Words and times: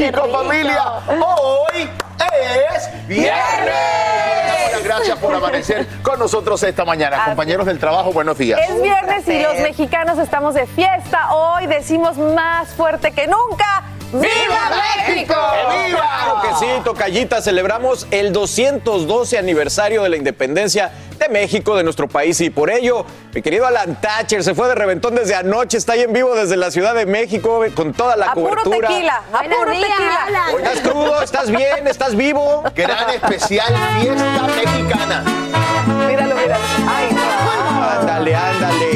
México, 0.00 0.28
familia! 0.32 0.82
Hoy 1.08 1.90
es 2.74 3.06
viernes. 3.06 3.74
Gracias 4.82 5.18
por 5.18 5.34
amanecer 5.34 5.86
con 6.02 6.18
nosotros 6.18 6.62
esta 6.62 6.86
mañana. 6.86 7.22
Compañeros 7.26 7.66
del 7.66 7.78
trabajo, 7.78 8.10
buenos 8.10 8.38
días. 8.38 8.58
Es 8.66 8.80
viernes 8.80 9.28
y 9.28 9.42
los 9.42 9.58
mexicanos 9.58 10.18
estamos 10.18 10.54
de 10.54 10.66
fiesta. 10.66 11.34
Hoy 11.34 11.66
decimos 11.66 12.16
más 12.16 12.70
fuerte 12.70 13.12
que 13.12 13.26
nunca. 13.26 13.84
¡Viva 14.12 14.70
México! 15.06 15.34
¡Que 15.34 15.86
viva! 15.86 16.00
Claro 16.00 16.42
que 16.42 16.54
sí, 16.64 16.70
Tocallita, 16.84 17.40
celebramos 17.40 18.06
el 18.10 18.32
212 18.32 19.38
aniversario 19.38 20.02
de 20.02 20.08
la 20.08 20.16
independencia 20.16 20.90
de 21.18 21.28
México, 21.28 21.76
de 21.76 21.84
nuestro 21.84 22.08
país, 22.08 22.40
y 22.40 22.48
por 22.50 22.70
ello, 22.70 23.04
mi 23.34 23.42
querido 23.42 23.66
Alan 23.66 24.00
Thatcher 24.00 24.42
se 24.42 24.54
fue 24.54 24.68
de 24.68 24.74
reventón 24.74 25.14
desde 25.14 25.34
anoche, 25.34 25.76
está 25.76 25.92
ahí 25.92 26.00
en 26.02 26.12
vivo 26.12 26.34
desde 26.34 26.56
la 26.56 26.70
Ciudad 26.70 26.94
de 26.94 27.04
México 27.06 27.62
con 27.74 27.92
toda 27.92 28.16
la 28.16 28.26
A 28.26 28.34
puro 28.34 28.48
cobertura. 28.62 28.88
tequila, 28.88 29.22
a 29.32 29.42
puro 29.42 29.70
tequila. 29.72 30.46
¿Estás 30.58 30.80
crudo? 30.80 31.22
¿Estás 31.22 31.50
bien? 31.50 31.86
¿Estás 31.86 32.16
vivo? 32.16 32.64
Gran 32.74 33.10
especial 33.10 33.74
fiesta 34.00 34.42
mexicana. 34.56 35.24
Míralo, 36.08 36.34
míralo. 36.36 36.64
Ay, 36.88 37.08
no. 37.12 38.00
Ándale, 38.00 38.34
ándale. 38.34 38.89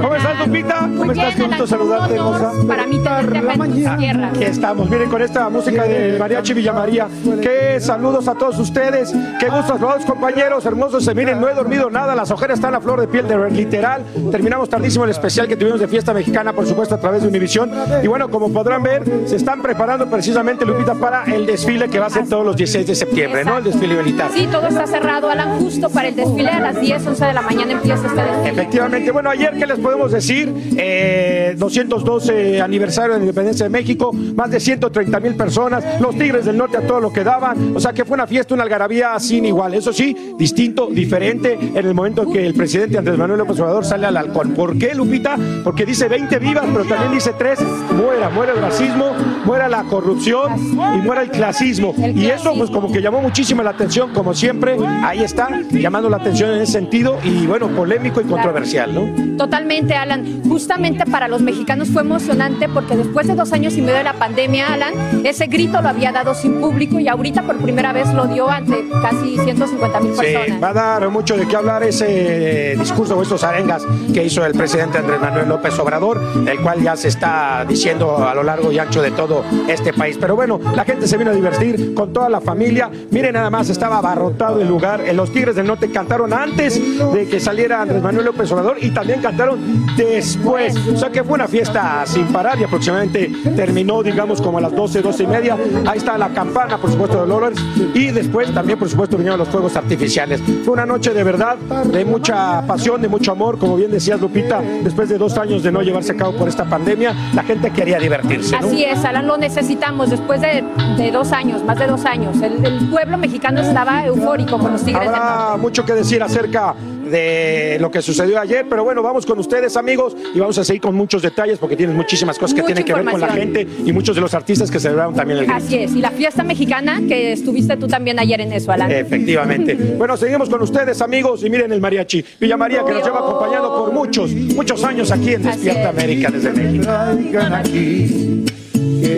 ¿Cómo 0.00 0.14
estás, 0.14 0.46
Lupita? 0.46 0.80
¿Cómo 0.96 1.12
estás? 1.12 1.34
Qué 1.34 1.42
gusto 1.42 1.66
saludarte, 1.66 2.14
hermosa. 2.14 2.52
Para 2.66 2.86
mí 2.86 2.98
tenerte 2.98 3.38
acá 3.38 3.64
en 3.64 3.72
tus 3.72 3.96
tierras. 3.96 4.34
Aquí 4.34 4.44
estamos, 4.44 4.90
miren 4.90 5.10
con 5.10 5.22
esta 5.22 5.48
música 5.48 5.84
de 5.84 6.18
Mariachi 6.18 6.54
Villamaría. 6.54 7.08
Qué 7.40 7.80
saludos 7.80 8.28
a 8.28 8.34
todos 8.34 8.58
ustedes. 8.58 9.12
Qué 9.38 9.48
gusto 9.48 9.74
todos, 9.74 10.04
compañeros 10.04 10.64
hermosos. 10.66 11.04
Se 11.04 11.14
miren, 11.14 11.40
no 11.40 11.48
he 11.48 11.54
dormido 11.54 11.90
nada. 11.90 12.14
Las 12.14 12.30
ojeras 12.30 12.58
están 12.58 12.74
a 12.74 12.80
flor 12.80 13.00
de 13.00 13.08
piel, 13.08 13.26
de 13.28 13.50
literal. 13.50 14.02
Terminamos 14.30 14.68
tardísimo 14.68 15.04
el 15.04 15.10
especial 15.10 15.48
que 15.48 15.56
tuvimos 15.56 15.80
de 15.80 15.88
fiesta 15.88 16.12
mexicana, 16.12 16.52
por 16.52 16.66
supuesto, 16.66 16.94
a 16.94 17.00
través 17.00 17.22
de 17.22 17.28
Univisión. 17.28 17.70
Y 18.02 18.06
bueno, 18.06 18.28
como 18.28 18.52
podrán 18.52 18.82
ver, 18.82 19.04
se 19.26 19.36
están 19.36 19.62
preparando 19.62 20.08
precisamente, 20.08 20.64
Lupita, 20.64 20.94
para 20.94 21.24
el 21.24 21.46
desfile 21.46 21.88
que 21.88 21.98
va 21.98 22.06
a 22.06 22.10
ser 22.10 22.28
todos 22.28 22.44
los 22.44 22.56
16 22.56 22.86
de 22.86 22.94
septiembre, 22.94 23.44
¿no? 23.44 23.58
El 23.58 23.64
desfile 23.64 23.96
militar. 23.96 24.30
Sí, 24.32 24.48
todo 24.50 24.66
está 24.66 24.86
cerrado, 24.86 25.28
Alan, 25.30 25.58
justo 25.58 25.88
para 25.90 26.08
el 26.08 26.16
desfile 26.16 26.50
a 26.50 26.60
las 26.60 26.80
10, 26.80 27.06
11 27.06 27.24
de 27.24 27.32
la 27.32 27.42
mañana 27.42 27.72
empieza 27.72 28.06
este 28.06 28.22
desfile. 28.22 28.50
Efectivamente, 28.50 29.11
bueno, 29.12 29.30
ayer, 29.30 29.56
¿qué 29.58 29.66
les 29.66 29.78
podemos 29.78 30.12
decir? 30.12 30.52
Eh, 30.76 31.54
212 31.56 32.60
aniversario 32.60 33.12
de 33.12 33.18
la 33.18 33.24
independencia 33.24 33.64
de 33.64 33.70
México, 33.70 34.12
más 34.12 34.50
de 34.50 34.60
130 34.60 35.20
mil 35.20 35.34
personas, 35.34 36.00
los 36.00 36.16
Tigres 36.16 36.44
del 36.44 36.56
Norte 36.56 36.78
a 36.78 36.86
todo 36.86 37.00
lo 37.00 37.12
que 37.12 37.24
daban, 37.24 37.76
o 37.76 37.80
sea 37.80 37.92
que 37.92 38.04
fue 38.04 38.14
una 38.14 38.26
fiesta, 38.26 38.54
una 38.54 38.62
algarabía 38.62 39.18
sin 39.18 39.44
igual, 39.44 39.74
eso 39.74 39.92
sí, 39.92 40.34
distinto, 40.38 40.86
diferente 40.86 41.52
en 41.54 41.76
el 41.76 41.94
momento 41.94 42.22
en 42.22 42.32
que 42.32 42.46
el 42.46 42.54
presidente 42.54 42.98
Andrés 42.98 43.18
Manuel 43.18 43.38
López 43.38 43.58
Obrador 43.60 43.84
sale 43.84 44.06
al 44.06 44.16
halcón. 44.16 44.52
¿Por 44.52 44.78
qué, 44.78 44.94
Lupita? 44.94 45.36
Porque 45.64 45.84
dice 45.84 46.08
20 46.08 46.38
vivas, 46.38 46.64
pero 46.72 46.84
también 46.84 47.12
dice 47.12 47.32
3, 47.36 47.58
muera, 47.94 48.30
muera 48.30 48.52
el 48.52 48.60
racismo, 48.60 49.12
muera 49.44 49.68
la 49.68 49.84
corrupción 49.84 50.52
y 50.58 50.98
muera 51.02 51.22
el 51.22 51.30
clasismo. 51.30 51.94
Y 51.96 52.26
eso 52.26 52.54
pues 52.56 52.70
como 52.70 52.92
que 52.92 53.00
llamó 53.00 53.20
muchísimo 53.20 53.62
la 53.62 53.70
atención, 53.70 54.12
como 54.12 54.34
siempre, 54.34 54.76
ahí 55.02 55.22
está, 55.22 55.48
llamando 55.70 56.08
la 56.08 56.18
atención 56.18 56.50
en 56.50 56.62
ese 56.62 56.72
sentido 56.72 57.18
y 57.24 57.46
bueno, 57.46 57.68
polémico 57.68 58.20
y 58.20 58.24
controversial, 58.24 58.94
¿no? 58.94 59.01
Totalmente, 59.36 59.94
Alan. 59.94 60.42
Justamente 60.48 61.04
para 61.06 61.28
los 61.28 61.42
mexicanos 61.42 61.88
fue 61.88 62.02
emocionante 62.02 62.68
porque 62.68 62.96
después 62.96 63.26
de 63.26 63.34
dos 63.34 63.52
años 63.52 63.76
y 63.76 63.80
medio 63.80 63.96
de 63.96 64.04
la 64.04 64.14
pandemia, 64.14 64.72
Alan, 64.72 64.94
ese 65.24 65.46
grito 65.46 65.80
lo 65.82 65.88
había 65.88 66.12
dado 66.12 66.34
sin 66.34 66.60
público 66.60 67.00
y 67.00 67.08
ahorita 67.08 67.42
por 67.42 67.56
primera 67.56 67.92
vez 67.92 68.12
lo 68.12 68.26
dio 68.26 68.48
ante 68.48 68.84
casi 69.00 69.38
150 69.38 70.00
mil 70.00 70.12
personas. 70.12 70.46
Sí, 70.46 70.52
va 70.62 70.68
a 70.68 70.72
dar 70.72 71.08
mucho 71.10 71.36
de 71.36 71.46
qué 71.46 71.56
hablar 71.56 71.82
ese 71.82 72.76
discurso 72.78 73.16
o 73.16 73.22
estos 73.22 73.42
arengas 73.44 73.82
que 74.12 74.24
hizo 74.24 74.44
el 74.44 74.52
presidente 74.52 74.98
Andrés 74.98 75.20
Manuel 75.20 75.48
López 75.48 75.78
Obrador, 75.78 76.20
el 76.46 76.60
cual 76.60 76.82
ya 76.82 76.96
se 76.96 77.08
está 77.08 77.64
diciendo 77.68 78.26
a 78.26 78.34
lo 78.34 78.42
largo 78.42 78.70
y 78.72 78.78
ancho 78.78 79.02
de 79.02 79.10
todo 79.10 79.44
este 79.68 79.92
país. 79.92 80.16
Pero 80.20 80.36
bueno, 80.36 80.60
la 80.74 80.84
gente 80.84 81.06
se 81.06 81.16
vino 81.16 81.30
a 81.30 81.34
divertir 81.34 81.94
con 81.94 82.12
toda 82.12 82.28
la 82.28 82.40
familia. 82.40 82.90
Miren 83.10 83.34
nada 83.34 83.50
más, 83.50 83.68
estaba 83.70 83.98
abarrotado 83.98 84.60
el 84.60 84.68
lugar. 84.68 85.00
Eh, 85.00 85.12
Los 85.12 85.32
Tigres 85.32 85.56
del 85.56 85.66
Norte 85.66 85.90
cantaron 85.90 86.32
antes 86.32 86.80
de 87.12 87.28
que 87.28 87.40
saliera 87.40 87.82
Andrés 87.82 88.02
Manuel 88.02 88.26
López 88.26 88.50
Obrador 88.52 88.76
y 88.80 88.90
también 88.92 89.20
cantaron 89.20 89.86
después. 89.96 90.76
O 90.88 90.96
sea 90.96 91.10
que 91.10 91.22
fue 91.24 91.34
una 91.34 91.48
fiesta 91.48 92.04
sin 92.06 92.26
parar 92.26 92.58
y 92.60 92.64
aproximadamente 92.64 93.30
terminó, 93.56 94.02
digamos, 94.02 94.40
como 94.40 94.58
a 94.58 94.60
las 94.60 94.74
12, 94.74 95.02
12 95.02 95.22
y 95.22 95.26
media. 95.26 95.56
Ahí 95.86 95.98
está 95.98 96.18
la 96.18 96.28
campana, 96.30 96.78
por 96.78 96.90
supuesto, 96.90 97.20
de 97.20 97.26
Lawrence. 97.26 97.62
Y 97.94 98.10
después 98.10 98.52
también, 98.52 98.78
por 98.78 98.88
supuesto, 98.88 99.16
vinieron 99.16 99.38
los 99.38 99.48
fuegos 99.48 99.76
artificiales. 99.76 100.40
Fue 100.64 100.74
una 100.74 100.86
noche 100.86 101.12
de 101.12 101.24
verdad, 101.24 101.56
de 101.56 102.04
mucha 102.04 102.62
pasión, 102.66 103.00
de 103.02 103.08
mucho 103.08 103.32
amor. 103.32 103.58
Como 103.58 103.76
bien 103.76 103.90
decías, 103.90 104.20
Lupita, 104.20 104.60
después 104.82 105.08
de 105.08 105.18
dos 105.18 105.36
años 105.38 105.62
de 105.62 105.72
no 105.72 105.82
llevarse 105.82 106.12
a 106.12 106.16
cabo 106.16 106.32
por 106.32 106.48
esta 106.48 106.64
pandemia, 106.64 107.14
la 107.34 107.42
gente 107.42 107.70
quería 107.70 107.98
divertirse. 107.98 108.58
¿no? 108.60 108.66
Así 108.66 108.84
es, 108.84 109.04
Alan, 109.04 109.26
lo 109.26 109.36
necesitamos 109.36 110.10
después 110.10 110.40
de, 110.40 110.64
de 110.96 111.10
dos 111.10 111.32
años, 111.32 111.64
más 111.64 111.78
de 111.78 111.86
dos 111.86 112.04
años. 112.04 112.40
El, 112.40 112.64
el 112.64 112.88
pueblo 112.90 113.18
mexicano 113.18 113.60
estaba 113.60 114.04
eufórico 114.04 114.58
con 114.58 114.72
los 114.72 114.82
Tigres 114.84 115.10
del. 115.10 115.14
Habrá 115.14 115.56
mucho 115.56 115.84
que 115.84 115.94
decir 115.94 116.22
acerca 116.22 116.74
de 117.04 117.78
lo 117.80 117.90
que 117.90 118.02
sucedió 118.02 118.40
ayer. 118.40 118.66
Pero 118.68 118.84
bueno, 118.84 119.02
vamos 119.02 119.26
con 119.26 119.38
ustedes, 119.38 119.76
amigos, 119.76 120.16
y 120.34 120.38
vamos 120.38 120.58
a 120.58 120.64
seguir 120.64 120.82
con 120.82 120.94
muchos 120.94 121.22
detalles 121.22 121.58
porque 121.58 121.76
tienen 121.76 121.96
muchísimas 121.96 122.38
cosas 122.38 122.54
que 122.54 122.62
Mucha 122.62 122.74
tienen 122.74 122.84
que 122.84 122.94
ver 122.94 123.04
con 123.04 123.20
la 123.20 123.28
gente 123.28 123.66
y 123.84 123.92
muchos 123.92 124.14
de 124.14 124.22
los 124.22 124.34
artistas 124.34 124.70
que 124.70 124.80
celebraron 124.80 125.14
también 125.14 125.40
el. 125.40 125.50
Así 125.50 125.76
es, 125.76 125.94
y 125.94 126.00
la 126.00 126.10
fiesta 126.10 126.42
mexicana 126.42 127.00
que 127.06 127.32
estuviste 127.32 127.76
tú 127.76 127.86
también 127.86 128.18
ayer 128.18 128.40
en 128.40 128.52
eso, 128.52 128.72
Alan. 128.72 128.90
Efectivamente. 128.90 129.78
Bueno, 130.02 130.16
seguimos 130.16 130.48
con 130.48 130.60
ustedes, 130.62 131.00
amigos, 131.00 131.44
y 131.44 131.50
miren 131.50 131.70
el 131.70 131.80
mariachi. 131.80 132.24
Villa 132.40 132.56
María, 132.56 132.84
que 132.84 132.92
nos 132.92 133.04
lleva 133.04 133.20
acompañando 133.20 133.76
por 133.76 133.92
muchos, 133.92 134.32
muchos 134.32 134.82
años 134.84 135.12
aquí 135.12 135.34
en 135.34 135.42
Despierta 135.42 135.90
América 135.90 136.30
desde 136.30 136.50
México. 136.52 136.90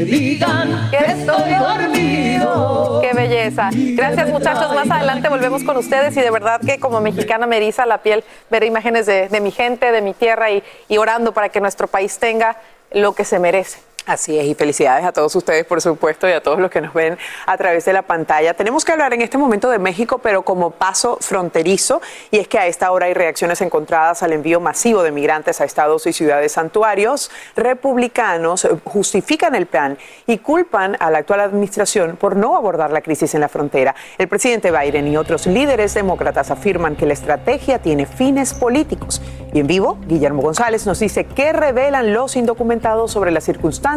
Que 0.04 0.10
digan 0.10 0.90
que 0.90 0.96
estoy 0.96 1.54
dormido. 1.54 3.00
Qué 3.00 3.12
belleza. 3.14 3.70
Gracias 3.72 4.28
muchachos. 4.28 4.74
Más 4.74 4.90
adelante 4.90 5.28
volvemos 5.28 5.64
con 5.64 5.76
ustedes 5.76 6.16
y 6.16 6.20
de 6.20 6.30
verdad 6.30 6.60
que 6.60 6.78
como 6.78 7.00
mexicana 7.00 7.46
me 7.46 7.56
eriza 7.56 7.86
la 7.86 7.98
piel 7.98 8.22
ver 8.50 8.64
imágenes 8.64 9.06
de, 9.06 9.28
de 9.28 9.40
mi 9.40 9.50
gente, 9.50 9.92
de 9.92 10.02
mi 10.02 10.12
tierra 10.12 10.50
y, 10.50 10.62
y 10.88 10.98
orando 10.98 11.32
para 11.32 11.48
que 11.48 11.60
nuestro 11.60 11.86
país 11.86 12.18
tenga 12.18 12.56
lo 12.92 13.14
que 13.14 13.24
se 13.24 13.38
merece. 13.38 13.93
Así 14.06 14.38
es, 14.38 14.44
y 14.44 14.54
felicidades 14.54 15.02
a 15.06 15.12
todos 15.12 15.34
ustedes, 15.34 15.64
por 15.64 15.80
supuesto, 15.80 16.28
y 16.28 16.32
a 16.32 16.42
todos 16.42 16.58
los 16.58 16.70
que 16.70 16.82
nos 16.82 16.92
ven 16.92 17.16
a 17.46 17.56
través 17.56 17.86
de 17.86 17.94
la 17.94 18.02
pantalla. 18.02 18.52
Tenemos 18.52 18.84
que 18.84 18.92
hablar 18.92 19.14
en 19.14 19.22
este 19.22 19.38
momento 19.38 19.70
de 19.70 19.78
México, 19.78 20.18
pero 20.18 20.42
como 20.42 20.72
paso 20.72 21.16
fronterizo, 21.22 22.02
y 22.30 22.36
es 22.36 22.46
que 22.46 22.58
a 22.58 22.66
esta 22.66 22.90
hora 22.90 23.06
hay 23.06 23.14
reacciones 23.14 23.62
encontradas 23.62 24.22
al 24.22 24.34
envío 24.34 24.60
masivo 24.60 25.02
de 25.02 25.10
migrantes 25.10 25.62
a 25.62 25.64
estados 25.64 26.06
y 26.06 26.12
ciudades 26.12 26.52
santuarios. 26.52 27.30
Republicanos 27.56 28.68
justifican 28.84 29.54
el 29.54 29.64
plan 29.64 29.96
y 30.26 30.36
culpan 30.36 30.98
a 31.00 31.10
la 31.10 31.18
actual 31.18 31.40
administración 31.40 32.16
por 32.16 32.36
no 32.36 32.56
abordar 32.56 32.90
la 32.92 33.00
crisis 33.00 33.34
en 33.34 33.40
la 33.40 33.48
frontera. 33.48 33.94
El 34.18 34.28
presidente 34.28 34.70
Biden 34.70 35.08
y 35.08 35.16
otros 35.16 35.46
líderes 35.46 35.94
demócratas 35.94 36.50
afirman 36.50 36.94
que 36.94 37.06
la 37.06 37.14
estrategia 37.14 37.78
tiene 37.78 38.04
fines 38.04 38.52
políticos. 38.52 39.22
Y 39.54 39.60
en 39.60 39.66
vivo, 39.66 39.98
Guillermo 40.06 40.42
González 40.42 40.84
nos 40.84 40.98
dice 40.98 41.24
qué 41.24 41.54
revelan 41.54 42.12
los 42.12 42.36
indocumentados 42.36 43.12
sobre 43.12 43.30
las 43.30 43.44
circunstancias 43.44 43.93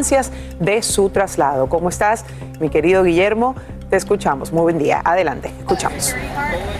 de 0.59 0.83
su 0.83 1.09
traslado. 1.09 1.69
¿Cómo 1.69 1.89
estás, 1.89 2.23
mi 2.59 2.69
querido 2.69 3.03
Guillermo? 3.03 3.55
Te 3.89 3.95
escuchamos. 3.95 4.51
Muy 4.51 4.63
buen 4.63 4.77
día. 4.77 5.01
Adelante, 5.03 5.51
escuchamos. 5.59 6.13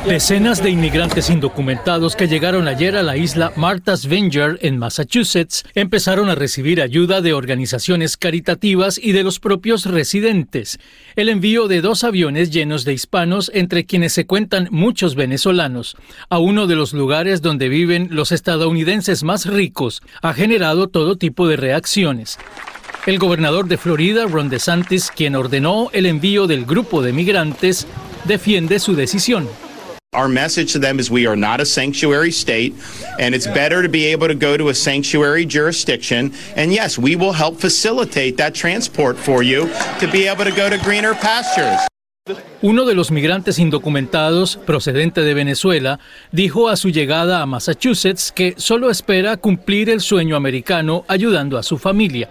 Decenas 0.06 0.62
de 0.62 0.70
inmigrantes 0.70 1.30
indocumentados 1.30 2.16
que 2.16 2.28
llegaron 2.28 2.68
ayer 2.68 2.96
a 2.96 3.04
la 3.04 3.18
isla 3.18 3.54
Martha's 3.56 4.06
Vineyard 4.06 4.58
en 4.62 4.78
Massachusetts 4.78 5.64
empezaron 5.74 6.30
a 6.30 6.36
recibir 6.36 6.82
ayuda 6.82 7.22
de 7.22 7.34
organizaciones 7.34 8.18
caritativas 8.18 9.00
y 9.02 9.14
de 9.14 9.24
los 9.24 9.40
propios 9.40 9.86
residentes. 9.86 10.80
El 11.16 11.30
envío 11.30 11.68
de 11.68 11.82
dos 11.82 12.04
aviones 12.04 12.52
llenos 12.52 12.86
de 12.86 12.94
hispanos, 12.94 13.52
entre 13.54 13.86
quienes 13.86 14.14
se 14.14 14.28
cuentan 14.28 14.68
muchos 14.70 15.16
venezolanos, 15.16 15.98
a 16.30 16.40
uno 16.40 16.68
de 16.68 16.76
los 16.76 16.94
lugares 16.94 17.42
donde 17.42 17.68
viven 17.68 18.10
los 18.12 18.32
estadounidenses 18.32 19.24
más 19.24 19.46
ricos, 19.46 20.02
ha 20.22 20.34
generado 20.34 20.88
todo 20.88 21.18
tipo 21.18 21.48
de 21.48 21.58
reacciones. 21.58 22.38
El 23.06 23.20
gobernador 23.20 23.68
de 23.68 23.78
Florida, 23.78 24.26
Ron 24.26 24.50
DeSantis, 24.50 25.12
quien 25.12 25.36
ordenó 25.36 25.90
el 25.94 26.06
envío 26.06 26.46
del 26.48 26.66
grupo 26.66 27.02
de 27.02 27.14
migrantes, 27.14 27.88
defiende 28.26 28.80
su 28.80 28.96
decisión. 28.96 29.48
Our 30.14 30.30
message 30.30 30.74
to 30.74 30.80
them 30.80 31.00
is 31.00 31.12
we 31.12 31.28
are 31.28 31.36
not 31.36 31.60
a 31.60 31.66
sanctuary 31.66 32.32
state, 32.32 32.74
and 33.20 33.36
it's 33.36 33.46
better 33.46 33.84
to 33.84 33.90
be 33.90 34.06
able 34.12 34.28
to 34.28 34.36
go 34.36 34.58
to 34.58 34.70
a 34.70 34.74
sanctuary 34.74 35.46
jurisdiction. 35.46 36.34
And 36.56 36.72
yes, 36.72 36.98
we 36.98 37.16
will 37.16 37.34
help 37.34 37.60
facilitate 37.60 38.38
that 38.38 38.54
transport 38.56 39.18
for 39.18 39.44
you 39.44 39.70
to 40.00 40.08
be 40.08 40.28
able 40.28 40.46
to 40.46 40.52
go 40.52 40.70
to 40.70 40.78
greener 40.78 41.14
pastures. 41.14 41.80
Uno 42.62 42.86
de 42.86 42.96
los 42.96 43.12
migrantes 43.12 43.60
indocumentados, 43.60 44.58
procedente 44.58 45.22
de 45.22 45.34
Venezuela, 45.34 46.00
dijo 46.32 46.70
a 46.70 46.76
su 46.76 46.90
llegada 46.90 47.42
a 47.42 47.46
Massachusetts 47.46 48.32
que 48.32 48.56
solo 48.58 48.90
espera 48.90 49.38
cumplir 49.38 49.90
el 49.90 50.02
sueño 50.02 50.36
americano 50.36 51.06
ayudando 51.08 51.58
a 51.58 51.64
su 51.64 51.78
familia. 51.78 52.30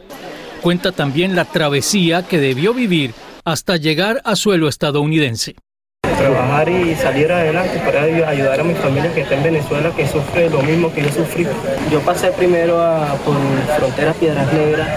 Cuenta 0.66 0.90
también 0.90 1.36
la 1.36 1.44
travesía 1.44 2.24
que 2.24 2.40
debió 2.40 2.74
vivir 2.74 3.14
hasta 3.44 3.76
llegar 3.76 4.20
a 4.24 4.34
suelo 4.34 4.66
estadounidense. 4.66 5.54
trabajar 6.02 6.68
y 6.68 6.96
salir 6.96 7.30
adelante 7.30 7.80
para 7.84 8.02
ayudar 8.02 8.58
a 8.58 8.64
mi 8.64 8.74
familia 8.74 9.14
que 9.14 9.20
está 9.20 9.36
en 9.36 9.44
Venezuela, 9.44 9.92
que 9.94 10.08
sufre 10.08 10.50
lo 10.50 10.60
mismo 10.62 10.92
que 10.92 11.02
yo 11.02 11.12
sufrí. 11.12 11.46
Yo 11.88 12.00
pasé 12.00 12.32
primero 12.32 12.82
a, 12.82 13.14
por 13.24 13.36
frontera 13.78 14.12
Piedras 14.14 14.52
Negras, 14.52 14.88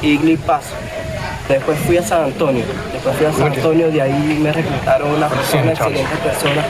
Igli 0.00 0.38
Paso. 0.38 0.74
Después 1.50 1.78
fui 1.80 1.98
a 1.98 2.02
San 2.02 2.24
Antonio. 2.24 2.64
Después 2.90 3.14
fui 3.14 3.26
a 3.26 3.32
San 3.34 3.52
Antonio, 3.52 3.90
de 3.90 4.00
ahí 4.00 4.38
me 4.42 4.54
reclutaron 4.54 5.10
una 5.10 5.28
persona, 5.28 5.72
excelentes 5.72 6.18
personas. 6.20 6.64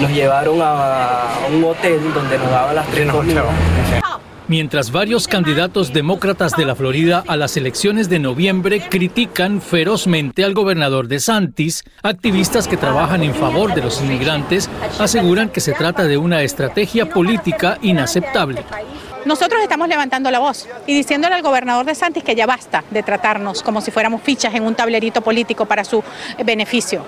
Nos 0.00 0.10
llevaron 0.10 0.60
a 0.62 1.28
un 1.54 1.62
hotel 1.62 2.00
donde 2.14 2.38
nos 2.38 2.50
daban 2.50 2.74
las 2.74 2.86
tres 2.86 3.06
comidas. 3.10 3.44
Mientras 4.46 4.92
varios 4.92 5.26
candidatos 5.26 5.94
demócratas 5.94 6.52
de 6.52 6.66
la 6.66 6.74
Florida 6.74 7.24
a 7.26 7.36
las 7.36 7.56
elecciones 7.56 8.10
de 8.10 8.18
noviembre 8.18 8.86
critican 8.90 9.62
ferozmente 9.62 10.44
al 10.44 10.52
gobernador 10.52 11.08
de 11.08 11.18
Santis, 11.18 11.82
activistas 12.02 12.68
que 12.68 12.76
trabajan 12.76 13.22
en 13.22 13.34
favor 13.34 13.74
de 13.74 13.80
los 13.80 14.02
inmigrantes 14.02 14.68
aseguran 14.98 15.48
que 15.48 15.60
se 15.60 15.72
trata 15.72 16.04
de 16.04 16.18
una 16.18 16.42
estrategia 16.42 17.08
política 17.08 17.78
inaceptable. 17.80 18.62
Nosotros 19.24 19.62
estamos 19.62 19.88
levantando 19.88 20.30
la 20.30 20.38
voz 20.38 20.68
y 20.86 20.94
diciéndole 20.94 21.34
al 21.34 21.42
gobernador 21.42 21.86
de 21.86 21.94
Santis 21.94 22.22
que 22.22 22.34
ya 22.34 22.44
basta 22.44 22.84
de 22.90 23.02
tratarnos 23.02 23.62
como 23.62 23.80
si 23.80 23.90
fuéramos 23.90 24.20
fichas 24.20 24.54
en 24.54 24.64
un 24.64 24.74
tablerito 24.74 25.22
político 25.22 25.64
para 25.64 25.84
su 25.84 26.04
eh, 26.36 26.44
beneficio. 26.44 27.06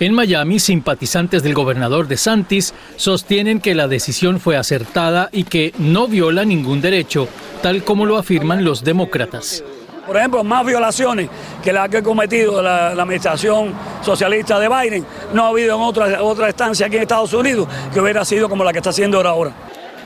En 0.00 0.12
Miami, 0.12 0.58
simpatizantes 0.58 1.44
del 1.44 1.54
gobernador 1.54 2.08
de 2.08 2.16
Santis 2.16 2.74
sostienen 2.96 3.60
que 3.60 3.76
la 3.76 3.86
decisión 3.86 4.40
fue 4.40 4.56
acertada 4.56 5.28
y 5.30 5.44
que 5.44 5.72
no 5.78 6.08
viola 6.08 6.44
ningún 6.44 6.80
derecho, 6.80 7.28
tal 7.62 7.84
como 7.84 8.04
lo 8.04 8.18
afirman 8.18 8.64
los 8.64 8.82
demócratas. 8.82 9.62
Por 10.04 10.16
ejemplo, 10.16 10.42
más 10.42 10.66
violaciones 10.66 11.30
que 11.62 11.72
las 11.72 11.88
que 11.88 11.98
ha 11.98 12.02
cometido 12.02 12.60
la, 12.60 12.88
administración 12.88 13.72
socialista 14.02 14.58
de 14.58 14.68
Biden 14.68 15.06
no 15.32 15.44
ha 15.44 15.48
habido 15.48 15.76
en 15.76 15.82
otra, 15.82 16.22
otra 16.22 16.48
estancia 16.48 16.86
aquí 16.86 16.96
en 16.96 17.02
Estados 17.02 17.32
Unidos 17.32 17.68
que 17.92 18.00
hubiera 18.00 18.24
sido 18.24 18.48
como 18.48 18.64
la 18.64 18.72
que 18.72 18.78
está 18.78 18.90
haciendo 18.90 19.20
ahora. 19.20 19.52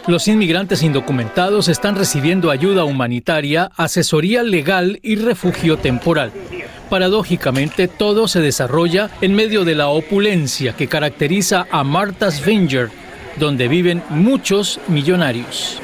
Los 0.08 0.26
inmigrantes 0.26 0.82
indocumentados 0.82 1.68
están 1.68 1.94
recibiendo 1.94 2.50
ayuda 2.50 2.84
humanitaria, 2.84 3.70
asesoría 3.76 4.42
legal 4.42 4.98
y 5.02 5.16
refugio 5.16 5.76
temporal. 5.76 6.32
Paradójicamente, 6.88 7.88
todo 7.88 8.26
se 8.26 8.40
desarrolla 8.40 9.10
en 9.20 9.34
medio 9.34 9.66
de 9.66 9.74
la 9.74 9.88
opulencia 9.88 10.72
que 10.72 10.88
caracteriza 10.88 11.66
a 11.70 11.84
Martha's 11.84 12.42
Vineyard, 12.42 12.88
donde 13.36 13.68
viven 13.68 14.02
muchos 14.08 14.80
millonarios. 14.88 15.78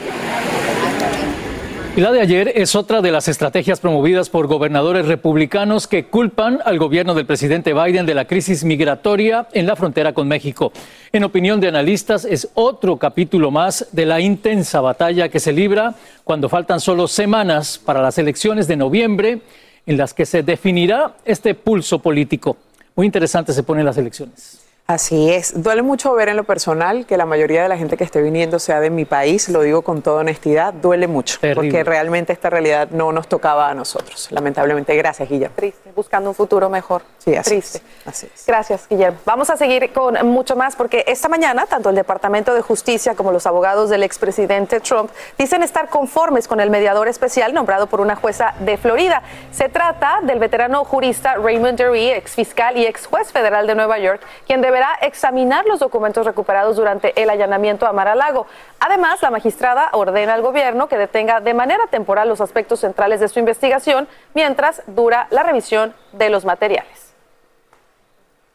La 1.96 2.11
de 2.11 2.20
ayer 2.20 2.50
es 2.56 2.75
otra 2.75 3.02
de 3.02 3.12
las 3.12 3.29
estrategias 3.29 3.79
promovidas 3.79 4.29
por 4.29 4.49
gobernadores 4.49 5.06
republicanos 5.06 5.86
que 5.86 6.06
culpan 6.06 6.58
al 6.65 6.77
gobierno 6.77 7.15
del 7.15 7.24
presidente 7.24 7.72
Biden 7.72 8.05
de 8.05 8.15
la 8.15 8.24
crisis 8.24 8.65
migratoria 8.65 9.46
en 9.53 9.65
la 9.65 9.77
frontera 9.77 10.13
con 10.13 10.27
México. 10.27 10.72
En 11.13 11.22
opinión 11.22 11.60
de 11.60 11.69
analistas, 11.69 12.24
es 12.24 12.48
otro 12.55 12.96
capítulo 12.96 13.53
más 13.53 13.86
de 13.93 14.06
la 14.06 14.19
intensa 14.19 14.81
batalla 14.81 15.29
que 15.29 15.39
se 15.39 15.53
libra 15.53 15.94
cuando 16.24 16.48
faltan 16.48 16.81
solo 16.81 17.06
semanas 17.06 17.79
para 17.79 18.03
las 18.03 18.19
elecciones 18.19 18.67
de 18.67 18.74
noviembre 18.74 19.43
en 19.86 19.96
las 19.96 20.15
que 20.15 20.27
se 20.27 20.43
definirá 20.43 21.15
este 21.24 21.55
pulso 21.55 22.01
político. 22.01 22.56
Muy 22.96 23.06
interesante 23.06 23.53
se 23.53 23.63
ponen 23.63 23.86
las 23.86 23.98
elecciones. 23.98 24.63
Así 24.86 25.32
es. 25.32 25.62
Duele 25.62 25.81
mucho 25.81 26.12
ver 26.12 26.29
en 26.29 26.36
lo 26.36 26.44
personal 26.44 27.06
que 27.06 27.17
la 27.17 27.24
mayoría 27.24 27.62
de 27.62 27.70
la 27.70 27.79
gente 27.79 27.96
que 27.96 28.05
esté 28.05 28.20
viniendo 28.20 28.58
sea 28.58 28.81
de 28.81 28.91
mi 28.91 29.06
país, 29.06 29.48
lo 29.48 29.62
digo 29.62 29.81
con 29.81 30.03
toda 30.03 30.20
honestidad, 30.20 30.74
duele 30.74 31.06
mucho, 31.06 31.41
Terrible. 31.41 31.70
porque 31.70 31.84
realmente 31.84 32.34
esta 32.34 32.50
realidad 32.50 32.88
no 32.91 33.10
nos 33.10 33.26
tocaba 33.26 33.70
a 33.70 33.74
nosotros, 33.74 34.29
lamentablemente. 34.31 34.94
Gracias, 34.94 35.26
Guillermo. 35.26 35.56
Triste, 35.56 35.91
buscando 35.96 36.29
un 36.29 36.34
futuro 36.34 36.69
mejor. 36.69 37.00
Sí, 37.17 37.34
así 37.34 37.50
Triste. 37.53 37.79
es. 37.79 38.06
Así 38.06 38.29
es. 38.34 38.44
Gracias, 38.46 38.86
Guillermo. 38.91 39.17
Vamos 39.24 39.48
a 39.48 39.56
seguir 39.56 39.91
con 39.94 40.14
mucho 40.26 40.55
más 40.55 40.76
porque 40.76 41.03
esta 41.06 41.31
mañana 41.31 41.64
tanto 41.64 41.88
el 41.88 41.96
Departamento 41.96 42.53
de 42.53 42.60
Justicia 42.60 43.14
como 43.14 43.32
los 43.32 43.46
abogados 43.46 43.88
del 43.88 44.03
expresidente 44.03 44.81
Trump 44.81 45.10
dicen 45.38 45.62
estar 45.62 45.88
conformes 45.88 46.46
con 46.46 46.60
el 46.60 46.69
mediador 46.69 47.08
especial 47.08 47.55
nombrado 47.55 47.86
por 47.86 48.03
una 48.03 48.17
jueza 48.17 48.53
de 48.60 48.76
Florida. 48.76 49.22
Se 49.50 49.70
trata 49.70 50.19
del 50.24 50.38
veterano 50.38 50.84
jurista 50.84 51.36
Raymond 51.36 51.79
Derry, 51.79 52.10
ex 52.10 52.32
fiscal 52.32 52.76
y 52.76 52.84
ex 52.84 53.06
juez 53.06 53.32
federal 53.32 53.67
de 53.67 53.74
Nueva 53.74 53.98
York, 53.98 54.20
quien 54.46 54.60
deberá 54.74 54.98
examinar 55.02 55.66
los 55.66 55.78
documentos 55.78 56.26
recuperados 56.26 56.74
durante 56.74 57.22
el 57.22 57.31
allanamiento 57.31 57.86
a 57.86 57.93
Mar-a-Lago. 57.93 58.48
Además, 58.81 59.22
la 59.22 59.31
magistrada 59.31 59.88
ordena 59.93 60.34
al 60.34 60.43
gobierno 60.43 60.88
que 60.88 60.98
detenga 60.98 61.40
de 61.40 61.54
manera 61.54 61.86
temporal 61.86 62.28
los 62.28 62.40
aspectos 62.40 62.81
centrales 62.81 63.20
de 63.20 63.28
su 63.28 63.38
investigación 63.38 64.08
mientras 64.34 64.82
dura 64.88 65.28
la 65.31 65.44
revisión 65.44 65.94
de 66.10 66.28
los 66.28 66.44
materiales. 66.44 67.04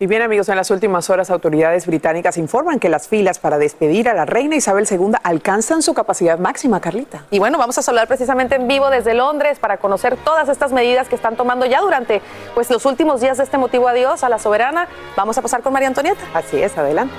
Y 0.02 0.08
bien 0.08 0.22
amigos, 0.22 0.48
en 0.48 0.56
las 0.56 0.72
últimas 0.72 1.10
horas 1.10 1.30
autoridades 1.30 1.86
británicas 1.86 2.38
informan 2.38 2.80
que 2.80 2.88
las 2.88 3.10
filas 3.10 3.38
para 3.38 3.58
despedir 3.58 4.08
a 4.08 4.14
la 4.14 4.24
reina 4.24 4.56
Isabel 4.56 4.88
II 4.90 5.12
alcanzan 5.24 5.82
su 5.82 5.94
capacidad 5.94 6.40
máxima, 6.40 6.80
Carlita. 6.80 7.26
Y 7.32 7.40
bueno, 7.40 7.58
vamos 7.58 7.78
a 7.80 7.82
saludar 7.82 8.08
precisamente 8.08 8.56
en 8.56 8.70
vivo 8.70 8.90
desde 8.90 9.14
Londres 9.14 9.60
para 9.60 9.76
conocer 9.76 10.16
todas 10.16 10.48
estas 10.48 10.72
medidas 10.72 11.10
que 11.10 11.16
están 11.16 11.36
tomando 11.36 11.66
ya 11.66 11.82
durante 11.82 12.22
pues, 12.56 12.70
los 12.70 12.86
últimos 12.86 13.20
días 13.20 13.40
de 13.40 13.44
este 13.44 13.58
motivo 13.58 13.90
adiós 13.90 14.24
a 14.24 14.30
la 14.30 14.40
soberana. 14.40 14.88
Vamos 15.18 15.38
a 15.38 15.42
pasar 15.42 15.64
con 15.64 15.74
María 15.74 15.90
Antonieta. 15.90 16.22
Así 16.34 16.64
es, 16.64 16.78
adelante. 16.78 17.14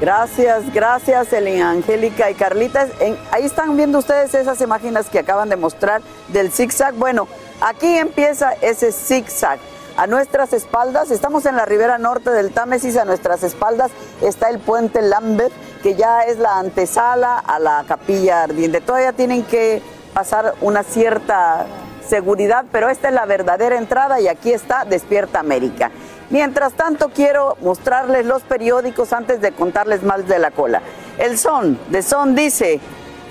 Gracias, 0.00 0.72
gracias, 0.72 1.32
Elena 1.32 1.72
Angélica 1.72 2.30
y 2.30 2.34
Carlita. 2.34 2.86
ahí 3.32 3.44
están 3.44 3.76
viendo 3.76 3.98
ustedes 3.98 4.32
esas 4.32 4.60
imágenes 4.60 5.08
que 5.08 5.18
acaban 5.18 5.48
de 5.48 5.56
mostrar 5.56 6.02
del 6.28 6.52
zigzag. 6.52 6.94
Bueno, 6.94 7.26
aquí 7.60 7.98
empieza 7.98 8.52
ese 8.60 8.92
zigzag. 8.92 9.58
A 9.96 10.06
nuestras 10.06 10.52
espaldas, 10.52 11.10
estamos 11.10 11.44
en 11.44 11.56
la 11.56 11.64
ribera 11.64 11.98
norte 11.98 12.30
del 12.30 12.52
Támesis, 12.52 12.96
a 12.96 13.04
nuestras 13.04 13.42
espaldas 13.42 13.90
está 14.22 14.48
el 14.48 14.60
puente 14.60 15.02
Lambert, 15.02 15.52
que 15.82 15.94
ya 15.94 16.22
es 16.22 16.38
la 16.38 16.58
antesala 16.58 17.38
a 17.38 17.58
la 17.58 17.84
capilla 17.86 18.44
ardiente. 18.44 18.80
Todavía 18.80 19.12
tienen 19.12 19.42
que 19.42 19.82
pasar 20.14 20.54
una 20.60 20.84
cierta 20.84 21.66
seguridad, 22.08 22.64
pero 22.72 22.88
esta 22.88 23.08
es 23.08 23.14
la 23.14 23.26
verdadera 23.26 23.76
entrada 23.76 24.20
y 24.20 24.28
aquí 24.28 24.52
está 24.52 24.84
Despierta 24.84 25.40
América. 25.40 25.90
Mientras 26.30 26.74
tanto, 26.74 27.10
quiero 27.10 27.56
mostrarles 27.60 28.26
los 28.26 28.42
periódicos 28.42 29.12
antes 29.12 29.40
de 29.40 29.52
contarles 29.52 30.02
más 30.02 30.28
de 30.28 30.38
la 30.38 30.50
cola. 30.50 30.82
El 31.18 31.38
Son, 31.38 31.78
de 31.90 32.02
Son 32.02 32.34
dice, 32.34 32.80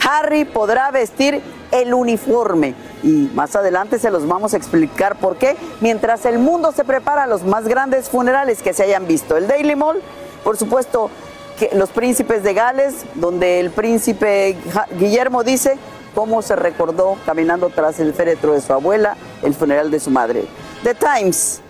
Harry 0.05 0.45
podrá 0.45 0.91
vestir 0.91 1.41
el 1.71 1.93
uniforme. 1.93 2.75
Y 3.03 3.29
más 3.33 3.55
adelante 3.55 3.99
se 3.99 4.09
los 4.09 4.27
vamos 4.27 4.53
a 4.53 4.57
explicar 4.57 5.19
por 5.19 5.37
qué. 5.37 5.55
Mientras 5.81 6.25
el 6.25 6.39
mundo 6.39 6.71
se 6.71 6.83
prepara 6.83 7.23
a 7.23 7.27
los 7.27 7.43
más 7.43 7.67
grandes 7.67 8.09
funerales 8.09 8.61
que 8.61 8.73
se 8.73 8.83
hayan 8.83 9.07
visto. 9.07 9.37
El 9.37 9.47
Daily 9.47 9.75
Mall, 9.75 10.01
por 10.43 10.57
supuesto, 10.57 11.09
que 11.57 11.69
los 11.73 11.89
príncipes 11.89 12.43
de 12.43 12.53
Gales, 12.53 13.05
donde 13.15 13.59
el 13.59 13.71
príncipe 13.71 14.55
Guillermo 14.97 15.43
dice 15.43 15.77
cómo 16.13 16.41
se 16.41 16.55
recordó 16.55 17.17
caminando 17.25 17.69
tras 17.69 17.99
el 17.99 18.13
féretro 18.13 18.53
de 18.53 18.61
su 18.61 18.73
abuela 18.73 19.17
el 19.43 19.53
funeral 19.53 19.91
de 19.91 19.99
su 19.99 20.09
madre. 20.09 20.45
The 20.83 20.95
Times, 20.95 21.61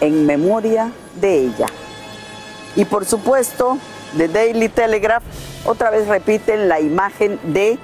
en 0.00 0.26
memoria 0.26 0.92
de 1.20 1.38
ella. 1.38 1.66
Y 2.76 2.84
por 2.84 3.04
supuesto, 3.04 3.78
The 4.16 4.28
Daily 4.28 4.68
Telegraph. 4.68 5.22
Otra 5.64 5.90
vez 5.90 6.06
repiten 6.08 6.68
la 6.68 6.80
imagen 6.80 7.38
de 7.42 7.78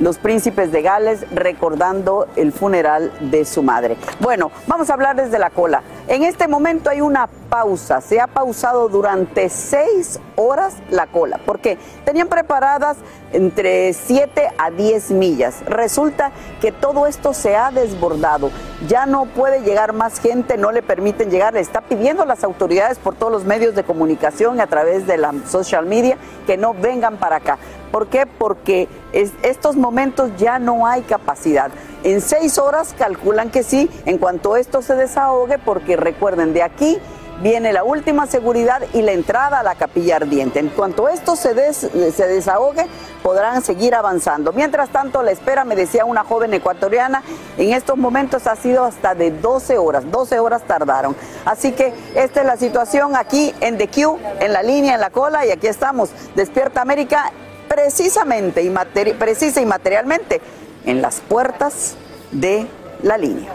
los 0.00 0.18
príncipes 0.18 0.72
de 0.72 0.82
Gales 0.82 1.24
recordando 1.30 2.26
el 2.36 2.52
funeral 2.52 3.12
de 3.20 3.44
su 3.44 3.62
madre. 3.62 3.96
Bueno, 4.20 4.50
vamos 4.66 4.90
a 4.90 4.94
hablar 4.94 5.16
desde 5.16 5.38
la 5.38 5.50
cola. 5.50 5.82
En 6.06 6.22
este 6.22 6.48
momento 6.48 6.90
hay 6.90 7.00
una 7.00 7.28
pausa, 7.48 8.00
se 8.00 8.20
ha 8.20 8.26
pausado 8.26 8.88
durante 8.88 9.48
seis 9.48 10.20
horas 10.36 10.74
la 10.90 11.06
cola, 11.06 11.40
porque 11.44 11.78
tenían 12.04 12.28
preparadas 12.28 12.96
entre 13.32 13.92
7 13.92 14.48
a 14.56 14.70
10 14.70 15.10
millas. 15.10 15.62
Resulta 15.66 16.30
que 16.60 16.72
todo 16.72 17.06
esto 17.06 17.34
se 17.34 17.56
ha 17.56 17.70
desbordado, 17.70 18.50
ya 18.86 19.06
no 19.06 19.26
puede 19.26 19.62
llegar 19.62 19.92
más 19.92 20.20
gente, 20.20 20.56
no 20.56 20.72
le 20.72 20.82
permiten 20.82 21.30
llegar, 21.30 21.54
le 21.54 21.60
está 21.60 21.80
pidiendo 21.80 22.22
a 22.22 22.26
las 22.26 22.44
autoridades 22.44 22.98
por 22.98 23.14
todos 23.14 23.32
los 23.32 23.44
medios 23.44 23.74
de 23.74 23.84
comunicación 23.84 24.60
a 24.60 24.66
través 24.66 25.06
de 25.06 25.18
la 25.18 25.34
social 25.46 25.86
media 25.86 26.16
que 26.46 26.56
no 26.56 26.74
vengan 26.74 27.16
para 27.16 27.36
acá. 27.36 27.58
¿Por 27.90 28.08
qué? 28.08 28.26
Porque 28.26 28.88
estos 29.12 29.76
momentos 29.76 30.30
ya 30.36 30.58
no 30.58 30.86
hay 30.86 31.02
capacidad. 31.02 31.70
En 32.04 32.20
seis 32.20 32.58
horas 32.58 32.94
calculan 32.96 33.50
que 33.50 33.62
sí, 33.62 33.90
en 34.06 34.18
cuanto 34.18 34.56
esto 34.56 34.82
se 34.82 34.94
desahogue, 34.94 35.58
porque 35.58 35.96
recuerden, 35.96 36.52
de 36.52 36.62
aquí 36.62 36.98
viene 37.42 37.72
la 37.72 37.84
última 37.84 38.26
seguridad 38.26 38.82
y 38.92 39.02
la 39.02 39.12
entrada 39.12 39.60
a 39.60 39.62
la 39.62 39.74
capilla 39.74 40.16
ardiente. 40.16 40.58
En 40.58 40.68
cuanto 40.68 41.08
esto 41.08 41.36
se, 41.36 41.72
se 41.72 42.26
desahogue, 42.26 42.86
podrán 43.22 43.62
seguir 43.62 43.94
avanzando. 43.94 44.52
Mientras 44.52 44.90
tanto, 44.90 45.22
la 45.22 45.30
espera, 45.30 45.64
me 45.64 45.76
decía 45.76 46.04
una 46.04 46.24
joven 46.24 46.54
ecuatoriana, 46.54 47.22
en 47.56 47.72
estos 47.72 47.96
momentos 47.96 48.46
ha 48.46 48.56
sido 48.56 48.84
hasta 48.84 49.14
de 49.14 49.30
12 49.30 49.78
horas, 49.78 50.10
12 50.10 50.40
horas 50.40 50.62
tardaron. 50.62 51.16
Así 51.44 51.72
que 51.72 51.92
esta 52.14 52.40
es 52.40 52.46
la 52.46 52.56
situación 52.56 53.16
aquí 53.16 53.54
en 53.60 53.78
The 53.78 53.88
Q, 53.88 54.18
en 54.40 54.52
la 54.52 54.62
línea, 54.62 54.94
en 54.94 55.00
la 55.00 55.10
cola, 55.10 55.46
y 55.46 55.50
aquí 55.50 55.66
estamos, 55.66 56.10
Despierta 56.34 56.80
América, 56.80 57.32
precisamente 57.68 58.62
y 58.62 58.70
precisa 59.14 59.60
y 59.60 59.66
materialmente 59.66 60.40
en 60.84 61.02
las 61.02 61.20
puertas 61.20 61.96
de 62.32 62.66
la 63.02 63.18
línea. 63.18 63.52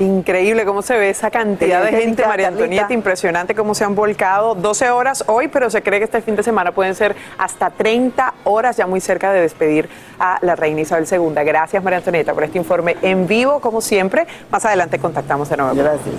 Increíble 0.00 0.64
cómo 0.64 0.82
se 0.82 0.96
ve 0.96 1.10
esa 1.10 1.30
cantidad 1.30 1.82
de 1.82 1.90
gente, 1.90 2.24
María 2.24 2.48
Antonieta, 2.48 2.92
impresionante 2.92 3.54
cómo 3.54 3.74
se 3.74 3.84
han 3.84 3.96
volcado. 3.96 4.54
12 4.54 4.90
horas 4.90 5.24
hoy, 5.26 5.48
pero 5.48 5.70
se 5.70 5.82
cree 5.82 5.98
que 5.98 6.04
este 6.04 6.22
fin 6.22 6.36
de 6.36 6.44
semana 6.44 6.72
pueden 6.72 6.94
ser 6.94 7.16
hasta 7.36 7.70
30 7.70 8.34
horas, 8.44 8.76
ya 8.76 8.86
muy 8.86 9.00
cerca 9.00 9.32
de 9.32 9.40
despedir 9.40 9.88
a 10.20 10.38
la 10.42 10.54
reina 10.54 10.82
Isabel 10.82 11.06
II. 11.10 11.44
Gracias, 11.44 11.82
María 11.82 11.98
Antonieta, 11.98 12.32
por 12.32 12.44
este 12.44 12.58
informe 12.58 12.96
en 13.02 13.26
vivo, 13.26 13.60
como 13.60 13.80
siempre. 13.80 14.26
Más 14.50 14.64
adelante 14.64 15.00
contactamos 15.00 15.48
de 15.48 15.56
nuevo. 15.56 15.74
Gracias. 15.74 16.14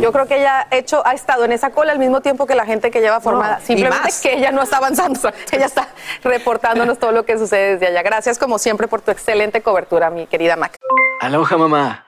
Yo, 0.00 0.12
creo 0.12 0.26
que 0.26 0.38
ella 0.38 0.66
ha, 0.70 0.76
hecho, 0.76 1.06
ha 1.06 1.12
estado 1.12 1.44
en 1.44 1.52
esa 1.52 1.70
cola 1.70 1.92
al 1.92 1.98
mismo 1.98 2.22
tiempo 2.22 2.46
que 2.46 2.54
la 2.54 2.64
gente 2.64 2.90
que 2.90 3.00
lleva 3.00 3.20
formada. 3.20 3.60
Simplemente 3.60 4.08
que 4.22 4.34
ella 4.34 4.52
no 4.52 4.62
está 4.62 4.78
avanzando, 4.78 5.20
ella 5.52 5.66
está 5.66 5.88
reportándonos 6.24 6.98
todo 6.98 7.12
lo 7.12 7.26
que 7.26 7.36
sucede 7.36 7.72
desde 7.72 7.88
allá. 7.88 8.02
Gracias, 8.02 8.38
como 8.38 8.58
siempre, 8.58 8.88
por 8.88 9.02
tu 9.02 9.10
excelente 9.10 9.60
cobertura, 9.60 10.08
mi 10.08 10.26
querida 10.26 10.56
Mac. 10.56 10.76
Aloha, 11.20 11.58
mamá. 11.58 12.07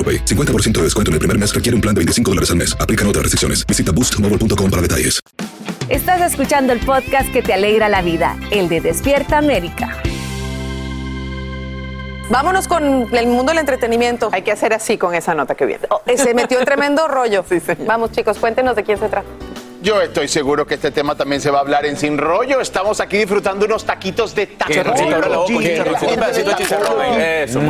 50% 0.03 0.71
de 0.71 0.83
descuento 0.83 1.11
en 1.11 1.13
el 1.13 1.19
primer 1.19 1.37
mes 1.37 1.53
requiere 1.53 1.75
un 1.75 1.81
plan 1.81 1.93
de 1.93 1.99
25 1.99 2.31
dólares 2.31 2.49
al 2.49 2.57
mes. 2.57 2.75
Aplican 2.79 3.07
otras 3.07 3.23
restricciones. 3.23 3.65
Visita 3.67 3.91
boostmobile.com 3.91 4.69
para 4.71 4.81
detalles. 4.81 5.19
Estás 5.89 6.21
escuchando 6.21 6.71
el 6.71 6.79
podcast 6.79 7.31
que 7.33 7.41
te 7.41 7.53
alegra 7.53 7.89
la 7.89 8.01
vida, 8.01 8.37
el 8.51 8.69
de 8.69 8.79
Despierta 8.79 9.37
América. 9.37 10.01
Vámonos 12.29 12.69
con 12.69 13.13
el 13.13 13.27
mundo 13.27 13.51
del 13.51 13.57
entretenimiento. 13.57 14.29
Hay 14.31 14.43
que 14.43 14.53
hacer 14.53 14.73
así 14.73 14.97
con 14.97 15.13
esa 15.13 15.35
nota 15.35 15.55
que 15.55 15.65
viene. 15.65 15.85
Oh, 15.89 16.01
se 16.15 16.33
metió 16.33 16.59
en 16.59 16.65
tremendo 16.65 17.09
rollo. 17.09 17.43
Vamos, 17.85 18.11
chicos, 18.13 18.37
cuéntenos 18.37 18.77
de 18.77 18.83
quién 18.83 18.97
se 18.97 19.09
trata. 19.09 19.27
Yo 19.81 19.99
estoy 19.99 20.27
seguro 20.27 20.67
que 20.67 20.75
este 20.75 20.91
tema 20.91 21.15
también 21.15 21.41
se 21.41 21.49
va 21.49 21.57
a 21.57 21.61
hablar 21.61 21.87
en 21.87 21.97
Sin 21.97 22.15
Rollo. 22.15 22.61
Estamos 22.61 22.99
aquí 22.99 23.17
disfrutando 23.17 23.65
unos 23.65 23.83
taquitos 23.83 24.35
de 24.35 24.45
taco. 24.45 24.71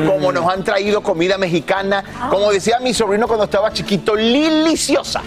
Como 0.06 0.32
nos 0.34 0.52
han 0.52 0.62
traído 0.62 1.02
comida 1.02 1.38
mexicana. 1.38 2.04
Como 2.30 2.52
decía 2.52 2.80
mi 2.80 2.94
sobrino 2.94 3.28
cuando 3.28 3.46
estaba 3.46 3.72
chiquito, 3.72 4.16
deliciosa. 4.16 5.22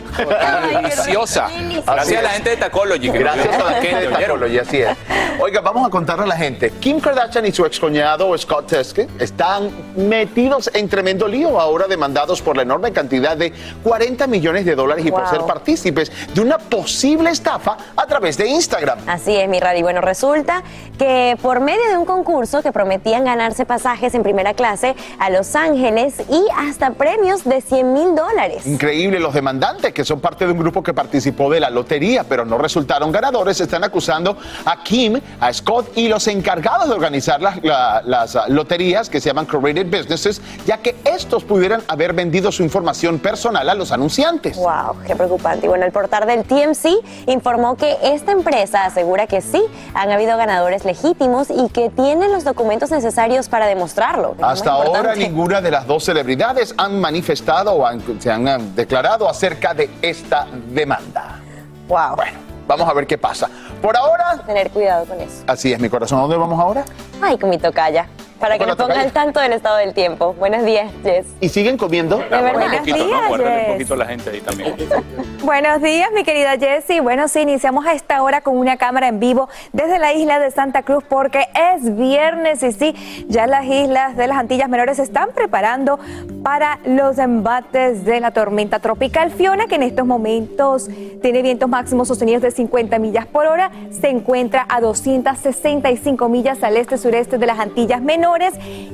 Deliciosa. 0.68 1.48
Gracias 1.86 2.18
a 2.18 2.22
la 2.22 2.28
gente 2.28 2.50
de 2.50 2.56
Tacology. 2.58 3.08
Gracias 3.08 3.54
a 3.54 3.64
la 3.64 3.80
gente 3.80 4.00
de 4.00 4.08
Tacology, 4.08 4.58
así 4.58 4.78
es. 4.78 4.96
Oiga, 5.40 5.62
vamos 5.62 5.86
a 5.86 5.90
contarle 5.90 6.24
a 6.24 6.28
la 6.28 6.36
gente. 6.36 6.70
Kim 6.80 7.00
Kardashian 7.00 7.46
y 7.46 7.52
su 7.52 7.64
ex 7.64 7.80
cuñado 7.80 8.36
Scott 8.36 8.66
Teske 8.66 9.08
están 9.18 9.70
metidos 9.96 10.70
en 10.74 10.88
tremendo 10.88 11.26
lío 11.26 11.58
ahora 11.58 11.86
demandados 11.86 12.42
por 12.42 12.56
la 12.56 12.62
enorme 12.62 12.92
cantidad 12.92 13.36
de 13.36 13.52
40 13.82 14.26
millones 14.26 14.66
de 14.66 14.74
dólares 14.74 15.04
y 15.06 15.10
por 15.10 15.26
ser 15.28 15.40
partícipes 15.40 16.12
de 16.34 16.40
una 16.40 16.58
posible 16.74 17.30
estafa 17.30 17.76
a 17.94 18.06
través 18.06 18.36
de 18.36 18.48
Instagram. 18.48 18.98
Así 19.06 19.36
es, 19.36 19.48
mi 19.48 19.60
Radi. 19.60 19.82
Bueno, 19.82 20.00
resulta 20.00 20.64
que 20.98 21.36
por 21.40 21.60
medio 21.60 21.88
de 21.88 21.96
un 21.96 22.04
concurso 22.04 22.62
que 22.62 22.72
prometían 22.72 23.24
ganarse 23.24 23.64
pasajes 23.64 24.12
en 24.14 24.24
primera 24.24 24.54
clase 24.54 24.96
a 25.20 25.30
Los 25.30 25.54
Ángeles 25.54 26.14
y 26.28 26.44
hasta 26.56 26.90
premios 26.94 27.44
de 27.44 27.60
100 27.60 27.92
mil 27.92 28.14
dólares. 28.16 28.66
Increíble, 28.66 29.20
los 29.20 29.34
demandantes, 29.34 29.92
que 29.92 30.04
son 30.04 30.20
parte 30.20 30.46
de 30.46 30.52
un 30.52 30.58
grupo 30.58 30.82
que 30.82 30.92
participó 30.92 31.48
de 31.48 31.60
la 31.60 31.70
lotería, 31.70 32.24
pero 32.24 32.44
no 32.44 32.58
resultaron 32.58 33.12
ganadores, 33.12 33.60
están 33.60 33.84
acusando 33.84 34.36
a 34.64 34.82
Kim, 34.82 35.20
a 35.38 35.52
Scott 35.52 35.96
y 35.96 36.08
los 36.08 36.26
encargados 36.26 36.88
de 36.88 36.94
organizar 36.94 37.40
las, 37.40 37.62
las 37.62 38.34
ah, 38.34 38.46
loterías 38.48 39.08
que 39.08 39.20
se 39.20 39.28
llaman 39.28 39.46
Correlated 39.46 39.96
Businesses, 39.96 40.42
ya 40.66 40.78
que 40.78 40.96
estos 41.04 41.44
pudieran 41.44 41.82
haber 41.86 42.14
vendido 42.14 42.50
su 42.50 42.64
información 42.64 43.20
personal 43.20 43.68
a 43.68 43.74
los 43.74 43.92
anunciantes. 43.92 44.56
¡Wow! 44.56 44.96
¡Qué 45.06 45.14
preocupante! 45.14 45.66
Y 45.66 45.68
bueno, 45.68 45.84
el 45.84 45.92
portal 45.92 46.26
del 46.26 46.44
TMC 46.64 47.28
informó 47.28 47.76
que 47.76 47.96
esta 48.02 48.32
empresa 48.32 48.84
asegura 48.84 49.26
que 49.26 49.40
sí, 49.40 49.62
han 49.94 50.10
habido 50.10 50.36
ganadores 50.36 50.84
legítimos 50.84 51.48
y 51.50 51.68
que 51.68 51.90
tienen 51.90 52.32
los 52.32 52.44
documentos 52.44 52.90
necesarios 52.90 53.48
para 53.48 53.66
demostrarlo. 53.66 54.34
Hasta 54.40 54.70
ahora 54.72 55.14
ninguna 55.14 55.60
de 55.60 55.70
las 55.70 55.86
dos 55.86 56.04
celebridades 56.04 56.74
han 56.76 57.00
manifestado 57.00 57.76
o 57.76 57.86
se 58.18 58.30
han 58.30 58.74
declarado 58.74 59.28
acerca 59.28 59.74
de 59.74 59.90
esta 60.02 60.46
demanda. 60.70 61.40
¡Wow! 61.88 62.16
Bueno, 62.16 62.38
vamos 62.66 62.88
a 62.88 62.94
ver 62.94 63.06
qué 63.06 63.18
pasa. 63.18 63.48
Por 63.82 63.96
ahora... 63.96 64.38
Tener 64.46 64.70
cuidado 64.70 65.04
con 65.04 65.20
eso. 65.20 65.44
Así 65.46 65.72
es, 65.72 65.78
mi 65.78 65.88
corazón. 65.88 66.18
¿A 66.18 66.22
dónde 66.22 66.36
vamos 66.36 66.58
ahora? 66.58 66.84
Ay, 67.20 67.38
con 67.38 67.50
mi 67.50 67.58
tocaya 67.58 68.08
para 68.38 68.58
que 68.58 68.66
nos 68.66 68.76
ponga 68.76 69.00
al 69.00 69.12
tanto 69.12 69.40
del 69.40 69.52
estado 69.52 69.76
del 69.78 69.94
tiempo. 69.94 70.34
Buenos 70.34 70.64
días, 70.64 70.90
Jess. 71.02 71.26
¿Y 71.40 71.48
siguen 71.48 71.76
comiendo? 71.76 72.18
De 72.18 72.24
verdad. 72.28 72.52
Buenos 72.52 72.84
días, 72.84 73.66
un 73.66 73.72
poquito 73.72 73.96
la 73.96 74.06
gente 74.06 74.30
ahí 74.30 74.40
también. 74.40 74.74
Buenos 75.42 75.82
días, 75.82 76.10
mi 76.12 76.24
querida 76.24 76.58
Jessie. 76.58 77.00
Bueno, 77.00 77.28
sí, 77.28 77.40
iniciamos 77.40 77.86
a 77.86 77.92
esta 77.92 78.22
hora 78.22 78.40
con 78.40 78.56
una 78.56 78.76
cámara 78.76 79.08
en 79.08 79.20
vivo 79.20 79.48
desde 79.72 79.98
la 79.98 80.12
isla 80.12 80.38
de 80.38 80.50
Santa 80.50 80.82
Cruz 80.82 81.04
porque 81.08 81.46
es 81.72 81.96
viernes 81.96 82.62
y 82.62 82.72
sí, 82.72 83.26
ya 83.28 83.46
las 83.46 83.64
islas 83.66 84.16
de 84.16 84.26
las 84.26 84.38
Antillas 84.38 84.68
Menores 84.68 84.96
se 84.96 85.02
están 85.02 85.30
preparando 85.34 85.98
para 86.42 86.78
los 86.84 87.18
embates 87.18 88.04
de 88.04 88.20
la 88.20 88.32
tormenta 88.32 88.78
tropical 88.78 89.30
Fiona, 89.30 89.66
que 89.66 89.76
en 89.76 89.82
estos 89.82 90.06
momentos 90.06 90.88
tiene 91.22 91.42
vientos 91.42 91.68
máximos 91.68 92.08
sostenidos 92.08 92.42
de 92.42 92.50
50 92.50 92.98
millas 92.98 93.26
por 93.26 93.46
hora, 93.46 93.70
se 93.90 94.08
encuentra 94.08 94.66
a 94.68 94.80
265 94.80 96.28
millas 96.28 96.62
al 96.62 96.76
este-sureste 96.76 97.38
de 97.38 97.46
las 97.46 97.58
Antillas 97.58 98.02
Menores 98.02 98.33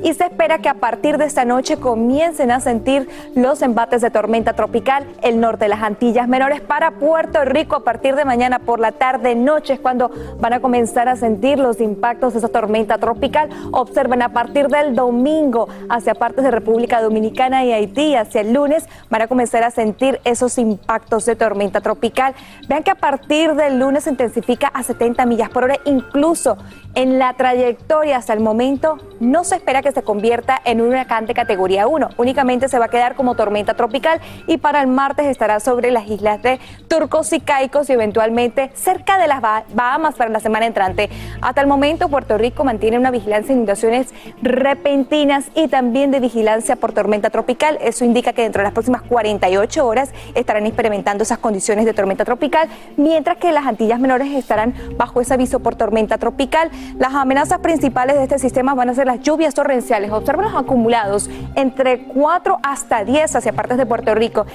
y 0.03 0.13
se 0.13 0.25
espera 0.25 0.59
que 0.59 0.69
a 0.69 0.75
partir 0.75 1.17
de 1.17 1.25
esta 1.25 1.47
noche 1.47 1.79
comiencen 1.79 2.51
a 2.51 2.61
sentir 2.61 3.09
los 3.35 3.63
embates 3.63 4.03
de 4.03 4.11
tormenta 4.11 4.53
tropical 4.53 5.07
el 5.23 5.41
norte 5.41 5.65
de 5.65 5.71
las 5.71 5.83
Antillas 5.83 6.29
Menores 6.29 6.61
para 6.61 6.91
Puerto 6.91 7.43
Rico 7.47 7.77
a 7.77 7.83
partir 7.83 8.17
de 8.17 8.27
mañana 8.27 8.59
por 8.59 8.81
la 8.81 8.93
tarde 8.93 9.35
noche 9.35 9.75
es 9.75 9.81
cuando 9.81 10.11
van 10.41 10.53
a 10.53 10.61
comenzar 10.61 11.09
a 11.09 11.17
sentir 11.17 11.59
los 11.59 11.81
impactos 11.81 12.35
de 12.35 12.41
esa 12.41 12.49
tormenta 12.49 12.99
tropical. 12.99 13.49
Observen 13.73 14.21
a 14.21 14.29
partir 14.35 14.69
del 14.69 14.95
domingo 14.95 15.69
hacia 15.89 16.15
partes 16.15 16.45
de 16.45 16.51
República 16.51 17.01
Dominicana 17.01 17.65
y 17.65 17.73
Haití 17.73 18.15
hacia 18.17 18.43
el 18.43 18.53
lunes 18.53 18.87
van 19.09 19.23
a 19.23 19.27
comenzar 19.27 19.63
a 19.63 19.71
sentir 19.71 20.21
esos 20.25 20.59
impactos 20.59 21.25
de 21.25 21.35
tormenta 21.35 21.81
tropical. 21.81 22.35
Vean 22.69 22.83
que 22.83 22.91
a 22.91 22.97
partir 22.97 23.55
del 23.55 23.79
lunes 23.79 24.05
se 24.05 24.11
intensifica 24.11 24.69
a 24.69 24.83
70 24.83 25.25
millas 25.25 25.49
por 25.49 25.65
hora 25.65 25.79
incluso 25.87 26.59
en 26.95 27.19
la 27.19 27.33
trayectoria 27.35 28.17
hasta 28.17 28.33
el 28.33 28.41
momento 28.41 28.99
no 29.21 29.45
se 29.45 29.57
espera 29.57 29.83
que 29.83 29.93
se 29.93 30.03
convierta 30.03 30.61
en 30.65 30.81
un 30.81 30.89
huracán 30.89 31.27
de 31.27 31.35
categoría 31.35 31.87
1, 31.87 32.11
únicamente 32.17 32.69
se 32.69 32.79
va 32.79 32.87
a 32.87 32.89
quedar 32.89 33.15
como 33.15 33.35
tormenta 33.35 33.75
tropical 33.75 34.21
y 34.47 34.57
para 34.57 34.81
el 34.81 34.87
martes 34.87 35.27
estará 35.27 35.61
sobre 35.61 35.91
las 35.91 36.09
islas 36.09 36.43
de 36.43 36.59
Turcos 36.89 37.33
y 37.33 37.41
Caicos 37.41 37.89
y 37.91 37.93
eventualmente 37.93 38.71
cerca 38.75 39.19
de 39.19 39.29
las 39.29 39.41
Bahamas 39.41 40.15
para 40.15 40.31
la 40.31 40.41
semana 40.41 40.67
entrante. 40.67 41.11
Hasta 41.43 41.61
el 41.61 41.67
momento 41.67 42.09
Puerto 42.09 42.39
Rico 42.39 42.65
mantiene 42.65 42.99
una 42.99 43.11
vigilancia 43.11 43.49
de 43.49 43.55
inundaciones 43.55 44.15
repentinas 44.43 45.47
y 45.55 45.69
también 45.69 46.11
de 46.11 46.21
vigilancia 46.21 46.77
por 46.77 46.93
tormenta 46.93 47.31
tropical. 47.31 47.79
Eso 47.83 48.05
indica 48.05 48.33
que 48.33 48.43
dentro 48.43 48.61
de 48.61 48.65
las 48.65 48.73
próximas 48.73 49.03
48 49.03 49.87
horas 49.87 50.11
estarán 50.35 50.67
experimentando 50.67 51.25
esas 51.25 51.39
condiciones 51.39 51.85
de 51.85 51.93
tormenta 51.93 52.25
tropical, 52.25 52.69
mientras 52.97 53.37
que 53.37 53.53
las 53.53 53.67
Antillas 53.67 54.01
Menores 54.01 54.33
estarán 54.33 54.75
bajo 54.97 55.21
ese 55.21 55.35
aviso 55.35 55.61
por 55.61 55.77
tormenta 55.77 56.17
tropical. 56.17 56.71
Las 56.99 57.15
amenazas 57.15 57.59
principales 57.59 58.17
de 58.17 58.23
este 58.23 58.39
sistema 58.39 58.75
van 58.75 58.89
a 58.89 58.95
ser 58.95 59.10
las 59.11 59.21
lluvias 59.23 59.55
torrenciales. 59.55 60.13
Observen 60.13 60.45
los 60.45 60.55
acumulados 60.55 61.29
entre 61.57 62.05
4 62.05 62.61
hasta 62.63 63.05
10 63.05 63.35
hacia 63.35 63.53
partes 63.53 63.77
de 63.77 63.85
Puerto 63.85 64.15
Rico 64.15 64.47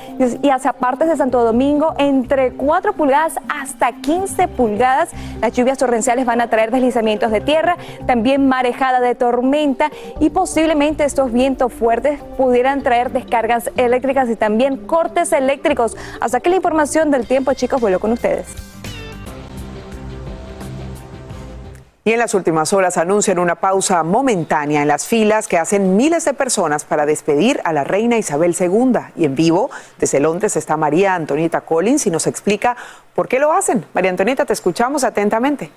y 0.41 0.49
hacia 0.49 0.71
partes 0.71 1.09
de 1.09 1.17
Santo 1.17 1.43
Domingo 1.43 1.93
entre 1.97 2.53
4 2.53 2.93
pulgadas 2.93 3.37
hasta 3.49 3.91
15 3.91 4.47
pulgadas. 4.47 5.09
Las 5.41 5.51
lluvias 5.51 5.77
torrenciales 5.77 6.25
van 6.25 6.39
a 6.39 6.49
traer 6.49 6.71
deslizamientos 6.71 7.31
de 7.31 7.41
tierra, 7.41 7.75
también 8.05 8.47
marejada 8.47 9.01
de 9.01 9.13
tormenta 9.13 9.91
y 10.21 10.29
posiblemente 10.29 11.03
estos 11.03 11.33
vientos 11.33 11.73
fuertes 11.73 12.21
pudieran 12.37 12.81
traer 12.81 13.11
descargas 13.11 13.69
eléctricas 13.75 14.29
y 14.29 14.37
también 14.37 14.77
cortes 14.77 15.33
eléctricos. 15.33 15.97
Hasta 16.21 16.39
que 16.39 16.49
la 16.49 16.55
información 16.55 17.11
del 17.11 17.27
tiempo, 17.27 17.53
chicos, 17.53 17.81
vuelvo 17.81 17.99
con 17.99 18.13
ustedes. 18.13 18.74
Y 22.07 22.13
en 22.13 22.19
las 22.19 22.35
últimas 22.35 22.71
horas 22.71 22.97
anuncian 22.97 23.39
una 23.39 23.55
pausa 23.55 24.03
momentánea 24.03 24.83
en 24.83 24.87
las 24.87 25.07
filas 25.07 25.47
que 25.47 25.57
hacen 25.57 25.97
miles 25.97 26.23
de 26.23 26.35
personas 26.35 26.85
para 26.85 27.07
despedir 27.07 27.59
a 27.63 27.73
la 27.73 27.83
reina 27.83 28.15
Isabel 28.15 28.55
II. 28.59 28.99
Y 29.15 29.25
en 29.25 29.33
vivo, 29.33 29.71
desde 29.97 30.19
Londres, 30.19 30.55
está 30.55 30.77
María 30.77 31.15
Antonieta 31.15 31.61
Collins 31.61 32.05
y 32.05 32.11
nos 32.11 32.27
explica 32.27 32.77
por 33.15 33.27
qué 33.27 33.39
lo 33.39 33.51
hacen. 33.51 33.87
María 33.95 34.11
Antonieta, 34.11 34.45
te 34.45 34.53
escuchamos 34.53 35.03
atentamente. 35.03 35.71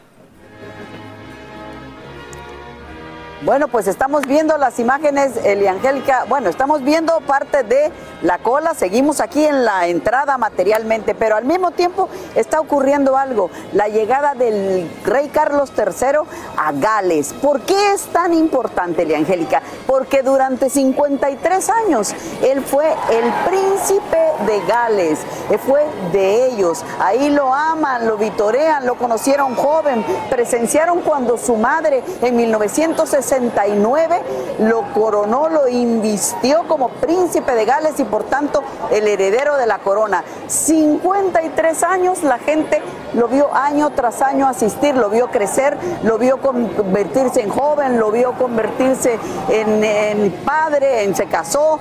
Bueno, 3.48 3.68
pues 3.68 3.88
estamos 3.88 4.26
viendo 4.26 4.58
las 4.58 4.78
imágenes, 4.78 5.34
Eliangélica. 5.42 6.26
Bueno, 6.28 6.50
estamos 6.50 6.84
viendo 6.84 7.18
parte 7.22 7.62
de 7.62 7.90
la 8.20 8.36
cola, 8.36 8.74
seguimos 8.74 9.20
aquí 9.20 9.42
en 9.42 9.64
la 9.64 9.86
entrada 9.86 10.36
materialmente, 10.36 11.14
pero 11.14 11.34
al 11.34 11.46
mismo 11.46 11.70
tiempo 11.70 12.10
está 12.34 12.60
ocurriendo 12.60 13.16
algo, 13.16 13.48
la 13.72 13.88
llegada 13.88 14.34
del 14.34 14.90
rey 15.02 15.28
Carlos 15.28 15.72
III 15.74 16.28
a 16.58 16.72
Gales. 16.72 17.32
¿Por 17.40 17.62
qué 17.62 17.94
es 17.94 18.02
tan 18.08 18.34
importante, 18.34 19.02
Eliangélica? 19.04 19.62
Porque 19.86 20.22
durante 20.22 20.68
53 20.68 21.70
años 21.70 22.14
él 22.42 22.60
fue 22.60 22.84
el 23.10 23.32
príncipe 23.48 24.18
de 24.46 24.60
Gales, 24.66 25.20
él 25.48 25.58
fue 25.58 25.86
de 26.12 26.48
ellos. 26.48 26.84
Ahí 27.00 27.30
lo 27.30 27.54
aman, 27.54 28.06
lo 28.06 28.18
vitorean, 28.18 28.84
lo 28.84 28.96
conocieron 28.96 29.54
joven, 29.54 30.04
presenciaron 30.28 31.00
cuando 31.00 31.38
su 31.38 31.56
madre 31.56 32.02
en 32.20 32.36
1960 32.36 33.37
69 33.38 34.20
lo 34.60 34.92
coronó, 34.92 35.48
lo 35.48 35.68
invistió 35.68 36.66
como 36.66 36.88
príncipe 36.88 37.54
de 37.54 37.64
Gales 37.64 37.98
y 37.98 38.04
por 38.04 38.24
tanto 38.24 38.62
el 38.90 39.06
heredero 39.06 39.56
de 39.56 39.66
la 39.66 39.78
corona. 39.78 40.24
53 40.46 41.82
años 41.82 42.22
la 42.22 42.38
gente 42.38 42.82
lo 43.14 43.28
vio 43.28 43.54
año 43.54 43.90
tras 43.90 44.20
año 44.22 44.48
asistir, 44.48 44.96
lo 44.96 45.10
vio 45.10 45.28
crecer, 45.28 45.76
lo 46.02 46.18
vio 46.18 46.38
convertirse 46.40 47.40
en 47.42 47.50
joven, 47.50 47.98
lo 47.98 48.10
vio 48.10 48.32
convertirse 48.32 49.18
en, 49.48 49.84
en 49.84 50.32
padre, 50.44 51.04
en 51.04 51.14
se 51.14 51.26
casó, 51.26 51.78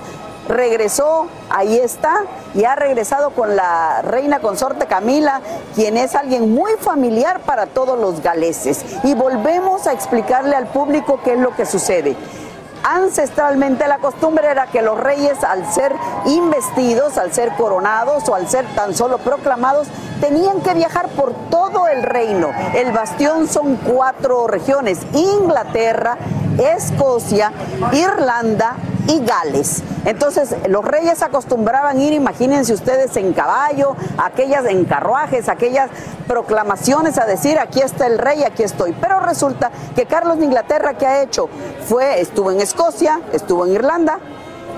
regresó, 0.48 1.26
ahí 1.50 1.78
está, 1.78 2.24
y 2.54 2.64
ha 2.64 2.74
regresado 2.74 3.30
con 3.30 3.54
la 3.54 4.02
reina 4.02 4.40
consorte 4.40 4.86
Camila, 4.86 5.40
quien 5.74 5.96
es 5.96 6.14
alguien 6.14 6.52
muy 6.52 6.72
familiar 6.80 7.40
para 7.40 7.66
todos 7.66 7.98
los 7.98 8.22
galeses. 8.22 8.84
Y 9.04 9.14
volvemos 9.14 9.86
a 9.86 9.92
explicarle 9.92 10.56
al 10.56 10.68
público 10.68 11.20
qué 11.22 11.34
es 11.34 11.38
lo 11.38 11.54
que 11.54 11.66
sucede. 11.66 12.16
Ancestralmente 12.84 13.88
la 13.88 13.98
costumbre 13.98 14.48
era 14.48 14.66
que 14.68 14.82
los 14.82 14.98
reyes 14.98 15.42
al 15.42 15.70
ser 15.70 15.94
investidos, 16.26 17.18
al 17.18 17.32
ser 17.32 17.52
coronados 17.56 18.28
o 18.28 18.34
al 18.34 18.48
ser 18.48 18.64
tan 18.74 18.94
solo 18.94 19.18
proclamados, 19.18 19.88
tenían 20.20 20.60
que 20.60 20.74
viajar 20.74 21.08
por 21.08 21.34
todo 21.50 21.88
el 21.88 22.02
reino. 22.02 22.50
El 22.74 22.92
bastión 22.92 23.48
son 23.48 23.76
cuatro 23.76 24.46
regiones, 24.46 25.00
Inglaterra, 25.12 26.16
Escocia, 26.56 27.52
Irlanda 27.92 28.76
y 29.08 29.24
Gales. 29.24 29.82
Entonces 30.04 30.54
los 30.68 30.84
reyes 30.84 31.22
acostumbraban 31.22 32.00
ir, 32.00 32.12
imagínense 32.12 32.72
ustedes, 32.72 33.16
en 33.16 33.32
caballo, 33.32 33.96
aquellas 34.18 34.66
en 34.66 34.84
carruajes, 34.84 35.48
aquellas 35.48 35.90
proclamaciones 36.28 37.18
a 37.18 37.24
decir 37.24 37.58
aquí 37.58 37.80
está 37.80 38.06
el 38.06 38.18
rey, 38.18 38.44
aquí 38.44 38.62
estoy. 38.62 38.94
Pero 39.00 39.18
resulta 39.18 39.72
que 39.96 40.06
Carlos 40.06 40.38
de 40.38 40.44
Inglaterra, 40.44 40.94
¿qué 40.94 41.06
ha 41.06 41.22
hecho? 41.22 41.48
Fue, 41.88 42.20
estuvo 42.20 42.52
en 42.52 42.60
Escocia, 42.60 43.20
estuvo 43.32 43.66
en 43.66 43.72
Irlanda 43.72 44.20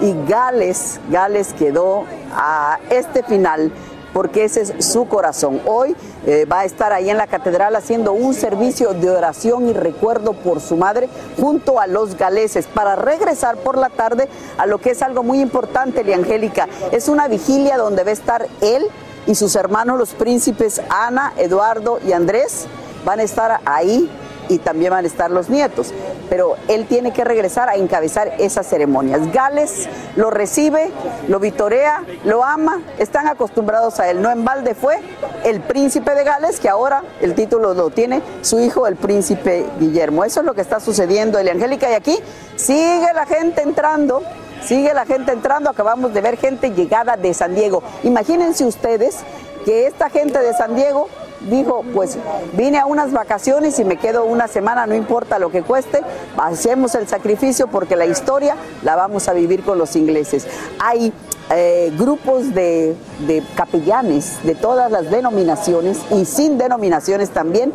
y 0.00 0.14
Gales, 0.26 1.00
Gales 1.10 1.52
quedó 1.52 2.04
a 2.32 2.78
este 2.88 3.22
final 3.22 3.72
porque 4.12 4.44
ese 4.44 4.62
es 4.62 4.84
su 4.84 5.06
corazón. 5.08 5.60
Hoy 5.66 5.96
eh, 6.26 6.44
va 6.44 6.60
a 6.60 6.64
estar 6.64 6.92
ahí 6.92 7.10
en 7.10 7.16
la 7.16 7.26
catedral 7.26 7.76
haciendo 7.76 8.12
un 8.12 8.34
servicio 8.34 8.92
de 8.92 9.10
oración 9.10 9.68
y 9.68 9.72
recuerdo 9.72 10.32
por 10.32 10.60
su 10.60 10.76
madre 10.76 11.08
junto 11.40 11.80
a 11.80 11.86
los 11.86 12.16
galeses 12.16 12.66
para 12.66 12.96
regresar 12.96 13.56
por 13.58 13.78
la 13.78 13.88
tarde 13.88 14.28
a 14.58 14.66
lo 14.66 14.78
que 14.78 14.90
es 14.90 15.02
algo 15.02 15.22
muy 15.22 15.40
importante, 15.40 16.02
Angélica. 16.12 16.68
Es 16.92 17.08
una 17.08 17.28
vigilia 17.28 17.76
donde 17.76 18.04
va 18.04 18.10
a 18.10 18.14
estar 18.14 18.46
él 18.60 18.86
y 19.26 19.34
sus 19.34 19.54
hermanos 19.54 19.98
los 19.98 20.10
príncipes 20.14 20.80
Ana, 20.88 21.32
Eduardo 21.36 22.00
y 22.04 22.12
Andrés 22.12 22.66
van 23.04 23.20
a 23.20 23.22
estar 23.22 23.60
ahí 23.64 24.10
y 24.50 24.58
también 24.58 24.90
van 24.90 25.04
a 25.04 25.08
estar 25.08 25.30
los 25.30 25.48
nietos. 25.48 25.94
Pero 26.28 26.56
él 26.68 26.86
tiene 26.86 27.12
que 27.12 27.24
regresar 27.24 27.68
a 27.68 27.76
encabezar 27.76 28.34
esas 28.38 28.66
ceremonias. 28.66 29.32
Gales 29.32 29.88
lo 30.16 30.30
recibe, 30.30 30.90
lo 31.28 31.38
vitorea, 31.38 32.02
lo 32.24 32.44
ama, 32.44 32.82
están 32.98 33.28
acostumbrados 33.28 34.00
a 34.00 34.10
él. 34.10 34.20
No 34.20 34.30
en 34.30 34.44
balde 34.44 34.74
fue 34.74 34.96
el 35.44 35.60
príncipe 35.60 36.14
de 36.14 36.24
Gales, 36.24 36.60
que 36.60 36.68
ahora 36.68 37.02
el 37.20 37.34
título 37.34 37.74
lo 37.74 37.90
tiene 37.90 38.22
su 38.42 38.58
hijo, 38.60 38.86
el 38.86 38.96
príncipe 38.96 39.64
Guillermo. 39.78 40.24
Eso 40.24 40.40
es 40.40 40.46
lo 40.46 40.54
que 40.54 40.60
está 40.60 40.80
sucediendo, 40.80 41.38
Angélica 41.38 41.90
Y 41.90 41.94
aquí 41.94 42.18
sigue 42.56 43.12
la 43.14 43.26
gente 43.26 43.62
entrando 43.62 44.22
Sigue 44.62 44.92
la 44.92 45.06
gente 45.06 45.32
entrando, 45.32 45.70
acabamos 45.70 46.12
de 46.12 46.20
ver 46.20 46.36
gente 46.36 46.70
llegada 46.70 47.16
de 47.16 47.32
San 47.32 47.54
Diego. 47.54 47.82
Imagínense 48.02 48.66
ustedes 48.66 49.16
que 49.64 49.86
esta 49.86 50.10
gente 50.10 50.38
de 50.38 50.52
San 50.54 50.74
Diego 50.74 51.08
dijo, 51.48 51.84
pues 51.94 52.18
vine 52.52 52.78
a 52.78 52.86
unas 52.86 53.12
vacaciones 53.12 53.78
y 53.78 53.84
me 53.84 53.96
quedo 53.96 54.24
una 54.24 54.48
semana, 54.48 54.86
no 54.86 54.94
importa 54.94 55.38
lo 55.38 55.50
que 55.50 55.62
cueste, 55.62 56.00
hacemos 56.36 56.94
el 56.94 57.08
sacrificio 57.08 57.68
porque 57.68 57.96
la 57.96 58.06
historia 58.06 58.56
la 58.82 58.96
vamos 58.96 59.28
a 59.28 59.32
vivir 59.32 59.62
con 59.62 59.78
los 59.78 59.96
ingleses. 59.96 60.46
Hay 60.78 61.12
eh, 61.52 61.92
grupos 61.98 62.54
de, 62.54 62.94
de 63.26 63.42
capellanes 63.56 64.38
de 64.44 64.54
todas 64.54 64.90
las 64.90 65.10
denominaciones 65.10 65.98
y 66.10 66.24
sin 66.24 66.58
denominaciones 66.58 67.30
también 67.30 67.72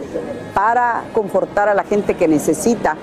para 0.53 1.03
confortar 1.13 1.67
a 1.67 1.73
la 1.73 1.83
gente 1.83 2.15
que 2.15 2.27
necesita 2.27 2.95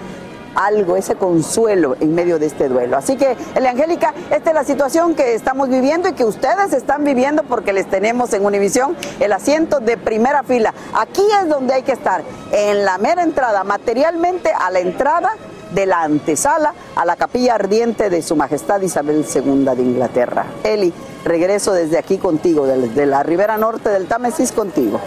algo, 0.54 0.96
ese 0.96 1.14
consuelo 1.16 1.96
en 2.00 2.14
medio 2.14 2.38
de 2.38 2.46
este 2.46 2.68
duelo. 2.68 2.96
Así 2.96 3.16
que, 3.16 3.36
Angélica, 3.54 4.12
esta 4.30 4.50
es 4.50 4.54
la 4.54 4.64
situación 4.64 5.14
que 5.14 5.34
estamos 5.34 5.68
viviendo 5.68 6.08
y 6.08 6.12
que 6.12 6.24
ustedes 6.24 6.72
están 6.72 7.04
viviendo 7.04 7.42
porque 7.42 7.72
les 7.72 7.88
tenemos 7.88 8.32
en 8.32 8.44
Univisión 8.44 8.96
el 9.20 9.32
asiento 9.32 9.80
de 9.80 9.96
primera 9.96 10.42
fila. 10.42 10.74
Aquí 10.94 11.22
es 11.40 11.48
donde 11.48 11.74
hay 11.74 11.82
que 11.82 11.92
estar, 11.92 12.22
en 12.52 12.84
la 12.84 12.98
mera 12.98 13.22
entrada, 13.22 13.64
materialmente 13.64 14.50
a 14.52 14.70
la 14.70 14.80
entrada 14.80 15.30
de 15.74 15.86
la 15.86 16.02
antesala 16.02 16.74
a 16.96 17.04
la 17.04 17.16
capilla 17.16 17.54
ardiente 17.54 18.10
de 18.10 18.20
Su 18.22 18.36
Majestad 18.36 18.82
Isabel 18.82 19.24
II 19.34 19.64
de 19.74 19.82
Inglaterra. 19.82 20.44
Eli, 20.62 20.92
regreso 21.24 21.72
desde 21.72 21.98
aquí 21.98 22.18
contigo, 22.18 22.66
desde 22.66 23.06
la 23.06 23.22
ribera 23.22 23.56
norte 23.56 23.88
del 23.88 24.06
Támesis 24.06 24.52
contigo. 24.52 25.00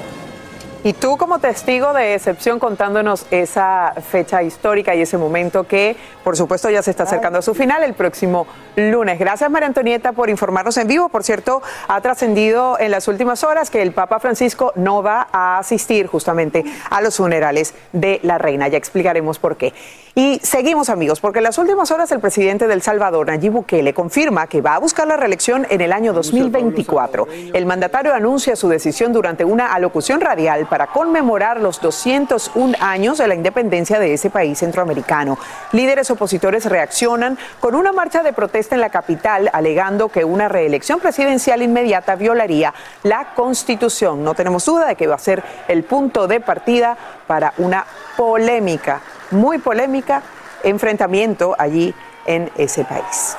Y 0.86 0.94
tú 0.94 1.18
como 1.18 1.40
testigo 1.40 1.94
de 1.94 2.14
excepción 2.14 2.60
contándonos 2.60 3.26
esa 3.32 3.96
fecha 4.08 4.44
histórica 4.44 4.94
y 4.94 5.02
ese 5.02 5.18
momento 5.18 5.64
que 5.64 5.96
por 6.24 6.38
supuesto 6.38 6.70
ya 6.70 6.84
se 6.84 6.92
está 6.92 7.06
acercando 7.06 7.40
a 7.40 7.42
su 7.42 7.56
final 7.56 7.82
el 7.82 7.96
próximo 7.96 8.46
lunes. 8.76 9.18
Gracias 9.18 9.50
María 9.50 9.66
Antonieta 9.66 10.12
por 10.12 10.30
informarnos 10.30 10.78
en 10.78 10.88
vivo. 10.88 11.10
Por 11.10 11.24
cierto, 11.24 11.64
ha 11.88 12.02
trascendido 12.02 12.80
en 12.80 12.92
las 12.92 13.08
últimas 13.08 13.44
horas 13.44 13.72
que 13.72 13.82
el 13.82 13.94
Papa 13.94 14.20
Francisco 14.20 14.74
no 14.76 15.02
va 15.02 15.28
a 15.32 15.58
asistir 15.58 16.06
justamente 16.06 16.64
a 16.92 17.02
los 17.02 17.18
funerales 17.18 17.74
de 17.92 18.20
la 18.22 18.38
reina. 18.38 18.68
Ya 18.68 18.78
explicaremos 18.78 19.40
por 19.40 19.58
qué. 19.58 19.74
Y 20.18 20.40
seguimos 20.44 20.90
amigos, 20.90 21.20
porque 21.20 21.40
en 21.40 21.44
las 21.44 21.58
últimas 21.58 21.92
horas 21.92 22.10
el 22.14 22.22
presidente 22.22 22.68
del 22.68 22.82
Salvador, 22.82 23.28
Nayib 23.28 23.52
Bukele, 23.52 23.94
confirma 23.94 24.48
que 24.48 24.62
va 24.62 24.76
a 24.76 24.80
buscar 24.80 25.06
la 25.08 25.18
reelección 25.18 25.68
en 25.70 25.82
el 25.82 25.92
año 25.92 26.14
2024. 26.14 27.28
El 27.54 27.66
mandatario 27.66 28.14
anuncia 28.14 28.56
su 28.56 28.70
decisión 28.70 29.12
durante 29.12 29.44
una 29.44 29.74
alocución 29.74 30.22
radial 30.22 30.68
para 30.68 30.75
conmemorar 30.88 31.60
los 31.60 31.82
201 31.82 32.76
años 32.80 33.18
de 33.18 33.28
la 33.28 33.36
independencia 33.36 34.00
de 34.00 34.14
ese 34.14 34.30
país 34.30 34.60
centroamericano. 34.60 35.38
Líderes 35.72 36.12
opositores 36.12 36.66
reaccionan 36.66 37.38
con 37.60 37.76
una 37.76 37.92
marcha 37.92 38.24
de 38.24 38.34
protesta 38.34 38.76
en 38.76 38.82
la 38.82 38.90
capital, 38.90 39.50
alegando 39.54 40.10
que 40.10 40.26
una 40.26 40.48
reelección 40.48 41.00
presidencial 41.00 41.62
inmediata 41.62 42.16
violaría 42.16 42.74
la 43.04 43.34
Constitución. 43.34 44.24
No 44.24 44.34
tenemos 44.34 44.66
duda 44.66 44.88
de 44.88 44.96
que 44.96 45.08
va 45.08 45.16
a 45.16 45.20
ser 45.20 45.44
el 45.68 45.84
punto 45.84 46.28
de 46.28 46.40
partida 46.40 46.98
para 47.28 47.54
una 47.58 47.86
polémica 48.18 49.02
muy 49.32 49.58
polémica 49.58 50.22
enfrentamiento 50.64 51.56
allí 51.58 51.94
en 52.26 52.52
ese 52.58 52.84
país. 52.84 53.38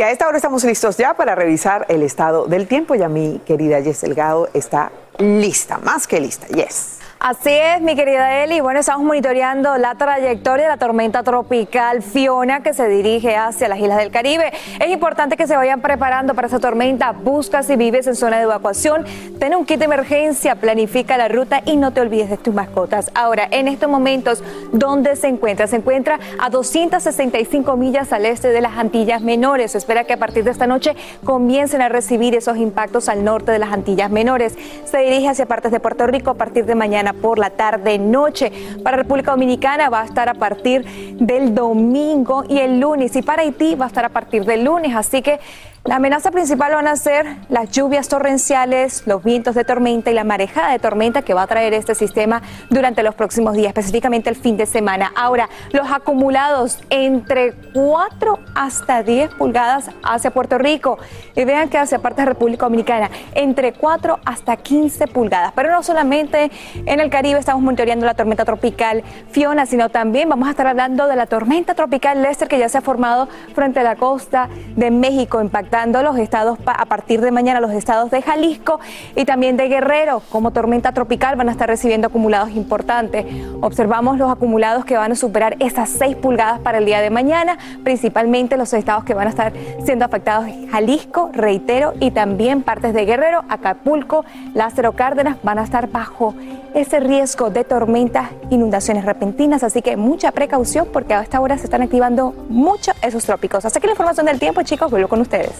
Y 0.00 0.02
a 0.02 0.10
esta 0.10 0.26
hora 0.26 0.38
estamos 0.38 0.64
listos 0.64 0.96
ya 0.96 1.12
para 1.12 1.34
revisar 1.34 1.84
el 1.90 2.02
estado 2.02 2.46
del 2.46 2.66
tiempo. 2.66 2.94
Ya 2.94 3.10
mi 3.10 3.38
querida 3.44 3.82
Jess 3.82 4.00
Delgado 4.00 4.48
está 4.54 4.90
lista, 5.18 5.76
más 5.76 6.06
que 6.06 6.18
lista. 6.18 6.46
Yes. 6.46 6.99
Así 7.22 7.50
es, 7.50 7.82
mi 7.82 7.96
querida 7.96 8.42
Eli. 8.42 8.60
Bueno, 8.60 8.80
estamos 8.80 9.04
monitoreando 9.04 9.76
la 9.76 9.94
trayectoria 9.94 10.64
de 10.64 10.70
la 10.70 10.78
tormenta 10.78 11.22
tropical 11.22 12.00
Fiona 12.00 12.62
que 12.62 12.72
se 12.72 12.88
dirige 12.88 13.36
hacia 13.36 13.68
las 13.68 13.78
islas 13.78 13.98
del 13.98 14.10
Caribe. 14.10 14.50
Es 14.80 14.90
importante 14.90 15.36
que 15.36 15.46
se 15.46 15.54
vayan 15.54 15.82
preparando 15.82 16.34
para 16.34 16.46
esa 16.46 16.58
tormenta. 16.58 17.12
Busca 17.12 17.62
si 17.62 17.76
vives 17.76 18.06
en 18.06 18.16
zona 18.16 18.38
de 18.38 18.44
evacuación, 18.44 19.04
ten 19.38 19.54
un 19.54 19.66
kit 19.66 19.78
de 19.78 19.84
emergencia, 19.84 20.54
planifica 20.54 21.18
la 21.18 21.28
ruta 21.28 21.60
y 21.66 21.76
no 21.76 21.90
te 21.90 22.00
olvides 22.00 22.30
de 22.30 22.38
tus 22.38 22.54
mascotas. 22.54 23.10
Ahora, 23.14 23.46
en 23.50 23.68
estos 23.68 23.90
momentos, 23.90 24.42
¿dónde 24.72 25.14
se 25.14 25.28
encuentra? 25.28 25.66
Se 25.66 25.76
encuentra 25.76 26.18
a 26.38 26.48
265 26.48 27.76
millas 27.76 28.14
al 28.14 28.24
este 28.24 28.48
de 28.48 28.62
las 28.62 28.78
Antillas 28.78 29.20
Menores. 29.20 29.72
Se 29.72 29.78
espera 29.78 30.04
que 30.04 30.14
a 30.14 30.18
partir 30.18 30.44
de 30.44 30.52
esta 30.52 30.66
noche 30.66 30.96
comiencen 31.22 31.82
a 31.82 31.90
recibir 31.90 32.34
esos 32.34 32.56
impactos 32.56 33.10
al 33.10 33.24
norte 33.24 33.52
de 33.52 33.58
las 33.58 33.74
Antillas 33.74 34.10
Menores. 34.10 34.56
Se 34.86 34.96
dirige 35.00 35.28
hacia 35.28 35.44
partes 35.44 35.70
de 35.70 35.80
Puerto 35.80 36.06
Rico 36.06 36.30
a 36.30 36.34
partir 36.34 36.64
de 36.64 36.74
mañana 36.74 37.09
por 37.12 37.38
la 37.38 37.50
tarde-noche. 37.50 38.52
Para 38.82 38.96
República 38.96 39.32
Dominicana 39.32 39.88
va 39.88 40.02
a 40.02 40.04
estar 40.04 40.28
a 40.28 40.34
partir 40.34 40.84
del 41.16 41.54
domingo 41.54 42.44
y 42.48 42.58
el 42.58 42.80
lunes. 42.80 43.14
Y 43.16 43.22
para 43.22 43.42
Haití 43.42 43.74
va 43.74 43.86
a 43.86 43.88
estar 43.88 44.04
a 44.04 44.10
partir 44.10 44.44
del 44.44 44.64
lunes. 44.64 44.94
Así 44.94 45.22
que 45.22 45.40
la 45.84 45.96
amenaza 45.96 46.30
principal 46.30 46.74
van 46.74 46.86
a 46.86 46.94
ser 46.94 47.38
las 47.48 47.70
lluvias 47.70 48.06
torrenciales, 48.06 49.06
los 49.06 49.24
vientos 49.24 49.54
de 49.54 49.64
tormenta 49.64 50.10
y 50.10 50.14
la 50.14 50.24
marejada 50.24 50.72
de 50.72 50.78
tormenta 50.78 51.22
que 51.22 51.32
va 51.32 51.42
a 51.42 51.46
traer 51.46 51.72
este 51.72 51.94
sistema 51.94 52.42
durante 52.68 53.02
los 53.02 53.14
próximos 53.14 53.54
días, 53.54 53.68
específicamente 53.68 54.28
el 54.28 54.36
fin 54.36 54.58
de 54.58 54.66
semana. 54.66 55.10
Ahora, 55.16 55.48
los 55.72 55.90
acumulados 55.90 56.78
entre 56.90 57.54
4 57.72 58.38
hasta 58.54 59.02
10 59.02 59.34
pulgadas 59.36 59.90
hacia 60.02 60.30
Puerto 60.30 60.58
Rico 60.58 60.98
y 61.34 61.44
vean 61.44 61.70
que 61.70 61.78
hacia 61.78 61.98
parte 61.98 62.22
de 62.22 62.26
República 62.26 62.66
Dominicana, 62.66 63.10
entre 63.34 63.72
4 63.72 64.20
hasta 64.26 64.58
15 64.58 65.06
pulgadas. 65.06 65.52
Pero 65.56 65.70
no 65.70 65.82
solamente 65.82 66.50
en 66.74 67.00
el 67.00 67.08
Caribe 67.08 67.38
estamos 67.38 67.62
monitoreando 67.62 68.04
la 68.04 68.14
tormenta 68.14 68.44
tropical 68.44 69.02
Fiona, 69.30 69.64
sino 69.64 69.88
también 69.88 70.28
vamos 70.28 70.46
a 70.46 70.50
estar 70.50 70.66
hablando 70.66 71.06
de 71.06 71.16
la 71.16 71.24
tormenta 71.24 71.74
tropical 71.74 72.20
Lester 72.20 72.48
que 72.48 72.58
ya 72.58 72.68
se 72.68 72.76
ha 72.76 72.82
formado 72.82 73.28
frente 73.54 73.80
a 73.80 73.82
la 73.82 73.96
costa 73.96 74.50
de 74.76 74.90
México, 74.90 75.40
impactando 75.40 75.69
dando 75.70 76.02
los 76.02 76.18
estados 76.18 76.58
a 76.66 76.84
partir 76.86 77.20
de 77.20 77.30
mañana, 77.30 77.60
los 77.60 77.72
estados 77.72 78.10
de 78.10 78.22
Jalisco 78.22 78.80
y 79.16 79.24
también 79.24 79.56
de 79.56 79.68
Guerrero, 79.68 80.22
como 80.30 80.50
tormenta 80.50 80.92
tropical, 80.92 81.36
van 81.36 81.48
a 81.48 81.52
estar 81.52 81.68
recibiendo 81.68 82.08
acumulados 82.08 82.50
importantes. 82.50 83.26
Observamos 83.60 84.18
los 84.18 84.30
acumulados 84.30 84.84
que 84.84 84.96
van 84.96 85.12
a 85.12 85.16
superar 85.16 85.56
esas 85.60 85.90
6 85.90 86.16
pulgadas 86.16 86.60
para 86.60 86.78
el 86.78 86.84
día 86.84 87.00
de 87.00 87.10
mañana, 87.10 87.58
principalmente 87.84 88.56
los 88.56 88.72
estados 88.72 89.04
que 89.04 89.14
van 89.14 89.26
a 89.26 89.30
estar 89.30 89.52
siendo 89.84 90.04
afectados 90.04 90.46
Jalisco, 90.70 91.30
reitero, 91.32 91.94
y 92.00 92.10
también 92.10 92.62
partes 92.62 92.94
de 92.94 93.04
Guerrero, 93.04 93.44
Acapulco, 93.48 94.24
Lázaro 94.54 94.92
Cárdenas 94.92 95.36
van 95.42 95.58
a 95.58 95.64
estar 95.64 95.88
bajo 95.88 96.34
ese 96.74 97.00
riesgo 97.00 97.50
de 97.50 97.64
tormentas, 97.64 98.30
inundaciones 98.50 99.04
repentinas, 99.04 99.62
así 99.62 99.82
que 99.82 99.96
mucha 99.96 100.30
precaución 100.32 100.88
porque 100.92 101.14
a 101.14 101.22
esta 101.22 101.40
hora 101.40 101.58
se 101.58 101.64
están 101.64 101.82
activando 101.82 102.34
mucho 102.48 102.92
esos 103.02 103.24
trópicos. 103.24 103.64
Así 103.64 103.80
que 103.80 103.86
la 103.86 103.92
información 103.92 104.26
del 104.26 104.38
tiempo, 104.38 104.62
chicos, 104.62 104.90
vuelvo 104.90 105.08
con 105.08 105.20
ustedes. 105.20 105.59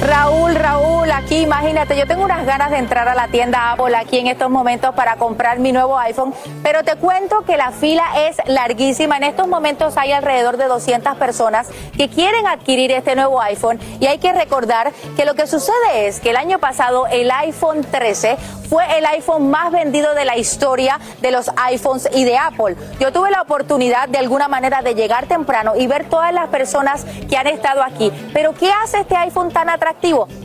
Raúl, 0.00 0.54
Raúl, 0.54 1.10
aquí 1.12 1.42
imagínate, 1.42 1.94
yo 1.94 2.06
tengo 2.06 2.24
unas 2.24 2.46
ganas 2.46 2.70
de 2.70 2.78
entrar 2.78 3.06
a 3.06 3.14
la 3.14 3.28
tienda 3.28 3.72
Apple 3.72 3.94
aquí 3.94 4.18
en 4.18 4.28
estos 4.28 4.48
momentos 4.48 4.94
para 4.94 5.16
comprar 5.16 5.58
mi 5.58 5.72
nuevo 5.72 5.98
iPhone, 5.98 6.32
pero 6.62 6.82
te 6.82 6.96
cuento 6.96 7.42
que 7.42 7.58
la 7.58 7.70
fila 7.70 8.04
es 8.16 8.38
larguísima. 8.46 9.18
En 9.18 9.24
estos 9.24 9.46
momentos 9.46 9.98
hay 9.98 10.12
alrededor 10.12 10.56
de 10.56 10.68
200 10.68 11.18
personas 11.18 11.68
que 11.98 12.08
quieren 12.08 12.46
adquirir 12.46 12.90
este 12.92 13.14
nuevo 13.14 13.42
iPhone 13.42 13.78
y 14.00 14.06
hay 14.06 14.16
que 14.16 14.32
recordar 14.32 14.90
que 15.16 15.26
lo 15.26 15.34
que 15.34 15.46
sucede 15.46 16.06
es 16.06 16.18
que 16.20 16.30
el 16.30 16.36
año 16.36 16.58
pasado 16.58 17.06
el 17.06 17.30
iPhone 17.30 17.84
13 17.84 18.38
fue 18.70 18.84
el 18.98 19.04
iPhone 19.04 19.50
más 19.50 19.72
vendido 19.72 20.14
de 20.14 20.24
la 20.24 20.38
historia 20.38 20.98
de 21.20 21.32
los 21.32 21.50
iPhones 21.56 22.08
y 22.14 22.24
de 22.24 22.38
Apple. 22.38 22.76
Yo 23.00 23.12
tuve 23.12 23.30
la 23.30 23.42
oportunidad 23.42 24.08
de 24.08 24.18
alguna 24.18 24.46
manera 24.46 24.80
de 24.80 24.94
llegar 24.94 25.26
temprano 25.26 25.72
y 25.76 25.88
ver 25.88 26.08
todas 26.08 26.32
las 26.32 26.48
personas 26.48 27.04
que 27.28 27.36
han 27.36 27.48
estado 27.48 27.82
aquí. 27.82 28.12
Pero 28.32 28.54
¿qué 28.54 28.70
hace 28.70 29.00
este 29.00 29.16
iPhone 29.16 29.50
tan 29.50 29.68
atractivo? 29.68 29.89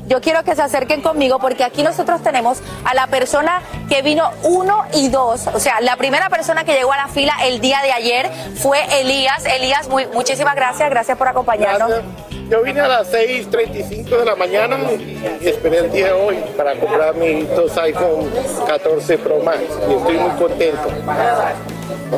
Yo 0.07 0.21
quiero 0.21 0.43
que 0.43 0.55
se 0.55 0.61
acerquen 0.61 1.01
conmigo 1.01 1.39
porque 1.39 1.63
aquí 1.63 1.83
nosotros 1.83 2.21
tenemos 2.23 2.59
a 2.83 2.93
la 2.93 3.07
persona 3.07 3.61
que 3.89 4.01
vino 4.01 4.29
uno 4.43 4.83
y 4.93 5.09
dos. 5.09 5.47
O 5.47 5.59
sea, 5.59 5.81
la 5.81 5.97
primera 5.97 6.29
persona 6.29 6.63
que 6.63 6.73
llegó 6.73 6.93
a 6.93 6.97
la 6.97 7.07
fila 7.07 7.33
el 7.43 7.61
día 7.61 7.81
de 7.81 7.91
ayer 7.91 8.29
fue 8.55 8.79
Elías. 8.99 9.45
Elías, 9.45 9.87
muy, 9.87 10.07
muchísimas 10.07 10.55
gracias. 10.55 10.89
Gracias 10.89 11.17
por 11.17 11.27
acompañarnos. 11.27 11.91
Yo 12.49 12.61
vine 12.61 12.79
a 12.81 12.87
las 12.87 13.11
6.35 13.11 14.19
de 14.19 14.25
la 14.25 14.35
mañana 14.35 14.77
y 15.41 15.47
esperé 15.47 15.79
el 15.79 15.91
día 15.91 16.07
de 16.07 16.13
hoy 16.13 16.35
para 16.55 16.75
comprar 16.75 17.15
mis 17.15 17.49
dos 17.55 17.75
iPhone 17.77 18.31
14 18.67 19.17
Pro 19.17 19.39
Max 19.39 19.61
y 19.89 19.93
estoy 19.93 20.17
muy 20.17 20.31
contento. 20.37 20.87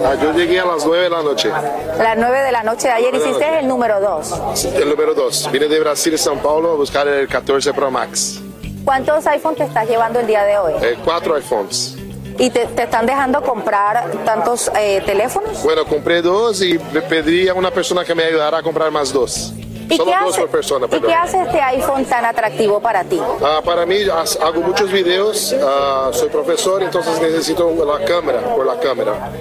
Ah, 0.05 0.15
yo 0.21 0.33
llegué 0.33 0.59
a 0.59 0.65
las 0.65 0.85
9 0.85 1.03
de 1.03 1.09
la 1.09 1.21
noche. 1.23 1.49
Las 1.49 2.17
9 2.17 2.41
de 2.41 2.51
la 2.51 2.63
noche 2.63 2.87
de 2.87 2.93
ayer 2.93 3.15
hiciste 3.15 3.59
el 3.59 3.67
número 3.67 3.99
2. 3.99 4.65
El 4.75 4.89
número 4.89 5.13
2. 5.13 5.51
Vine 5.51 5.67
de 5.67 5.79
Brasil, 5.79 6.13
São 6.17 6.37
Paulo, 6.39 6.71
a 6.71 6.75
buscar 6.75 7.07
el 7.07 7.27
14 7.27 7.73
Pro 7.73 7.91
Max. 7.91 8.39
¿Cuántos 8.85 9.25
iPhones 9.27 9.57
te 9.57 9.63
estás 9.65 9.87
llevando 9.87 10.19
el 10.19 10.27
día 10.27 10.43
de 10.43 10.57
hoy? 10.57 10.73
Eh, 10.81 10.97
cuatro 11.03 11.35
iPhones. 11.35 11.95
¿Y 12.39 12.49
te, 12.51 12.65
te 12.67 12.83
están 12.83 13.05
dejando 13.05 13.41
comprar 13.41 14.11
tantos 14.23 14.71
eh, 14.77 15.01
teléfonos? 15.05 15.61
Bueno, 15.63 15.85
compré 15.85 16.21
dos 16.21 16.61
y 16.61 16.77
le 16.93 17.01
pedí 17.01 17.49
a 17.49 17.53
una 17.53 17.71
persona 17.71 18.05
que 18.05 18.13
me 18.13 18.23
ayudara 18.23 18.59
a 18.59 18.63
comprar 18.63 18.91
más 18.91 19.11
dos. 19.11 19.53
¿Y 19.89 19.97
qué 19.97 20.03
dos 20.05 20.13
hace- 20.31 20.41
por 20.41 20.49
persona, 20.49 20.87
¿Y 20.91 20.99
qué 21.01 21.13
hace 21.13 21.41
este 21.41 21.61
iPhone 21.61 22.05
tan 22.05 22.25
atractivo 22.25 22.79
para 22.81 23.03
ti? 23.03 23.19
Ah, 23.43 23.61
para 23.63 23.85
mí, 23.85 23.95
hago 24.41 24.61
muchos 24.61 24.91
videos, 24.91 25.55
ah, 25.63 26.09
soy 26.13 26.29
profesor, 26.29 26.83
entonces 26.83 27.19
necesito 27.21 27.73
la 27.85 28.03
cámara, 28.05 28.41
por 28.55 28.65
la 28.65 28.79
cámara. 28.79 29.31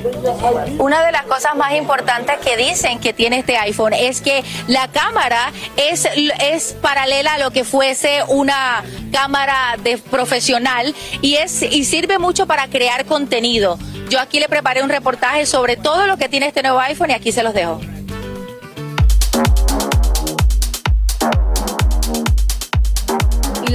Una 0.79 1.05
de 1.05 1.13
las 1.13 1.23
cosas 1.25 1.57
más 1.57 1.73
importantes 1.75 2.37
que 2.45 2.57
dicen 2.57 2.99
que 3.01 3.13
tiene 3.13 3.39
este 3.39 3.57
iPhone 3.57 3.93
es 3.93 4.21
que 4.21 4.45
la 4.69 4.89
cámara 4.89 5.53
es, 5.77 6.07
es 6.41 6.75
paralela 6.81 7.35
a 7.35 7.39
lo 7.39 7.51
que 7.51 7.65
fuese 7.65 8.21
una 8.29 8.85
cámara 9.13 9.77
de 9.83 9.99
profesional 9.99 10.95
y, 11.23 11.37
es, 11.37 11.63
y 11.63 11.85
sirve 11.85 12.19
mucho 12.19 12.47
para 12.47 12.69
crear 12.69 13.05
contenido. 13.07 13.79
Yo 14.09 14.21
aquí 14.21 14.39
le 14.39 14.49
preparé 14.49 14.83
un 14.83 14.91
reportaje 14.91 15.47
sobre 15.47 15.77
todo 15.77 16.07
lo 16.07 16.17
que 16.17 16.29
tiene 16.29 16.47
este 16.47 16.63
nuevo 16.63 16.79
iPhone 16.81 17.11
y 17.11 17.15
aquí 17.15 17.33
se 17.33 17.43
los 17.43 17.53
dejo. 17.55 17.81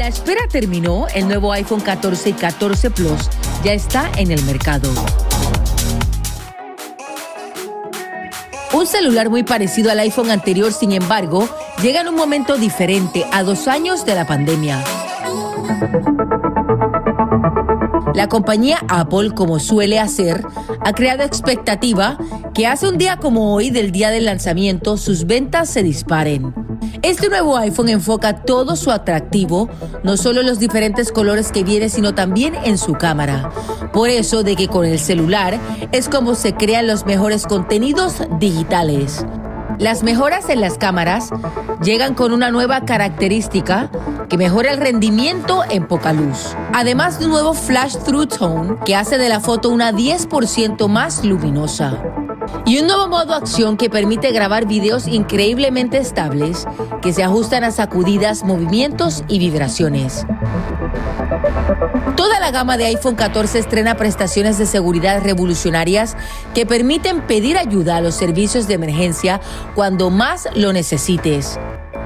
La 0.01 0.07
espera 0.07 0.41
terminó, 0.49 1.05
el 1.13 1.27
nuevo 1.27 1.51
iPhone 1.51 1.79
14 1.79 2.29
y 2.29 2.33
14 2.33 2.89
Plus 2.89 3.29
ya 3.63 3.73
está 3.73 4.09
en 4.17 4.31
el 4.31 4.41
mercado. 4.45 4.91
Un 8.73 8.87
celular 8.87 9.29
muy 9.29 9.43
parecido 9.43 9.91
al 9.91 9.99
iPhone 9.99 10.31
anterior, 10.31 10.73
sin 10.73 10.91
embargo, 10.91 11.47
llega 11.83 12.01
en 12.01 12.07
un 12.07 12.15
momento 12.15 12.57
diferente, 12.57 13.27
a 13.31 13.43
dos 13.43 13.67
años 13.67 14.03
de 14.03 14.15
la 14.15 14.25
pandemia. 14.25 14.83
La 18.13 18.27
compañía 18.27 18.79
Apple, 18.89 19.31
como 19.35 19.59
suele 19.59 19.99
hacer, 19.99 20.43
ha 20.81 20.93
creado 20.93 21.23
expectativa 21.23 22.17
que 22.53 22.67
hace 22.67 22.87
un 22.87 22.97
día 22.97 23.17
como 23.17 23.53
hoy, 23.53 23.69
del 23.69 23.91
día 23.91 24.09
del 24.09 24.25
lanzamiento, 24.25 24.97
sus 24.97 25.25
ventas 25.25 25.69
se 25.69 25.81
disparen. 25.81 26.53
Este 27.03 27.29
nuevo 27.29 27.57
iPhone 27.57 27.89
enfoca 27.89 28.43
todo 28.43 28.75
su 28.75 28.91
atractivo, 28.91 29.69
no 30.03 30.17
solo 30.17 30.41
en 30.41 30.47
los 30.47 30.59
diferentes 30.59 31.11
colores 31.11 31.51
que 31.51 31.63
viene, 31.63 31.89
sino 31.89 32.13
también 32.13 32.53
en 32.65 32.77
su 32.77 32.93
cámara. 32.93 33.49
Por 33.93 34.09
eso 34.09 34.43
de 34.43 34.55
que 34.55 34.67
con 34.67 34.85
el 34.85 34.99
celular 34.99 35.57
es 35.91 36.09
como 36.09 36.35
se 36.35 36.53
crean 36.53 36.87
los 36.87 37.05
mejores 37.05 37.45
contenidos 37.45 38.15
digitales. 38.39 39.25
Las 39.81 40.03
mejoras 40.03 40.47
en 40.49 40.61
las 40.61 40.77
cámaras 40.77 41.31
llegan 41.81 42.13
con 42.13 42.33
una 42.33 42.51
nueva 42.51 42.81
característica 42.81 43.89
que 44.29 44.37
mejora 44.37 44.71
el 44.71 44.77
rendimiento 44.77 45.63
en 45.71 45.87
poca 45.87 46.13
luz. 46.13 46.55
Además 46.71 47.17
de 47.17 47.25
un 47.25 47.31
nuevo 47.31 47.55
Flash 47.55 47.95
Through 48.05 48.27
Tone 48.27 48.75
que 48.85 48.95
hace 48.95 49.17
de 49.17 49.27
la 49.27 49.39
foto 49.39 49.69
una 49.69 49.91
10% 49.91 50.87
más 50.87 51.25
luminosa. 51.25 51.99
Y 52.65 52.79
un 52.79 52.87
nuevo 52.87 53.07
modo 53.07 53.33
acción 53.33 53.77
que 53.77 53.89
permite 53.89 54.31
grabar 54.31 54.65
videos 54.65 55.07
increíblemente 55.07 55.97
estables 55.97 56.67
que 57.01 57.13
se 57.13 57.23
ajustan 57.23 57.63
a 57.63 57.71
sacudidas, 57.71 58.43
movimientos 58.43 59.23
y 59.27 59.39
vibraciones. 59.39 60.25
Toda 62.15 62.39
la 62.39 62.51
gama 62.51 62.77
de 62.77 62.85
iPhone 62.85 63.15
14 63.15 63.59
estrena 63.59 63.95
prestaciones 63.95 64.57
de 64.57 64.65
seguridad 64.65 65.21
revolucionarias 65.23 66.15
que 66.53 66.65
permiten 66.65 67.21
pedir 67.21 67.57
ayuda 67.57 67.97
a 67.97 68.01
los 68.01 68.15
servicios 68.15 68.67
de 68.67 68.75
emergencia 68.75 69.41
cuando 69.75 70.09
más 70.09 70.47
lo 70.55 70.73
necesites. 70.73 71.59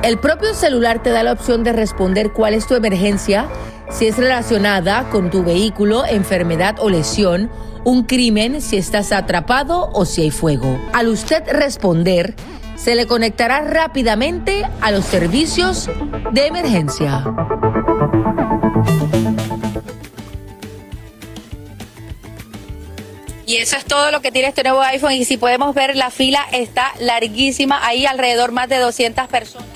El 0.04 0.20
propio 0.20 0.54
celular 0.54 1.02
te 1.02 1.10
da 1.10 1.24
la 1.24 1.32
opción 1.32 1.64
de 1.64 1.74
responder 1.74 2.32
cuál 2.32 2.54
es 2.54 2.68
tu 2.68 2.76
emergencia, 2.76 3.48
si 3.90 4.08
es 4.08 4.18
relacionada 4.18 5.10
con 5.10 5.32
tu 5.32 5.44
vehículo, 5.44 6.06
enfermedad 6.06 6.76
o 6.80 6.90
lesión, 6.90 7.50
un 7.86 8.04
crimen, 8.04 8.62
si 8.62 8.78
estás 8.78 9.12
atrapado 9.12 9.90
o 9.94 10.06
si 10.06 10.24
hay 10.24 10.32
fuego. 10.32 10.78
Al 10.92 11.08
usted 11.08 11.44
responder, 11.48 12.36
se 12.76 12.96
le 12.96 13.06
conectará 13.08 13.62
rápidamente 13.62 14.68
a 14.82 14.92
los 14.92 15.06
servicios 15.06 15.90
de 16.34 16.48
emergencia. 16.48 17.24
Y 23.48 23.58
eso 23.58 23.78
es 23.78 23.86
todo 23.86 24.10
lo 24.10 24.22
que 24.22 24.32
tiene 24.32 24.48
este 24.48 24.64
nuevo 24.64 24.82
iPhone. 24.82 25.14
Y 25.14 25.24
si 25.24 25.38
podemos 25.38 25.76
ver, 25.76 25.96
la 25.96 26.10
fila 26.10 26.42
está 26.52 26.92
larguísima. 27.00 27.86
Ahí 27.86 28.08
alrededor 28.08 28.52
más 28.52 28.68
de 28.68 28.78
200 28.78 29.28
personas. 29.28 29.70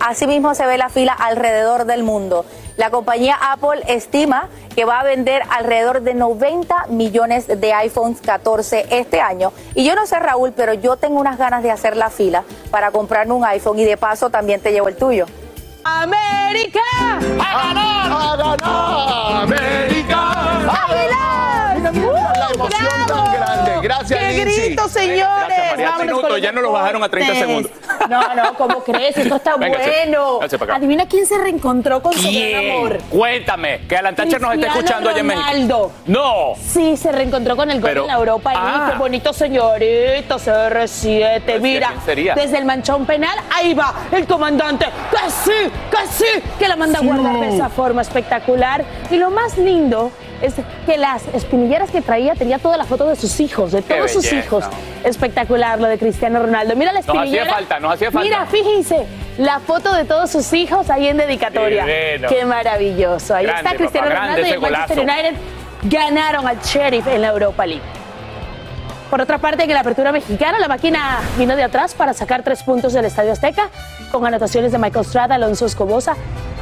Asimismo 0.00 0.54
se 0.54 0.64
ve 0.66 0.78
la 0.78 0.88
fila 0.88 1.12
alrededor 1.12 1.84
del 1.84 2.02
mundo. 2.02 2.46
La 2.76 2.90
compañía 2.90 3.38
Apple 3.52 3.82
estima 3.86 4.48
que 4.74 4.84
va 4.84 5.00
a 5.00 5.04
vender 5.04 5.42
alrededor 5.50 6.02
de 6.02 6.14
90 6.14 6.86
millones 6.88 7.46
de 7.46 7.72
iPhones 7.72 8.20
14 8.20 8.86
este 8.90 9.20
año. 9.20 9.52
Y 9.74 9.84
yo 9.84 9.94
no 9.94 10.06
sé, 10.06 10.18
Raúl, 10.18 10.52
pero 10.56 10.74
yo 10.74 10.96
tengo 10.96 11.20
unas 11.20 11.38
ganas 11.38 11.62
de 11.62 11.70
hacer 11.70 11.96
la 11.96 12.10
fila 12.10 12.42
para 12.70 12.90
comprarme 12.90 13.34
un 13.34 13.44
iPhone 13.44 13.78
y 13.78 13.84
de 13.84 13.96
paso 13.96 14.30
también 14.30 14.60
te 14.60 14.72
llevo 14.72 14.88
el 14.88 14.96
tuyo. 14.96 15.26
¡América! 15.84 16.80
¡A 17.40 17.64
ganar! 17.66 18.12
¡A 18.12 18.36
ganar! 18.36 19.42
¡América! 19.42 20.20
Mira, 21.76 21.92
mira, 21.92 22.32
la 22.38 22.50
emoción 22.54 22.88
tan 23.06 23.32
grande. 23.34 23.72
Gracias, 23.82 24.18
¡Qué 24.18 24.32
Lindsay. 24.44 24.64
grito, 24.68 24.88
señores! 24.88 25.58
María. 25.70 25.90
Vámonos 25.90 26.06
Minuto, 26.06 26.20
con 26.22 26.30
los 26.32 26.40
ya 26.40 26.52
no 26.52 26.60
lo 26.62 26.72
bajaron 26.72 27.02
a 27.04 27.08
30 27.08 27.32
deportes. 27.32 27.48
segundos. 27.70 28.08
No, 28.08 28.34
no, 28.34 28.54
¿cómo 28.54 28.82
crees? 28.84 29.16
Esto 29.16 29.36
está 29.36 29.56
Véngase, 29.56 29.90
bueno. 30.06 30.34
véngase 30.38 30.58
para 30.58 30.72
acá. 30.72 30.78
Adivina 30.78 31.06
quién 31.06 31.26
se 31.26 31.36
reencontró 31.38 32.02
con 32.02 32.12
su 32.14 32.28
gran 32.30 32.70
amor. 32.70 32.98
Cuéntame, 33.10 33.80
que 33.88 33.96
Alan 33.96 34.14
Thatcher 34.14 34.40
nos 34.40 34.54
está 34.54 34.66
escuchando 34.68 35.10
allá 35.10 35.20
en 35.20 35.26
México. 35.26 35.46
Ronaldo. 35.46 35.92
No. 36.06 36.52
Sí, 36.60 36.96
se 36.96 37.12
reencontró 37.12 37.56
con 37.56 37.70
el 37.70 37.80
gol 37.80 37.90
Pero- 37.90 38.02
en 38.02 38.06
la 38.08 38.14
Europa 38.14 38.52
y 38.54 38.56
Ah. 38.58 38.88
qué 38.92 38.98
bonito 38.98 39.32
señorito 39.32 40.38
CR7. 40.38 41.60
Mira, 41.60 41.92
desde 42.34 42.58
el 42.58 42.64
manchón 42.64 43.04
penal, 43.06 43.38
ahí 43.52 43.74
va 43.74 43.92
el 44.12 44.26
comandante. 44.26 44.86
Que 45.10 45.30
sí, 45.30 45.70
Que 46.00 46.06
sí, 46.08 46.42
que 46.58 46.68
la 46.68 46.76
manda 46.76 46.98
a 46.98 47.02
guardar 47.02 47.40
de 47.40 47.54
esa 47.54 47.68
forma 47.68 48.02
espectacular. 48.02 48.84
Y 49.10 49.16
lo 49.16 49.30
más 49.30 49.56
lindo 49.58 50.10
es 50.42 50.54
que 50.86 50.98
las 50.98 51.22
espinilleras 51.32 51.90
que 51.90 52.02
traía 52.02 52.34
tenía 52.34 52.58
toda 52.58 52.76
la 52.76 52.84
foto 52.84 53.08
de 53.08 53.16
sus 53.16 53.38
hijos, 53.40 53.72
de 53.72 53.82
todos 53.82 54.10
sus 54.10 54.32
hijos. 54.32 54.64
Espectacular 55.04 55.80
lo 55.80 55.86
de 55.86 55.98
Cristiano 55.98 56.40
Ronaldo. 56.40 56.74
Mira 56.76 56.92
la 56.92 57.00
Nos 57.00 57.08
hacía 57.08 57.20
espinillera. 57.22 57.54
falta, 57.54 57.80
nos 57.80 57.94
hacía 57.94 58.10
falta. 58.10 58.24
Mira, 58.28 58.46
fíjense, 58.46 59.06
la 59.38 59.60
foto 59.60 59.92
de 59.94 60.04
todos 60.04 60.30
sus 60.30 60.52
hijos 60.52 60.90
ahí 60.90 61.08
en 61.08 61.16
dedicatoria. 61.18 61.84
Divino. 61.84 62.28
Qué 62.28 62.44
maravilloso. 62.44 63.34
Ahí 63.34 63.46
Grande, 63.46 63.62
está 63.64 63.76
Cristiano 63.78 64.08
papá, 64.08 64.20
Ronaldo 64.20 64.46
y 64.46 64.50
el 64.50 64.60
Manchester 64.60 64.96
golazo. 64.98 65.12
United 65.20 65.34
ganaron 65.84 66.46
al 66.48 66.58
Sheriff 66.60 67.06
en 67.06 67.20
la 67.22 67.28
Europa 67.28 67.66
League. 67.66 67.82
Por 69.14 69.20
otra 69.20 69.38
parte, 69.38 69.62
en 69.62 69.72
la 69.72 69.78
apertura 69.78 70.10
mexicana, 70.10 70.58
la 70.58 70.66
máquina 70.66 71.20
vino 71.38 71.54
de 71.54 71.62
atrás 71.62 71.94
para 71.94 72.12
sacar 72.14 72.42
tres 72.42 72.64
puntos 72.64 72.92
del 72.94 73.04
Estadio 73.04 73.30
Azteca, 73.30 73.70
con 74.10 74.26
anotaciones 74.26 74.72
de 74.72 74.78
Michael 74.78 75.04
Strada, 75.06 75.36
Alonso 75.36 75.66
Escobosa, 75.66 76.16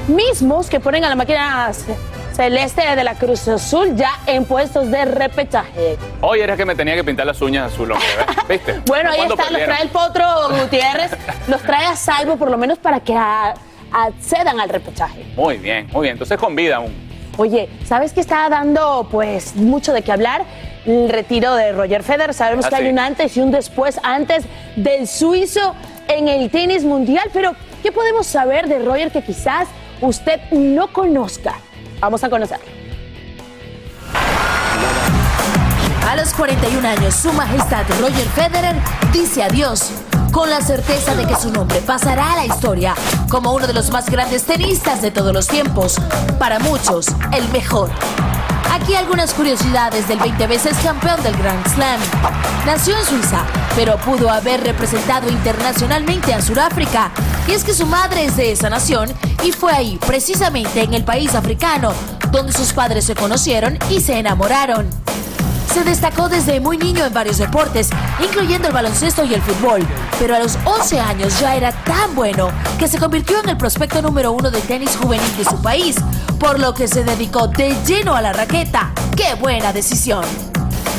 mismos 0.06 0.68
que 0.68 0.78
ponen 0.78 1.02
a 1.02 1.08
la 1.08 1.14
máquina 1.14 1.72
ce- 1.72 1.96
celeste 2.34 2.82
de 2.94 3.04
la 3.04 3.14
Cruz 3.14 3.48
Azul 3.48 3.96
ya 3.96 4.10
en 4.26 4.44
puestos 4.44 4.90
de 4.90 5.02
repechaje. 5.06 5.96
Hoy 6.20 6.40
era 6.40 6.54
que 6.54 6.66
me 6.66 6.74
tenía 6.74 6.94
que 6.94 7.04
pintar 7.04 7.24
las 7.24 7.40
uñas 7.40 7.72
azul, 7.72 7.90
hombre. 7.92 8.06
¿viste? 8.50 8.82
Bueno, 8.84 9.08
ahí 9.08 9.16
¿Cuándo 9.16 9.32
está, 9.32 9.44
los 9.50 9.52
perdieron? 9.58 9.74
trae 9.74 9.82
el 9.84 9.88
Potro 9.88 10.58
Gutiérrez, 10.60 11.10
los 11.48 11.62
trae 11.62 11.86
a 11.86 11.96
salvo 11.96 12.36
por 12.36 12.50
lo 12.50 12.58
menos 12.58 12.76
para 12.76 13.00
que 13.00 13.14
a- 13.16 13.54
accedan 13.92 14.60
al 14.60 14.68
repechaje. 14.68 15.24
Muy 15.36 15.56
bien, 15.56 15.86
muy 15.90 16.02
bien. 16.02 16.12
Entonces 16.16 16.36
con 16.36 16.54
vida 16.54 16.76
aún. 16.76 17.11
Oye, 17.38 17.68
¿sabes 17.86 18.12
qué 18.12 18.20
está 18.20 18.48
dando 18.48 19.08
pues 19.10 19.56
mucho 19.56 19.92
de 19.92 20.02
qué 20.02 20.12
hablar? 20.12 20.44
El 20.84 21.08
retiro 21.08 21.54
de 21.54 21.72
Roger 21.72 22.02
Federer. 22.02 22.34
Sabemos 22.34 22.66
Ah, 22.66 22.68
que 22.70 22.76
hay 22.76 22.88
un 22.88 22.98
antes 22.98 23.36
y 23.36 23.40
un 23.40 23.50
después 23.50 23.98
antes 24.02 24.44
del 24.76 25.06
suizo 25.08 25.74
en 26.08 26.28
el 26.28 26.50
tenis 26.50 26.84
mundial, 26.84 27.30
pero 27.32 27.54
¿qué 27.82 27.90
podemos 27.92 28.26
saber 28.26 28.68
de 28.68 28.80
Roger 28.80 29.10
que 29.10 29.22
quizás 29.22 29.68
usted 30.00 30.40
no 30.50 30.92
conozca? 30.92 31.54
Vamos 32.00 32.22
a 32.24 32.28
conocerlo. 32.28 32.66
A 36.08 36.16
los 36.16 36.34
41 36.34 36.86
años, 36.86 37.14
su 37.14 37.32
majestad 37.32 37.84
Roger 38.00 38.26
Federer 38.34 38.74
dice 39.12 39.42
adiós, 39.42 39.90
con 40.32 40.48
la 40.48 40.60
certeza 40.62 41.14
de 41.14 41.26
que 41.26 41.36
su 41.36 41.52
nombre 41.52 41.80
pasará 41.82 42.32
a 42.32 42.36
la 42.36 42.46
historia 42.46 42.94
como 43.28 43.52
uno 43.52 43.66
de 43.66 43.74
los 43.74 43.90
más 43.90 44.10
grandes 44.10 44.44
tenistas 44.44 45.02
de 45.02 45.10
todos 45.10 45.32
los 45.32 45.46
tiempos. 45.46 45.96
Para 46.38 46.58
muchos, 46.58 47.06
el 47.32 47.46
mejor. 47.50 47.90
Aquí 48.72 48.94
algunas 48.94 49.34
curiosidades 49.34 50.08
del 50.08 50.18
20 50.18 50.46
veces 50.46 50.76
campeón 50.82 51.22
del 51.22 51.36
Grand 51.36 51.68
Slam. 51.68 52.00
Nació 52.64 52.96
en 52.96 53.04
Suiza, 53.04 53.44
pero 53.76 53.98
pudo 53.98 54.30
haber 54.30 54.62
representado 54.62 55.28
internacionalmente 55.28 56.32
a 56.32 56.40
Sudáfrica. 56.40 57.12
Y 57.46 57.52
es 57.52 57.62
que 57.62 57.74
su 57.74 57.86
madre 57.86 58.24
es 58.24 58.36
de 58.36 58.52
esa 58.52 58.70
nación 58.70 59.10
y 59.44 59.52
fue 59.52 59.72
ahí, 59.72 59.98
precisamente 60.06 60.82
en 60.82 60.94
el 60.94 61.04
país 61.04 61.34
africano, 61.34 61.92
donde 62.30 62.52
sus 62.52 62.72
padres 62.72 63.04
se 63.04 63.14
conocieron 63.14 63.78
y 63.90 64.00
se 64.00 64.18
enamoraron. 64.18 64.88
Se 65.72 65.84
destacó 65.84 66.28
desde 66.28 66.60
muy 66.60 66.76
niño 66.76 67.04
en 67.06 67.14
varios 67.14 67.38
deportes, 67.38 67.88
incluyendo 68.22 68.68
el 68.68 68.74
baloncesto 68.74 69.24
y 69.24 69.32
el 69.32 69.40
fútbol, 69.40 69.80
pero 70.18 70.36
a 70.36 70.38
los 70.38 70.58
11 70.66 71.00
años 71.00 71.40
ya 71.40 71.56
era 71.56 71.72
tan 71.72 72.14
bueno 72.14 72.50
que 72.78 72.88
se 72.88 72.98
convirtió 72.98 73.40
en 73.40 73.48
el 73.48 73.56
prospecto 73.56 74.02
número 74.02 74.32
uno 74.32 74.50
del 74.50 74.60
tenis 74.62 74.94
juvenil 74.96 75.36
de 75.38 75.44
su 75.44 75.62
país, 75.62 75.96
por 76.38 76.60
lo 76.60 76.74
que 76.74 76.88
se 76.88 77.04
dedicó 77.04 77.48
de 77.48 77.74
lleno 77.86 78.14
a 78.14 78.20
la 78.20 78.34
raqueta. 78.34 78.92
¡Qué 79.16 79.32
buena 79.34 79.72
decisión! 79.72 80.24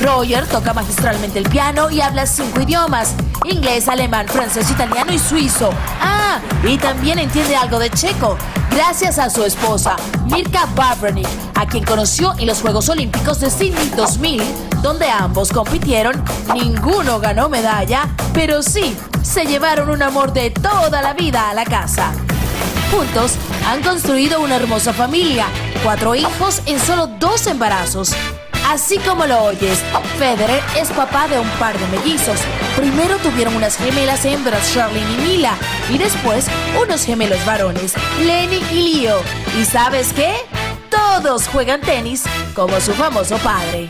Roger 0.02 0.48
toca 0.48 0.74
magistralmente 0.74 1.38
el 1.38 1.48
piano 1.48 1.92
y 1.92 2.02
habla 2.02 2.26
cinco 2.26 2.62
idiomas, 2.62 3.14
inglés, 3.46 3.88
alemán, 3.88 4.28
francés, 4.28 4.72
italiano 4.72 5.14
y 5.14 5.20
suizo. 5.20 5.70
Ah, 6.02 6.40
y 6.68 6.78
también 6.78 7.20
entiende 7.20 7.56
algo 7.56 7.78
de 7.78 7.92
checo, 7.92 8.38
gracias 8.74 9.20
a 9.20 9.30
su 9.30 9.44
esposa, 9.44 9.96
Mirka 10.26 10.66
Babranik, 10.76 11.28
a 11.56 11.66
quien 11.66 11.84
conoció 11.84 12.34
en 12.38 12.48
los 12.48 12.62
Juegos 12.62 12.90
Olímpicos 12.90 13.40
de 13.40 13.50
Sydney 13.50 13.90
2000, 13.96 14.42
donde 14.82 15.10
ambos 15.10 15.52
compitieron, 15.52 16.24
ninguno 16.54 17.20
ganó 17.20 17.50
medalla, 17.50 18.10
pero 18.34 18.62
sí, 18.62 18.96
se 19.22 19.46
llevaron 19.46 19.90
un 19.90 20.02
amor 20.02 20.34
de 20.34 20.50
toda 20.50 21.02
la 21.02 21.14
vida 21.14 21.50
a 21.50 21.54
la 21.54 21.66
casa. 21.66 22.14
Juntos 22.92 23.34
han 23.68 23.82
construido 23.82 24.42
una 24.42 24.56
hermosa 24.56 24.94
familia, 24.94 25.48
cuatro 25.84 26.16
hijos 26.16 26.62
en 26.66 26.80
solo 26.80 27.08
dos 27.08 27.48
embarazos. 27.48 28.14
Así 28.70 28.98
como 29.00 29.26
lo 29.26 29.44
oyes, 29.44 29.84
Federer 30.18 30.62
es 30.78 30.90
papá 30.92 31.28
de 31.28 31.38
un 31.40 31.48
par 31.60 31.78
de 31.78 31.86
mellizos. 31.98 32.40
Primero 32.76 33.18
tuvieron 33.18 33.56
unas 33.56 33.78
gemelas 33.78 34.26
hembras, 34.26 34.74
Charlene 34.74 35.12
y 35.12 35.18
Mila, 35.18 35.56
y 35.90 35.98
después 35.98 36.48
unos 36.82 37.06
gemelos 37.06 37.44
varones, 37.46 37.94
Lenny 38.26 38.64
y 38.72 39.02
Leo. 39.02 39.22
¿Y 39.60 39.66
sabes 39.66 40.12
qué? 40.14 40.34
Todos 40.90 41.48
juegan 41.50 41.82
tenis 41.82 42.24
como 42.56 42.80
su 42.80 42.94
famoso 42.94 43.38
padre. 43.40 43.90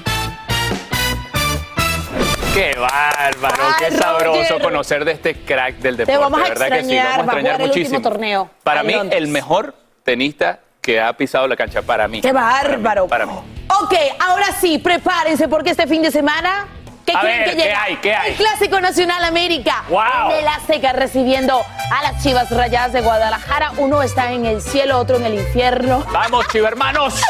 Qué 2.54 2.76
bárbaro, 2.78 3.64
Ay, 3.66 3.74
qué 3.90 3.98
sabroso 3.98 4.40
Roger. 4.42 4.62
conocer 4.62 5.06
de 5.06 5.12
este 5.14 5.36
crack 5.36 5.78
del 5.78 5.96
Te 5.98 6.06
deporte. 6.06 6.18
vamos 6.22 6.40
a 6.42 6.50
¿verdad 6.50 6.68
que 6.70 6.84
sí? 6.84 6.96
Extrañar, 6.96 7.06
vamos 7.18 7.22
a 7.22 7.26
va 7.26 7.34
a 7.34 7.40
extrañar 7.40 7.62
el 7.62 7.68
muchísimo. 7.68 8.02
torneo. 8.02 8.50
Para 8.64 8.84
mí, 8.84 8.94
Londres. 8.94 9.20
el 9.22 9.28
mejor 9.30 9.76
tenista 10.04 10.60
que 10.82 11.02
ha 11.02 11.14
pisado 11.14 11.48
la 11.48 11.56
cancha 11.56 11.82
para 11.82 12.08
mí. 12.08 12.22
¡Qué 12.22 12.32
bárbaro! 12.32 13.08
Para 13.08 13.26
mí. 13.26 13.34
Ok, 13.82 13.94
ahora 14.20 14.48
sí, 14.60 14.78
prepárense 14.78 15.48
porque 15.48 15.72
este 15.72 15.88
fin 15.88 16.02
de 16.02 16.12
semana. 16.12 16.68
¿Qué 17.06 17.12
A 17.14 17.20
creen 17.20 17.40
ver, 17.40 17.50
que 17.50 17.56
¿qué 17.58 17.64
llega? 17.64 17.84
hay? 17.84 17.96
¿Qué 17.98 18.16
hay? 18.16 18.32
El 18.32 18.38
Clásico 18.38 18.80
Nacional 18.80 19.26
América. 19.26 19.84
¡Wow! 19.90 20.32
En 20.32 20.38
el 20.40 20.48
Azteca 20.48 20.94
recibiendo 20.94 21.62
a 21.92 22.02
las 22.02 22.24
Chivas 22.24 22.50
Rayadas 22.50 22.94
de 22.94 23.02
Guadalajara. 23.02 23.74
Uno 23.78 24.02
está 24.02 24.32
en 24.32 24.46
el 24.46 24.62
cielo, 24.62 24.98
otro 25.00 25.18
en 25.18 25.26
el 25.26 25.34
infierno. 25.36 26.06
Vamos, 26.14 26.48
chivermanos. 26.48 27.22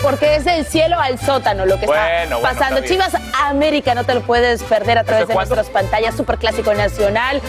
Porque 0.00 0.36
es 0.36 0.44
del 0.44 0.64
cielo 0.64 1.00
al 1.00 1.18
sótano 1.18 1.66
lo 1.66 1.76
que 1.80 1.86
Bueno, 1.86 2.04
está 2.04 2.36
bueno, 2.36 2.40
pasando. 2.40 2.80
bien. 2.82 2.92
Chivas 2.92 3.16
América, 3.42 3.96
no 3.96 4.04
te 4.04 4.14
lo 4.14 4.20
puedes 4.20 4.62
perder 4.62 4.98
a 4.98 5.02
través 5.04 5.26
de 5.26 5.34
cuándo? 5.34 5.56
nuestras 5.56 5.72
pantallas. 5.82 6.14
Super 6.16 6.38
Clásico 6.38 6.72
Nacional. 6.74 7.42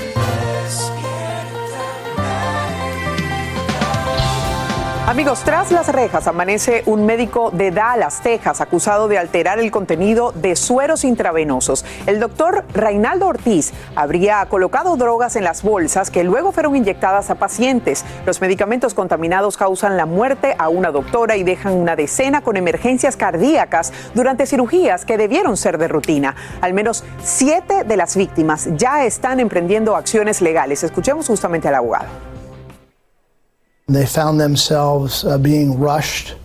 Amigos, 5.07 5.43
tras 5.45 5.71
las 5.71 5.87
rejas 5.87 6.27
amanece 6.27 6.83
un 6.85 7.05
médico 7.05 7.49
de 7.51 7.71
Dallas, 7.71 8.19
Texas, 8.21 8.59
acusado 8.59 9.07
de 9.07 9.17
alterar 9.17 9.57
el 9.57 9.71
contenido 9.71 10.33
de 10.33 10.57
sueros 10.57 11.05
intravenosos. 11.05 11.85
El 12.07 12.19
doctor 12.19 12.65
Reinaldo 12.73 13.27
Ortiz 13.27 13.71
habría 13.95 14.45
colocado 14.47 14.97
drogas 14.97 15.37
en 15.37 15.45
las 15.45 15.63
bolsas 15.63 16.11
que 16.11 16.25
luego 16.25 16.51
fueron 16.51 16.75
inyectadas 16.75 17.29
a 17.29 17.35
pacientes. 17.35 18.03
Los 18.25 18.41
medicamentos 18.41 18.93
contaminados 18.93 19.55
causan 19.55 19.95
la 19.95 20.05
muerte 20.05 20.57
a 20.59 20.67
una 20.67 20.91
doctora 20.91 21.37
y 21.37 21.43
dejan 21.43 21.71
una 21.71 21.95
decena 21.95 22.41
con 22.41 22.57
emergencias 22.57 23.15
cardíacas 23.15 23.93
durante 24.13 24.45
cirugías 24.45 25.05
que 25.05 25.17
debieron 25.17 25.55
ser 25.55 25.77
de 25.77 25.87
rutina. 25.87 26.35
Al 26.59 26.73
menos 26.73 27.05
siete 27.23 27.85
de 27.85 27.95
las 27.95 28.17
víctimas 28.17 28.67
ya 28.75 29.05
están 29.05 29.39
emprendiendo 29.39 29.95
acciones 29.95 30.41
legales. 30.41 30.83
Escuchemos 30.83 31.27
justamente 31.27 31.69
al 31.69 31.75
abogado. 31.75 32.26
They 33.89 34.05
found 34.05 34.37
themselves 34.37 35.23
uh, 35.23 35.37
being 35.37 35.79
rushed 35.79 36.35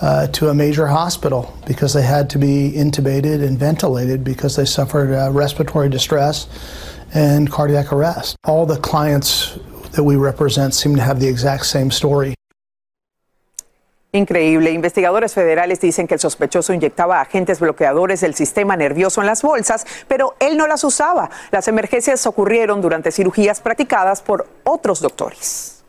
uh, 0.00 0.26
to 0.26 0.48
a 0.48 0.54
major 0.54 0.88
hospital 0.88 1.56
because 1.64 1.92
they 1.92 2.02
had 2.02 2.28
to 2.30 2.38
be 2.38 2.72
intubated 2.74 3.46
and 3.46 3.56
ventilated 3.56 4.24
because 4.24 4.56
they 4.56 4.64
suffered 4.64 5.14
uh, 5.14 5.30
respiratory 5.30 5.88
distress 5.88 6.48
and 7.14 7.48
cardiac 7.48 7.92
arrest. 7.92 8.34
All 8.42 8.66
the 8.66 8.80
clients 8.80 9.60
that 9.92 10.02
we 10.02 10.16
represent 10.16 10.74
seem 10.74 10.96
to 10.96 11.02
have 11.02 11.20
the 11.20 11.28
exact 11.28 11.66
same 11.66 11.92
story. 11.92 12.34
Increíble. 14.12 14.72
Investigadores 14.72 15.34
federales 15.34 15.80
dicen 15.80 16.08
que 16.08 16.14
el 16.14 16.20
sospechoso 16.20 16.72
inyectaba 16.72 17.20
agentes 17.20 17.60
bloqueadores 17.60 18.22
del 18.22 18.34
sistema 18.34 18.76
nervioso 18.76 19.20
en 19.20 19.28
las 19.28 19.42
bolsas, 19.42 19.86
pero 20.08 20.34
él 20.40 20.56
no 20.56 20.66
las 20.66 20.82
usaba. 20.82 21.30
Las 21.52 21.68
emergencias 21.68 22.26
ocurrieron 22.26 22.80
durante 22.80 23.12
cirugías 23.12 23.60
practicadas 23.60 24.20
por 24.20 24.48
otros 24.64 25.00
doctores. 25.00 25.81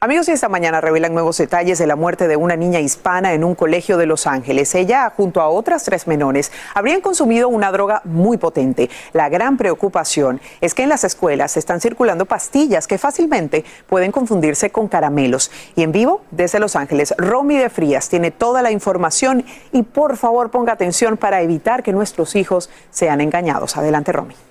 Amigos, 0.00 0.28
y 0.28 0.30
esta 0.30 0.48
mañana 0.48 0.80
revelan 0.80 1.12
nuevos 1.12 1.38
detalles 1.38 1.76
de 1.76 1.86
la 1.88 1.96
muerte 1.96 2.28
de 2.28 2.36
una 2.36 2.54
niña 2.54 2.78
hispana 2.78 3.32
en 3.32 3.42
un 3.42 3.56
colegio 3.56 3.96
de 3.96 4.06
Los 4.06 4.28
Ángeles. 4.28 4.72
Ella, 4.76 5.12
junto 5.16 5.40
a 5.40 5.48
otras 5.48 5.82
tres 5.82 6.06
menores, 6.06 6.52
habrían 6.72 7.00
consumido 7.00 7.48
una 7.48 7.72
droga 7.72 8.02
muy 8.04 8.36
potente. 8.36 8.90
La 9.12 9.28
gran 9.28 9.56
preocupación 9.56 10.40
es 10.60 10.74
que 10.74 10.84
en 10.84 10.88
las 10.88 11.02
escuelas 11.02 11.56
están 11.56 11.80
circulando 11.80 12.26
pastillas 12.26 12.86
que 12.86 12.96
fácilmente 12.96 13.64
pueden 13.88 14.12
confundirse 14.12 14.70
con 14.70 14.86
caramelos. 14.86 15.50
Y 15.74 15.82
en 15.82 15.90
vivo, 15.90 16.22
desde 16.30 16.60
Los 16.60 16.76
Ángeles, 16.76 17.12
Romy 17.18 17.56
de 17.56 17.68
Frías 17.68 18.08
tiene 18.08 18.30
toda 18.30 18.62
la 18.62 18.70
información 18.70 19.44
y 19.72 19.82
por 19.82 20.16
favor 20.16 20.52
ponga 20.52 20.74
atención 20.74 21.16
para 21.16 21.42
evitar 21.42 21.82
que 21.82 21.92
nuestros 21.92 22.36
hijos 22.36 22.70
sean 22.90 23.20
engañados. 23.20 23.76
Adelante, 23.76 24.12
Romy. 24.12 24.47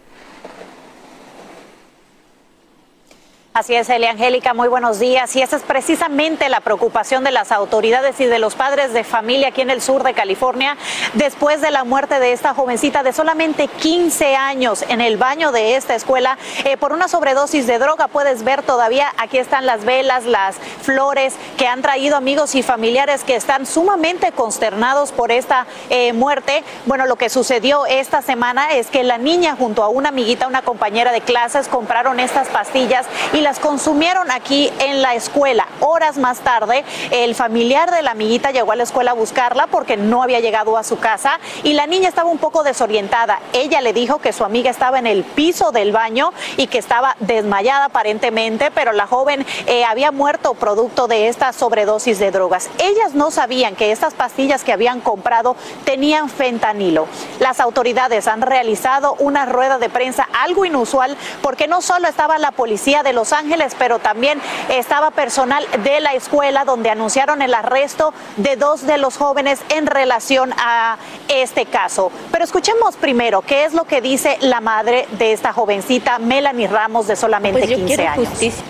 Así 3.58 3.74
es, 3.74 3.90
Elia 3.90 4.12
Angélica, 4.12 4.54
muy 4.54 4.68
buenos 4.68 5.00
días. 5.00 5.36
Y 5.36 5.42
esa 5.42 5.56
es 5.56 5.64
precisamente 5.64 6.48
la 6.48 6.60
preocupación 6.60 7.24
de 7.24 7.32
las 7.32 7.52
autoridades 7.52 8.20
y 8.20 8.26
de 8.26 8.38
los 8.38 8.54
padres 8.54 8.94
de 8.94 9.04
familia 9.04 9.48
aquí 9.48 9.62
en 9.62 9.72
el 9.72 9.82
sur 9.82 10.04
de 10.04 10.14
California 10.14 10.78
después 11.16 11.60
de 11.60 11.72
la 11.72 11.84
muerte 11.84 12.20
de 12.20 12.34
esta 12.34 12.54
jovencita 12.54 13.02
de 13.02 13.14
solamente 13.14 13.68
15 13.68 14.36
años 14.36 14.86
en 14.88 15.02
el 15.02 15.18
baño 15.18 15.52
de 15.52 15.76
esta 15.76 15.96
escuela 15.96 16.38
eh, 16.66 16.78
por 16.78 16.94
una 16.94 17.08
sobredosis 17.08 17.66
de 17.66 17.80
droga. 17.80 18.08
Puedes 18.10 18.44
ver 18.44 18.62
todavía, 18.62 19.12
aquí 19.18 19.40
están 19.40 19.66
las 19.66 19.86
velas, 19.86 20.26
las 20.26 20.58
flores 20.84 21.34
que 21.58 21.66
han 21.66 21.82
traído 21.82 22.16
amigos 22.16 22.54
y 22.54 22.62
familiares 22.62 23.24
que 23.24 23.36
están 23.36 23.66
sumamente 23.66 24.34
consternados 24.34 25.12
por 25.12 25.32
esta 25.32 25.66
eh, 25.90 26.14
muerte. 26.14 26.64
Bueno, 26.86 27.08
lo 27.08 27.16
que 27.16 27.30
sucedió 27.30 27.88
esta 27.88 28.22
semana 28.22 28.76
es 28.76 28.92
que 28.92 29.04
la 29.04 29.18
niña 29.18 29.56
junto 29.58 29.82
a 29.82 29.90
una 29.90 30.10
amiguita, 30.10 30.46
una 30.46 30.62
compañera 30.62 31.12
de 31.12 31.22
clases, 31.22 31.68
compraron 31.68 32.20
estas 32.20 32.50
pastillas 32.50 33.08
y 33.34 33.47
las 33.48 33.60
consumieron 33.60 34.30
aquí 34.30 34.70
en 34.80 35.02
la 35.02 35.16
escuela. 35.16 35.70
Horas 35.80 36.18
más 36.18 36.40
tarde, 36.40 36.84
el 37.12 37.34
familiar 37.34 37.92
de 37.92 38.02
la 38.02 38.12
amiguita 38.12 38.52
llegó 38.52 38.74
a 38.74 38.76
la 38.76 38.84
escuela 38.84 39.12
a 39.12 39.14
buscarla 39.14 39.68
porque 39.68 39.96
no 39.96 40.22
había 40.22 40.42
llegado 40.42 40.76
a 40.76 40.84
su 40.84 41.00
casa 41.00 41.40
y 41.64 41.72
la 41.72 41.88
niña 41.88 42.10
estaba 42.10 42.30
un 42.30 42.40
poco 42.40 42.64
desorientada. 42.64 43.40
Ella 43.54 43.80
le 43.80 43.94
dijo 43.94 44.18
que 44.18 44.34
su 44.34 44.44
amiga 44.44 44.70
estaba 44.70 45.00
en 45.00 45.08
el 45.08 45.24
piso 45.24 45.72
del 45.72 45.94
baño 45.94 46.34
y 46.58 46.68
que 46.68 46.78
estaba 46.78 47.16
desmayada 47.22 47.86
aparentemente, 47.86 48.70
pero 48.70 48.92
la 48.92 49.08
joven 49.08 49.46
eh, 49.66 49.86
había 49.86 50.12
muerto 50.12 50.54
producto 50.54 51.08
de 51.08 51.30
esta 51.30 51.54
sobredosis 51.54 52.20
de 52.20 52.32
drogas. 52.32 52.70
Ellas 52.80 53.14
no 53.14 53.32
sabían 53.32 53.78
que 53.78 53.94
estas 53.94 54.14
pastillas 54.14 54.66
que 54.66 54.74
habían 54.74 55.00
comprado 55.00 55.56
tenían 55.86 56.30
fentanilo. 56.30 57.08
Las 57.40 57.62
autoridades 57.62 58.28
han 58.28 58.42
realizado 58.42 59.16
una 59.20 59.46
rueda 59.46 59.78
de 59.78 59.88
prensa 59.88 60.28
algo 60.34 60.66
inusual 60.66 61.16
porque 61.42 61.68
no 61.68 61.82
solo 61.82 62.10
estaba 62.10 62.38
la 62.40 62.52
policía 62.52 63.04
de 63.04 63.14
Los 63.14 63.27
Ángeles, 63.34 63.76
pero 63.78 64.00
también 64.00 64.42
estaba 64.70 65.12
personal 65.12 65.66
de 65.84 66.00
la 66.00 66.14
escuela 66.14 66.66
donde 66.66 66.90
anunciaron 66.90 67.42
el 67.42 67.54
arresto 67.54 68.14
de 68.38 68.56
dos 68.56 68.86
de 68.86 68.98
los 68.98 69.18
jóvenes 69.18 69.60
en 69.70 69.88
relación 69.88 70.54
a 70.58 70.98
este 71.28 71.66
caso. 71.66 72.12
Pero 72.32 72.44
escuchemos 72.44 72.96
primero 72.96 73.42
qué 73.42 73.66
es 73.66 73.74
lo 73.74 73.86
que 73.86 74.02
dice 74.02 74.38
la 74.42 74.62
madre 74.62 75.08
de 75.12 75.34
esta 75.34 75.54
jovencita, 75.54 76.20
Melanie 76.20 76.68
Ramos, 76.68 77.08
de 77.08 77.16
solamente 77.16 77.60
pues 77.60 77.70
yo 77.70 77.78
15 77.78 77.96
quiero 77.96 78.12
años. 78.12 78.30
Justicia. 78.30 78.64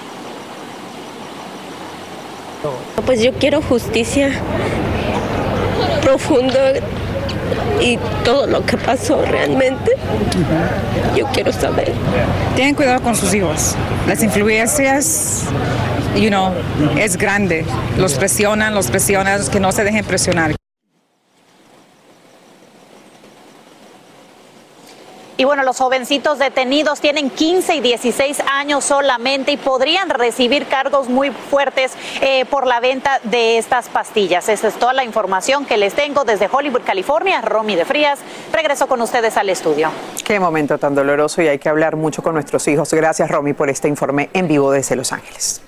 Pues 3.06 3.22
yo 3.22 3.34
quiero 3.34 3.62
justicia 3.62 4.32
profundo 6.02 6.60
y 7.82 7.98
todo 8.24 8.48
lo 8.48 8.66
que 8.66 8.78
pasó 8.78 9.22
realmente. 9.24 9.92
Yo 11.16 11.26
quiero 11.28 11.52
saber. 11.52 11.94
Tienen 12.56 12.76
cuidado 12.76 13.02
con 13.02 13.16
sus 13.16 13.34
hijos. 13.34 13.76
Las 14.08 14.24
influencias, 14.24 15.44
you 16.16 16.30
know, 16.30 16.52
es 16.98 17.18
grande. 17.18 17.66
Los 17.98 18.14
presionan, 18.16 18.74
los 18.74 18.88
presionan, 18.88 19.42
que 19.50 19.60
no 19.60 19.72
se 19.72 19.84
dejen 19.84 20.06
presionar. 20.06 20.56
Y 25.38 25.44
bueno, 25.44 25.62
los 25.64 25.78
jovencitos 25.78 26.40
detenidos 26.40 27.00
tienen 27.00 27.30
15 27.30 27.76
y 27.76 27.82
16 27.82 28.42
años 28.52 28.84
solamente 28.84 29.52
y 29.52 29.58
podrían 29.58 30.10
recibir 30.10 30.66
cargos 30.66 31.10
muy 31.10 31.30
fuertes 31.30 31.94
eh, 32.22 32.46
por 32.46 32.66
la 32.66 32.80
venta 32.80 33.20
de 33.24 33.60
estas 33.60 33.88
pastillas. 33.88 34.50
Esa 34.50 34.68
es 34.68 34.74
toda 34.74 34.94
la 34.94 35.04
información 35.04 35.66
que 35.66 35.78
les 35.78 35.94
tengo 35.94 36.24
desde 36.24 36.50
Hollywood, 36.52 36.82
California. 36.84 37.42
Romy 37.42 37.76
de 37.76 37.86
Frías, 37.86 38.20
regreso 38.52 38.88
con 38.88 39.00
ustedes 39.02 39.38
al 39.38 39.50
estudio. 39.50 39.92
Qué 40.26 40.40
momento 40.40 40.80
tan 40.80 40.96
doloroso 40.96 41.42
y 41.44 41.48
hay 41.48 41.60
que 41.60 41.70
hablar 41.70 41.96
mucho 41.96 42.24
con 42.24 42.34
nuestros 42.34 42.68
hijos. 42.68 42.92
Gracias, 42.92 43.30
Romy, 43.30 43.54
por 43.54 43.70
este 43.70 43.88
informe 43.88 44.32
en 44.34 44.48
vivo 44.48 44.72
desde 44.72 44.96
Los 44.96 45.12
Ángeles. 45.12 45.62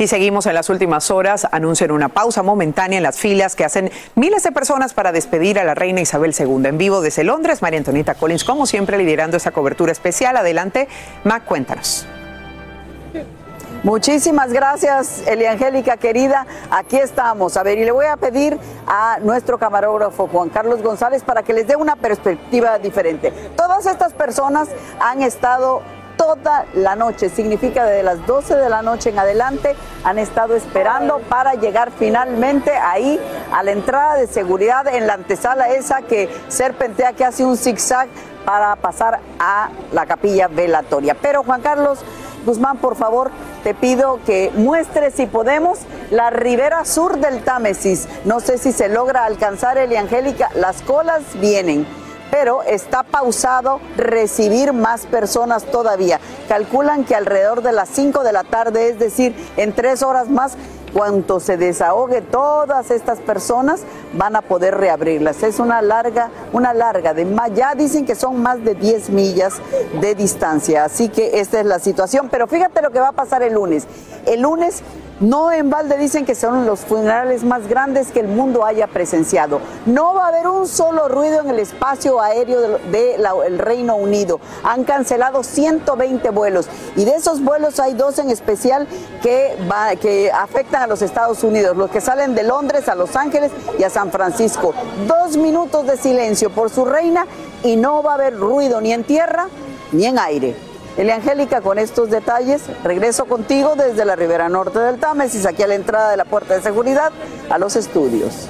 Y 0.00 0.06
seguimos 0.06 0.46
en 0.46 0.54
las 0.54 0.70
últimas 0.70 1.10
horas. 1.10 1.46
Anuncian 1.52 1.90
una 1.90 2.08
pausa 2.08 2.42
momentánea 2.42 2.96
en 2.96 3.02
las 3.02 3.18
filas 3.18 3.54
que 3.54 3.66
hacen 3.66 3.90
miles 4.14 4.42
de 4.42 4.50
personas 4.50 4.94
para 4.94 5.12
despedir 5.12 5.58
a 5.58 5.64
la 5.64 5.74
reina 5.74 6.00
Isabel 6.00 6.34
II. 6.36 6.64
En 6.64 6.78
vivo 6.78 7.02
desde 7.02 7.22
Londres, 7.22 7.60
María 7.60 7.80
Antonita 7.80 8.14
Collins, 8.14 8.42
como 8.42 8.64
siempre, 8.64 8.96
liderando 8.96 9.36
esta 9.36 9.50
cobertura 9.50 9.92
especial. 9.92 10.38
Adelante, 10.38 10.88
Mac, 11.24 11.44
cuéntanos. 11.44 12.06
Muchísimas 13.82 14.54
gracias, 14.54 15.22
Eliangélica 15.26 15.98
querida. 15.98 16.46
Aquí 16.70 16.96
estamos. 16.96 17.58
A 17.58 17.62
ver, 17.62 17.76
y 17.76 17.84
le 17.84 17.92
voy 17.92 18.06
a 18.06 18.16
pedir 18.16 18.58
a 18.86 19.18
nuestro 19.20 19.58
camarógrafo 19.58 20.28
Juan 20.28 20.48
Carlos 20.48 20.82
González 20.82 21.22
para 21.24 21.42
que 21.42 21.52
les 21.52 21.66
dé 21.66 21.76
una 21.76 21.96
perspectiva 21.96 22.78
diferente. 22.78 23.32
Todas 23.54 23.84
estas 23.84 24.14
personas 24.14 24.70
han 24.98 25.20
estado 25.20 25.82
toda 26.20 26.66
la 26.74 26.96
noche, 26.96 27.30
significa 27.30 27.86
desde 27.86 28.02
las 28.02 28.26
12 28.26 28.54
de 28.54 28.68
la 28.68 28.82
noche 28.82 29.08
en 29.08 29.18
adelante, 29.18 29.74
han 30.04 30.18
estado 30.18 30.54
esperando 30.54 31.20
para 31.30 31.54
llegar 31.54 31.90
finalmente 31.98 32.72
ahí 32.72 33.18
a 33.50 33.62
la 33.62 33.70
entrada 33.70 34.16
de 34.16 34.26
seguridad 34.26 34.86
en 34.86 35.06
la 35.06 35.14
antesala 35.14 35.70
esa 35.70 36.02
que 36.02 36.28
serpentea, 36.48 37.14
que 37.14 37.24
hace 37.24 37.42
un 37.42 37.56
zigzag 37.56 38.08
para 38.44 38.76
pasar 38.76 39.20
a 39.38 39.70
la 39.92 40.04
capilla 40.04 40.48
velatoria. 40.48 41.16
Pero 41.18 41.42
Juan 41.42 41.62
Carlos 41.62 42.00
Guzmán, 42.44 42.76
por 42.76 42.96
favor, 42.96 43.30
te 43.64 43.72
pido 43.72 44.20
que 44.26 44.50
muestres, 44.54 45.14
si 45.14 45.24
podemos, 45.24 45.78
la 46.10 46.28
ribera 46.28 46.84
sur 46.84 47.18
del 47.18 47.42
Támesis. 47.42 48.08
No 48.26 48.40
sé 48.40 48.58
si 48.58 48.72
se 48.72 48.90
logra 48.90 49.24
alcanzar, 49.24 49.78
Eliangélica, 49.78 50.50
las 50.54 50.82
colas 50.82 51.22
vienen 51.40 51.86
pero 52.30 52.62
está 52.62 53.02
pausado 53.02 53.80
recibir 53.96 54.72
más 54.72 55.06
personas 55.06 55.64
todavía. 55.64 56.20
Calculan 56.48 57.04
que 57.04 57.14
alrededor 57.14 57.62
de 57.62 57.72
las 57.72 57.88
5 57.90 58.22
de 58.22 58.32
la 58.32 58.44
tarde, 58.44 58.88
es 58.88 58.98
decir, 58.98 59.34
en 59.56 59.72
tres 59.74 60.02
horas 60.02 60.28
más, 60.28 60.56
cuanto 60.92 61.40
se 61.40 61.56
desahogue 61.56 62.20
todas 62.20 62.90
estas 62.90 63.20
personas 63.20 63.82
van 64.14 64.36
a 64.36 64.42
poder 64.42 64.76
reabrirlas. 64.76 65.42
Es 65.42 65.58
una 65.58 65.82
larga, 65.82 66.30
una 66.52 66.74
larga 66.74 67.14
de 67.14 67.24
más, 67.24 67.52
ya 67.54 67.74
dicen 67.74 68.04
que 68.04 68.14
son 68.14 68.40
más 68.42 68.62
de 68.64 68.74
10 68.74 69.10
millas 69.10 69.54
de 70.00 70.14
distancia, 70.14 70.84
así 70.84 71.08
que 71.08 71.40
esta 71.40 71.60
es 71.60 71.66
la 71.66 71.78
situación, 71.78 72.28
pero 72.30 72.46
fíjate 72.46 72.82
lo 72.82 72.90
que 72.90 73.00
va 73.00 73.08
a 73.08 73.12
pasar 73.12 73.42
el 73.42 73.54
lunes. 73.54 73.86
El 74.26 74.42
lunes 74.42 74.82
no 75.20 75.52
en 75.52 75.68
balde 75.68 75.98
dicen 75.98 76.24
que 76.24 76.34
son 76.34 76.64
los 76.64 76.80
funerales 76.80 77.44
más 77.44 77.68
grandes 77.68 78.10
que 78.10 78.20
el 78.20 78.28
mundo 78.28 78.64
haya 78.64 78.86
presenciado. 78.86 79.60
No 79.84 80.14
va 80.14 80.24
a 80.24 80.28
haber 80.28 80.48
un 80.48 80.66
solo 80.66 81.08
ruido 81.08 81.40
en 81.42 81.50
el 81.50 81.58
espacio 81.58 82.20
aéreo 82.20 82.60
del 82.60 82.90
de 82.90 83.58
Reino 83.58 83.96
Unido. 83.96 84.40
Han 84.64 84.84
cancelado 84.84 85.42
120 85.42 86.30
vuelos 86.30 86.68
y 86.96 87.04
de 87.04 87.16
esos 87.16 87.44
vuelos 87.44 87.78
hay 87.80 87.92
dos 87.92 88.18
en 88.18 88.30
especial 88.30 88.88
que, 89.22 89.58
que 90.00 90.32
afectan 90.32 90.82
a 90.82 90.86
los 90.86 91.02
Estados 91.02 91.44
Unidos, 91.44 91.76
los 91.76 91.90
que 91.90 92.00
salen 92.00 92.34
de 92.34 92.42
Londres 92.42 92.88
a 92.88 92.94
Los 92.94 93.14
Ángeles 93.14 93.52
y 93.78 93.84
a 93.84 93.90
San 93.90 93.99
Francisco. 94.08 94.72
Dos 95.06 95.36
minutos 95.36 95.86
de 95.86 95.96
silencio 95.96 96.50
por 96.50 96.70
su 96.70 96.84
reina 96.84 97.26
y 97.62 97.76
no 97.76 98.02
va 98.02 98.12
a 98.12 98.14
haber 98.14 98.36
ruido 98.36 98.80
ni 98.80 98.92
en 98.92 99.04
tierra 99.04 99.48
ni 99.92 100.06
en 100.06 100.18
aire. 100.18 100.56
Elia 100.96 101.16
Angélica, 101.16 101.60
con 101.60 101.78
estos 101.78 102.10
detalles, 102.10 102.62
regreso 102.82 103.24
contigo 103.26 103.74
desde 103.76 104.04
la 104.04 104.16
ribera 104.16 104.48
norte 104.48 104.78
del 104.78 104.98
Támesis, 104.98 105.46
aquí 105.46 105.62
a 105.62 105.66
la 105.66 105.74
entrada 105.74 106.10
de 106.10 106.16
la 106.16 106.24
puerta 106.24 106.54
de 106.54 106.62
seguridad, 106.62 107.12
a 107.48 107.58
los 107.58 107.76
estudios. 107.76 108.48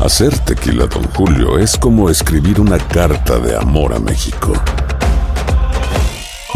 Hacer 0.00 0.38
tequila, 0.40 0.86
Don 0.86 1.04
Julio, 1.14 1.58
es 1.58 1.78
como 1.78 2.10
escribir 2.10 2.60
una 2.60 2.78
carta 2.78 3.38
de 3.38 3.56
amor 3.56 3.94
a 3.94 3.98
México. 3.98 4.52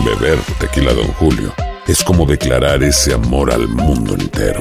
Beber 0.04 0.38
tequila, 0.60 0.92
Don 0.92 1.10
Julio, 1.14 1.52
es 1.86 2.04
como 2.04 2.26
declarar 2.26 2.82
ese 2.82 3.14
amor 3.14 3.50
al 3.50 3.66
mundo 3.66 4.14
entero. 4.14 4.60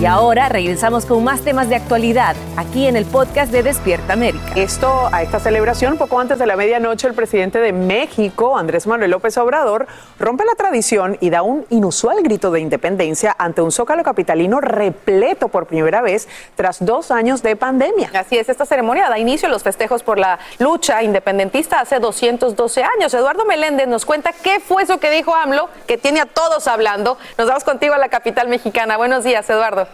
Y 0.00 0.06
ahora 0.06 0.48
regresamos 0.48 1.04
con 1.04 1.22
más 1.22 1.42
temas 1.42 1.68
de 1.68 1.76
actualidad 1.76 2.34
aquí 2.56 2.86
en 2.86 2.96
el 2.96 3.04
podcast 3.04 3.52
de 3.52 3.62
Despierta 3.62 4.14
América. 4.14 4.54
Esto 4.56 5.10
a 5.12 5.22
esta 5.22 5.40
celebración, 5.40 5.98
poco 5.98 6.18
antes 6.18 6.38
de 6.38 6.46
la 6.46 6.56
medianoche, 6.56 7.06
el 7.06 7.12
presidente 7.12 7.58
de 7.58 7.74
México, 7.74 8.56
Andrés 8.56 8.86
Manuel 8.86 9.10
López 9.10 9.36
Obrador, 9.36 9.86
rompe 10.18 10.46
la 10.46 10.54
tradición 10.54 11.18
y 11.20 11.28
da 11.28 11.42
un 11.42 11.66
inusual 11.68 12.22
grito 12.22 12.50
de 12.50 12.60
independencia 12.60 13.36
ante 13.36 13.60
un 13.60 13.72
zócalo 13.72 14.02
capitalino 14.02 14.62
repleto 14.62 15.48
por 15.48 15.66
primera 15.66 16.00
vez 16.00 16.28
tras 16.54 16.82
dos 16.82 17.10
años 17.10 17.42
de 17.42 17.56
pandemia. 17.56 18.10
Así 18.14 18.38
es, 18.38 18.48
esta 18.48 18.64
ceremonia 18.64 19.10
da 19.10 19.18
inicio 19.18 19.48
a 19.48 19.50
los 19.50 19.62
festejos 19.62 20.02
por 20.02 20.18
la 20.18 20.38
lucha 20.58 21.02
independentista 21.02 21.78
hace 21.78 21.98
212 21.98 22.82
años. 22.84 23.12
Eduardo 23.12 23.44
Meléndez 23.44 23.86
nos 23.86 24.06
cuenta 24.06 24.32
qué 24.32 24.60
fue 24.60 24.84
eso 24.84 24.98
que 24.98 25.10
dijo 25.10 25.34
AMLO, 25.34 25.68
que 25.86 25.98
tiene 25.98 26.20
a 26.20 26.24
todos 26.24 26.68
hablando. 26.68 27.18
Nos 27.36 27.48
vamos 27.48 27.64
contigo 27.64 27.92
a 27.92 27.98
la 27.98 28.08
capital 28.08 28.48
mexicana. 28.48 28.96
Buenos 28.96 29.24
días, 29.24 29.50
Eduardo. 29.50 29.89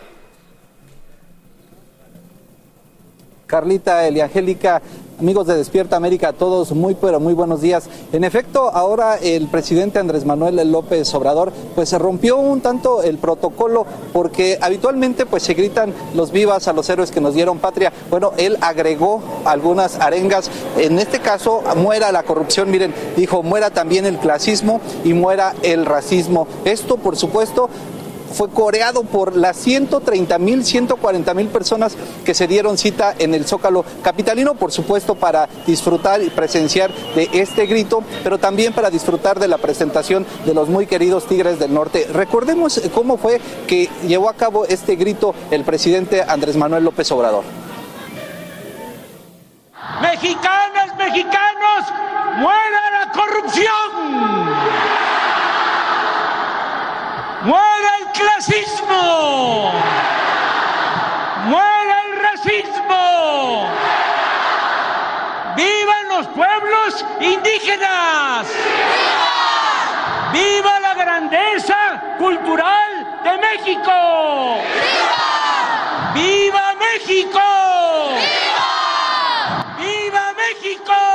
Carlita, 3.46 4.08
Eliangélica, 4.08 4.82
amigos 5.20 5.46
de 5.46 5.56
Despierta 5.56 5.96
América, 5.96 6.32
todos 6.32 6.72
muy 6.72 6.96
pero 6.96 7.20
muy 7.20 7.32
buenos 7.32 7.60
días. 7.60 7.88
En 8.12 8.24
efecto, 8.24 8.70
ahora 8.74 9.18
el 9.18 9.46
presidente 9.46 10.00
Andrés 10.00 10.24
Manuel 10.24 10.56
López 10.72 11.14
Obrador 11.14 11.52
pues 11.76 11.88
se 11.88 11.98
rompió 11.98 12.38
un 12.38 12.60
tanto 12.60 13.02
el 13.02 13.18
protocolo 13.18 13.86
porque 14.12 14.58
habitualmente 14.60 15.26
pues 15.26 15.44
se 15.44 15.54
gritan 15.54 15.94
los 16.14 16.32
vivas 16.32 16.66
a 16.66 16.72
los 16.72 16.90
héroes 16.90 17.12
que 17.12 17.20
nos 17.20 17.34
dieron 17.34 17.58
patria. 17.58 17.92
Bueno, 18.10 18.32
él 18.36 18.58
agregó 18.60 19.22
algunas 19.44 20.00
arengas. 20.00 20.50
En 20.76 20.98
este 20.98 21.20
caso, 21.20 21.62
muera 21.76 22.10
la 22.10 22.24
corrupción, 22.24 22.70
miren, 22.70 22.92
dijo, 23.16 23.44
muera 23.44 23.70
también 23.70 24.06
el 24.06 24.18
clasismo 24.18 24.80
y 25.04 25.12
muera 25.12 25.54
el 25.62 25.86
racismo. 25.86 26.48
Esto, 26.64 26.96
por 26.96 27.16
supuesto, 27.16 27.70
fue 28.36 28.50
coreado 28.50 29.02
por 29.02 29.34
las 29.34 29.56
130 29.56 30.38
mil, 30.38 30.64
140 30.64 31.34
mil 31.34 31.48
personas 31.48 31.96
que 32.24 32.34
se 32.34 32.46
dieron 32.46 32.76
cita 32.76 33.14
en 33.18 33.34
el 33.34 33.46
Zócalo 33.46 33.84
Capitalino, 34.02 34.54
por 34.54 34.72
supuesto 34.72 35.14
para 35.14 35.48
disfrutar 35.66 36.22
y 36.22 36.28
presenciar 36.28 36.92
de 37.14 37.30
este 37.32 37.66
grito, 37.66 38.02
pero 38.22 38.38
también 38.38 38.74
para 38.74 38.90
disfrutar 38.90 39.40
de 39.40 39.48
la 39.48 39.58
presentación 39.58 40.26
de 40.44 40.54
los 40.54 40.68
muy 40.68 40.86
queridos 40.86 41.26
Tigres 41.26 41.58
del 41.58 41.72
Norte. 41.72 42.06
Recordemos 42.12 42.80
cómo 42.94 43.16
fue 43.16 43.40
que 43.66 43.88
llevó 44.06 44.28
a 44.28 44.34
cabo 44.34 44.66
este 44.66 44.96
grito 44.96 45.34
el 45.50 45.64
presidente 45.64 46.22
Andrés 46.22 46.56
Manuel 46.56 46.84
López 46.84 47.10
Obrador. 47.12 47.44
Mexicanas, 50.02 50.94
mexicanos, 50.98 51.84
muera 52.38 52.90
la 52.90 53.12
corrupción. 53.12 54.86
¡Muera 57.46 57.90
el 58.00 58.06
clasismo! 58.08 59.72
¡Muera 61.44 62.02
el 62.08 62.18
racismo! 62.20 63.70
¡Vivan 65.54 66.08
los 66.08 66.26
pueblos 66.26 67.04
indígenas! 67.20 68.48
¡Viva! 70.32 70.32
¡Viva 70.32 70.80
la 70.80 70.94
grandeza 70.94 72.02
cultural 72.18 73.20
de 73.22 73.38
México! 73.38 74.58
¡Viva! 76.14 76.14
¡Viva 76.14 76.74
México! 76.80 77.46
¡Viva! 79.78 80.32
¡Viva 80.34 80.34
México! 80.34 81.06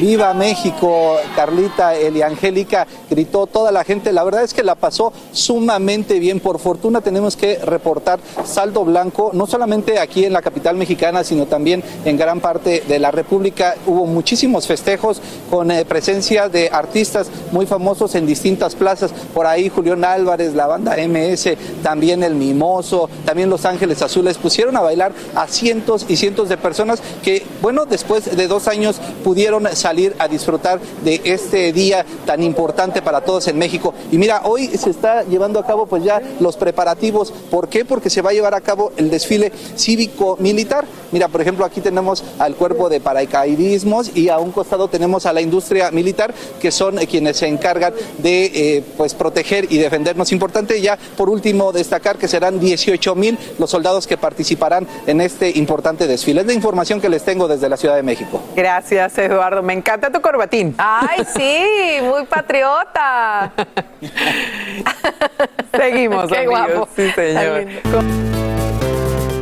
Viva 0.00 0.32
México, 0.32 1.18
Carlita, 1.36 1.94
Eliangélica, 1.94 2.86
gritó 3.10 3.46
toda 3.46 3.70
la 3.70 3.84
gente. 3.84 4.14
La 4.14 4.24
verdad 4.24 4.42
es 4.42 4.54
que 4.54 4.62
la 4.62 4.74
pasó 4.74 5.12
sumamente 5.30 6.18
bien. 6.18 6.40
Por 6.40 6.58
fortuna 6.58 7.02
tenemos 7.02 7.36
que 7.36 7.58
reportar 7.58 8.18
saldo 8.46 8.82
blanco, 8.86 9.30
no 9.34 9.46
solamente 9.46 9.98
aquí 9.98 10.24
en 10.24 10.32
la 10.32 10.40
capital 10.40 10.76
mexicana, 10.76 11.22
sino 11.22 11.44
también 11.44 11.84
en 12.06 12.16
gran 12.16 12.40
parte 12.40 12.82
de 12.88 12.98
la 12.98 13.10
República. 13.10 13.74
Hubo 13.86 14.06
muchísimos 14.06 14.66
festejos 14.66 15.20
con 15.50 15.70
eh, 15.70 15.84
presencia 15.84 16.48
de 16.48 16.70
artistas 16.72 17.30
muy 17.52 17.66
famosos 17.66 18.14
en 18.14 18.24
distintas 18.24 18.74
plazas. 18.74 19.12
Por 19.34 19.46
ahí 19.46 19.68
Julián 19.68 20.02
Álvarez, 20.02 20.54
la 20.54 20.66
banda 20.66 20.96
MS, 20.96 21.56
también 21.82 22.22
el 22.22 22.36
Mimoso, 22.36 23.10
también 23.26 23.50
Los 23.50 23.66
Ángeles 23.66 24.00
Azules 24.00 24.38
pusieron 24.38 24.78
a 24.78 24.80
bailar 24.80 25.12
a 25.34 25.46
cientos 25.46 26.06
y 26.08 26.16
cientos 26.16 26.48
de 26.48 26.56
personas 26.56 27.02
que, 27.22 27.44
bueno, 27.60 27.84
después 27.84 28.34
de 28.34 28.48
dos 28.48 28.66
años 28.66 28.98
pudieron 29.22 29.68
salir 29.76 29.89
a 30.18 30.28
disfrutar 30.28 30.80
de 31.04 31.20
este 31.24 31.72
día 31.72 32.04
tan 32.24 32.42
importante 32.42 33.02
para 33.02 33.20
todos 33.20 33.48
en 33.48 33.58
México. 33.58 33.92
Y 34.12 34.18
mira, 34.18 34.42
hoy 34.44 34.68
se 34.68 34.90
está 34.90 35.24
llevando 35.24 35.58
a 35.58 35.66
cabo 35.66 35.86
pues 35.86 36.04
ya 36.04 36.22
los 36.38 36.56
preparativos. 36.56 37.32
¿Por 37.50 37.68
qué? 37.68 37.84
Porque 37.84 38.08
se 38.08 38.22
va 38.22 38.30
a 38.30 38.32
llevar 38.32 38.54
a 38.54 38.60
cabo 38.60 38.92
el 38.96 39.10
desfile 39.10 39.52
cívico-militar. 39.76 40.84
Mira, 41.10 41.28
por 41.28 41.40
ejemplo, 41.40 41.64
aquí 41.64 41.80
tenemos 41.80 42.22
al 42.38 42.54
cuerpo 42.54 42.88
de 42.88 43.00
paracaidismos 43.00 44.16
y 44.16 44.28
a 44.28 44.38
un 44.38 44.52
costado 44.52 44.88
tenemos 44.88 45.26
a 45.26 45.32
la 45.32 45.40
industria 45.40 45.90
militar, 45.90 46.32
que 46.60 46.70
son 46.70 46.96
quienes 46.98 47.38
se 47.38 47.48
encargan 47.48 47.92
de 48.18 48.44
eh, 48.44 48.84
pues 48.96 49.14
proteger 49.14 49.66
y 49.72 49.78
defendernos. 49.78 50.30
Importante 50.30 50.80
ya, 50.80 50.96
por 51.16 51.28
último, 51.28 51.72
destacar 51.72 52.16
que 52.16 52.28
serán 52.28 52.60
18 52.60 53.14
mil 53.16 53.38
los 53.58 53.70
soldados 53.70 54.06
que 54.06 54.16
participarán 54.16 54.86
en 55.06 55.20
este 55.20 55.50
importante 55.58 56.06
desfile. 56.06 56.42
Es 56.42 56.46
la 56.46 56.52
información 56.52 57.00
que 57.00 57.08
les 57.08 57.24
tengo 57.24 57.48
desde 57.48 57.68
la 57.68 57.76
Ciudad 57.76 57.96
de 57.96 58.02
México. 58.02 58.40
Gracias, 58.54 59.18
Eduardo. 59.18 59.62
Me 59.62 59.72
encanta 59.80 60.10
tu 60.10 60.20
corbatín. 60.20 60.74
Ay, 60.78 61.26
sí, 61.34 61.98
muy 62.02 62.24
patriota. 62.26 63.52
Seguimos, 65.76 66.30
Qué 66.30 66.38
amigos. 66.38 66.58
guapo. 66.68 66.88
Sí, 66.94 67.10
señor. 67.12 67.66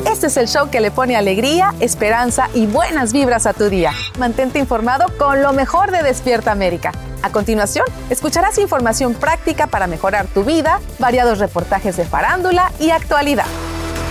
Este 0.06 0.26
es 0.28 0.36
el 0.36 0.48
show 0.48 0.70
que 0.70 0.80
le 0.80 0.90
pone 0.90 1.16
alegría, 1.16 1.74
esperanza 1.80 2.48
y 2.54 2.66
buenas 2.66 3.12
vibras 3.12 3.46
a 3.46 3.52
tu 3.52 3.68
día. 3.68 3.92
Mantente 4.18 4.58
informado 4.58 5.06
con 5.18 5.42
lo 5.42 5.52
mejor 5.52 5.90
de 5.90 6.02
Despierta 6.02 6.50
América. 6.50 6.92
A 7.22 7.30
continuación, 7.30 7.84
escucharás 8.10 8.58
información 8.58 9.14
práctica 9.14 9.66
para 9.66 9.86
mejorar 9.86 10.26
tu 10.26 10.44
vida, 10.44 10.80
variados 10.98 11.38
reportajes 11.38 11.96
de 11.96 12.04
farándula 12.04 12.72
y 12.80 12.90
actualidad. 12.90 13.46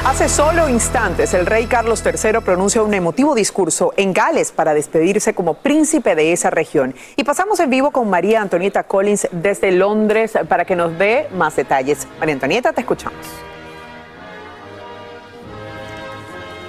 Hace 0.06 0.30
solo 0.30 0.70
instantes, 0.70 1.34
el 1.34 1.46
rey 1.46 1.66
Carlos 1.66 2.02
III 2.06 2.40
pronuncia 2.44 2.82
un 2.82 2.94
emotivo 2.94 3.36
discurso 3.36 3.94
en 3.98 4.14
Gales 4.14 4.52
para 4.52 4.74
despedirse 4.74 5.34
como 5.34 5.56
príncipe 5.56 6.16
de 6.16 6.32
esa 6.32 6.50
región. 6.50 6.96
Y 7.18 7.24
pasamos 7.24 7.60
en 7.60 7.70
vivo 7.70 7.92
con 7.92 8.10
María 8.10 8.42
Antonieta 8.42 8.84
Collins 8.84 9.28
desde 9.32 9.72
Londres 9.72 10.34
para 10.48 10.66
que 10.66 10.76
nos 10.76 10.98
dé 10.98 11.28
más 11.36 11.56
detalles. 11.56 12.08
María 12.20 12.36
Antonieta, 12.36 12.72
te 12.72 12.82
escuchamos. 12.82 13.18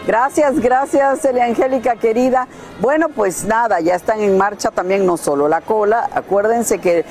Gracias, 0.08 0.58
gracias, 0.60 1.22
Elia 1.26 1.44
Angélica 1.44 1.96
querida. 1.96 2.48
Bueno, 2.80 3.10
pues 3.10 3.44
nada, 3.44 3.78
ya 3.80 3.94
están 3.94 4.20
en 4.20 4.38
marcha 4.38 4.70
también 4.70 5.04
no 5.04 5.18
solo 5.18 5.48
la 5.48 5.60
cola, 5.60 6.08
acuérdense 6.14 6.78
que 6.78 7.04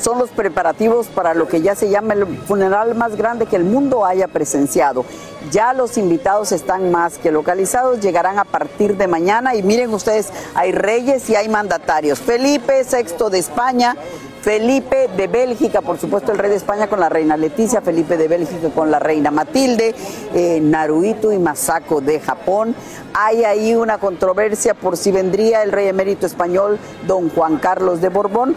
son 0.00 0.18
los 0.18 0.30
preparativos 0.30 1.08
para 1.08 1.34
lo 1.34 1.46
que 1.46 1.60
ya 1.60 1.74
se 1.74 1.90
llama 1.90 2.14
el 2.14 2.26
funeral 2.26 2.94
más 2.94 3.16
grande 3.16 3.44
que 3.44 3.56
el 3.56 3.64
mundo 3.64 4.06
haya 4.06 4.28
presenciado. 4.28 5.04
Ya 5.50 5.74
los 5.74 5.98
invitados 5.98 6.52
están 6.52 6.90
más 6.90 7.18
que 7.18 7.30
localizados, 7.30 8.00
llegarán 8.00 8.38
a 8.38 8.44
partir 8.44 8.96
de 8.96 9.08
mañana 9.08 9.54
y 9.54 9.62
miren 9.62 9.92
ustedes, 9.92 10.30
hay 10.54 10.72
reyes 10.72 11.28
y 11.28 11.36
hay 11.36 11.50
mandatarios. 11.50 12.18
Felipe 12.18 12.82
VI 12.90 13.28
de 13.30 13.38
España, 13.40 13.94
Felipe 14.42 15.08
de 15.16 15.28
Bélgica, 15.28 15.82
por 15.82 15.98
supuesto 15.98 16.32
el 16.32 16.38
rey 16.38 16.50
de 16.50 16.56
España 16.56 16.88
con 16.88 16.98
la 16.98 17.08
reina 17.08 17.36
Leticia, 17.36 17.80
Felipe 17.80 18.16
de 18.16 18.26
Bélgica 18.26 18.70
con 18.74 18.90
la 18.90 18.98
reina 18.98 19.30
Matilde, 19.30 19.94
eh, 20.34 20.60
y 20.60 21.38
Masako 21.38 22.00
de 22.00 22.18
Japón. 22.18 22.74
Hay 23.14 23.44
ahí 23.44 23.76
una 23.76 23.98
controversia 23.98 24.74
por 24.74 24.96
si 24.96 25.12
vendría 25.12 25.62
el 25.62 25.70
rey 25.70 25.86
emérito 25.86 26.26
español, 26.26 26.80
don 27.06 27.30
Juan 27.30 27.58
Carlos 27.58 28.00
de 28.00 28.08
Borbón, 28.08 28.56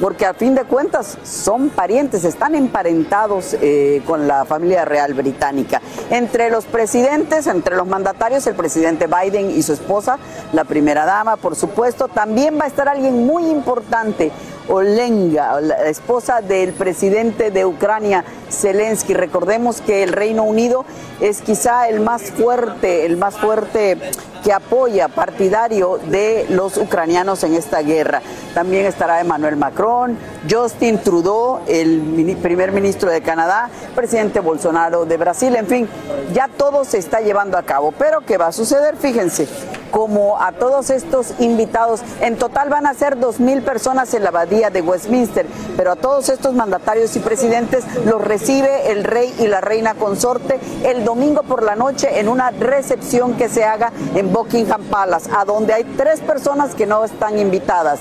porque 0.00 0.24
a 0.24 0.34
fin 0.34 0.54
de 0.54 0.62
cuentas 0.62 1.18
son 1.24 1.70
parientes, 1.70 2.24
están 2.24 2.54
emparentados 2.54 3.56
eh, 3.60 4.02
con 4.06 4.28
la 4.28 4.44
familia 4.44 4.84
real 4.84 5.14
británica. 5.14 5.82
Entre 6.10 6.50
los 6.50 6.64
presidentes, 6.66 7.46
entre 7.48 7.76
los 7.76 7.86
mandatarios, 7.86 8.46
el 8.46 8.54
presidente 8.54 9.08
Biden 9.08 9.50
y 9.50 9.62
su 9.62 9.72
esposa, 9.72 10.18
la 10.52 10.64
primera 10.64 11.04
dama, 11.04 11.36
por 11.36 11.56
supuesto, 11.56 12.06
también 12.06 12.58
va 12.58 12.64
a 12.64 12.68
estar 12.68 12.88
alguien 12.88 13.26
muy 13.26 13.46
importante, 13.46 14.30
Olenga, 14.68 15.60
la 15.60 15.88
esposa 15.88 16.40
del 16.40 16.72
presidente 16.72 17.50
de 17.50 17.64
Ucrania, 17.64 18.24
Zelensky. 18.50 19.14
Recordemos 19.14 19.80
que 19.80 20.02
el 20.02 20.12
Reino 20.12 20.42
Unido 20.44 20.84
es 21.20 21.40
quizá 21.40 21.88
el 21.88 22.00
más 22.00 22.30
fuerte, 22.30 23.06
el 23.06 23.16
más 23.16 23.36
fuerte 23.36 23.98
que 24.44 24.52
apoya 24.52 25.08
partidario 25.08 25.98
de 25.98 26.46
los 26.50 26.76
ucranianos 26.76 27.42
en 27.44 27.54
esta 27.54 27.80
guerra. 27.82 28.22
También 28.54 28.86
estará 28.86 29.20
Emmanuel 29.20 29.56
Macron, 29.56 30.16
Justin 30.48 30.98
Trudeau, 30.98 31.60
el 31.66 32.36
primer 32.40 32.72
ministro 32.72 33.10
de 33.10 33.20
Canadá, 33.20 33.68
presidente 33.94 34.40
Bolsonaro 34.40 35.04
de 35.06 35.16
Brasil, 35.16 35.56
en 35.56 35.66
fin, 35.66 35.88
ya 36.32 36.48
todo 36.48 36.84
se 36.84 36.98
está 36.98 37.20
llevando 37.20 37.58
a 37.58 37.62
cabo. 37.62 37.92
Pero 37.92 38.20
¿qué 38.20 38.36
va 38.36 38.48
a 38.48 38.52
suceder? 38.52 38.96
Fíjense, 38.96 39.48
como 39.90 40.40
a 40.40 40.52
todos 40.52 40.90
estos 40.90 41.34
invitados, 41.38 42.00
en 42.20 42.36
total 42.36 42.68
van 42.68 42.86
a 42.86 42.94
ser 42.94 43.18
dos 43.18 43.40
mil 43.40 43.62
personas 43.62 44.12
en 44.14 44.22
la 44.22 44.28
abadía 44.28 44.57
de 44.58 44.82
Westminster, 44.82 45.46
pero 45.76 45.92
a 45.92 45.96
todos 45.96 46.28
estos 46.28 46.52
mandatarios 46.52 47.14
y 47.14 47.20
presidentes 47.20 47.84
los 48.04 48.20
recibe 48.20 48.90
el 48.90 49.04
rey 49.04 49.32
y 49.38 49.46
la 49.46 49.60
reina 49.60 49.94
consorte 49.94 50.58
el 50.84 51.04
domingo 51.04 51.44
por 51.44 51.62
la 51.62 51.76
noche 51.76 52.18
en 52.18 52.28
una 52.28 52.50
recepción 52.50 53.34
que 53.34 53.48
se 53.48 53.64
haga 53.64 53.92
en 54.16 54.32
Buckingham 54.32 54.82
Palace, 54.84 55.30
a 55.34 55.44
donde 55.44 55.74
hay 55.74 55.84
tres 55.96 56.20
personas 56.20 56.74
que 56.74 56.86
no 56.86 57.04
están 57.04 57.38
invitadas. 57.38 58.00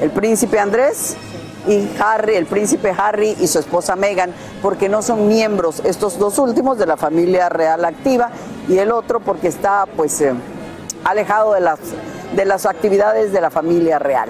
El 0.00 0.10
príncipe 0.10 0.60
Andrés, 0.60 1.16
y 1.66 1.88
Harry, 1.98 2.36
el 2.36 2.46
príncipe 2.46 2.94
Harry 2.96 3.36
y 3.40 3.48
su 3.48 3.58
esposa 3.58 3.96
Meghan, 3.96 4.32
porque 4.62 4.88
no 4.88 5.02
son 5.02 5.26
miembros, 5.26 5.82
estos 5.84 6.18
dos 6.18 6.38
últimos, 6.38 6.78
de 6.78 6.86
la 6.86 6.96
familia 6.96 7.48
real 7.48 7.84
activa, 7.84 8.30
y 8.68 8.78
el 8.78 8.92
otro 8.92 9.18
porque 9.18 9.48
está 9.48 9.86
pues 9.96 10.20
eh, 10.20 10.32
alejado 11.04 11.54
de 11.54 11.60
las, 11.60 11.80
de 12.34 12.44
las 12.44 12.66
actividades 12.66 13.32
de 13.32 13.40
la 13.40 13.50
familia 13.50 13.98
real. 13.98 14.28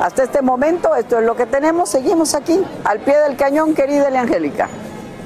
Hasta 0.00 0.24
este 0.24 0.42
momento, 0.42 0.94
esto 0.94 1.18
es 1.18 1.24
lo 1.24 1.36
que 1.36 1.46
tenemos, 1.46 1.88
seguimos 1.88 2.34
aquí, 2.34 2.60
al 2.84 3.00
pie 3.00 3.16
del 3.18 3.36
cañón, 3.36 3.74
querida 3.74 4.08
Angélica. 4.08 4.68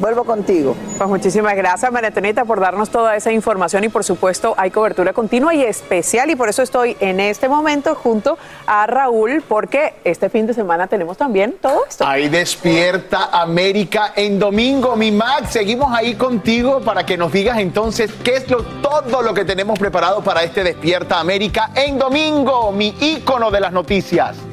Vuelvo 0.01 0.25
contigo. 0.25 0.75
Pues 0.97 1.11
muchísimas 1.11 1.55
gracias, 1.57 1.93
María 1.93 2.09
Antonieta, 2.09 2.47
por 2.47 2.59
darnos 2.59 2.89
toda 2.89 3.17
esa 3.17 3.33
información 3.33 3.85
y 3.85 3.91
por 3.91 4.03
supuesto 4.03 4.55
hay 4.57 4.71
cobertura 4.71 5.13
continua 5.13 5.55
y 5.55 5.63
especial 5.63 6.31
y 6.31 6.37
por 6.37 6.49
eso 6.49 6.63
estoy 6.63 6.97
en 7.01 7.21
este 7.21 7.51
momento 7.51 7.95
junto 7.95 8.39
a 8.67 8.87
Raúl 8.87 9.45
porque 9.47 9.97
este 10.05 10.31
fin 10.31 10.47
de 10.47 10.55
semana 10.55 10.87
tenemos 10.87 11.19
también 11.19 11.55
todo 11.61 11.85
esto. 11.87 12.07
Ahí 12.07 12.31
despierta 12.31 13.29
América 13.31 14.15
en 14.17 14.39
domingo, 14.39 14.97
mi 14.97 15.13
Max. 15.13 15.51
Seguimos 15.51 15.93
ahí 15.93 16.15
contigo 16.15 16.81
para 16.81 17.05
que 17.05 17.19
nos 17.19 17.31
digas 17.31 17.59
entonces 17.59 18.11
qué 18.25 18.37
es 18.37 18.49
lo, 18.49 18.63
todo 18.63 19.21
lo 19.21 19.35
que 19.35 19.45
tenemos 19.45 19.79
preparado 19.79 20.23
para 20.23 20.43
este 20.45 20.65
Despierta 20.65 21.21
América 21.21 21.73
en 21.75 21.99
domingo, 21.99 22.73
mi 22.73 22.95
ícono 23.01 23.51
de 23.51 23.61
las 23.61 23.73
noticias. 23.73 24.50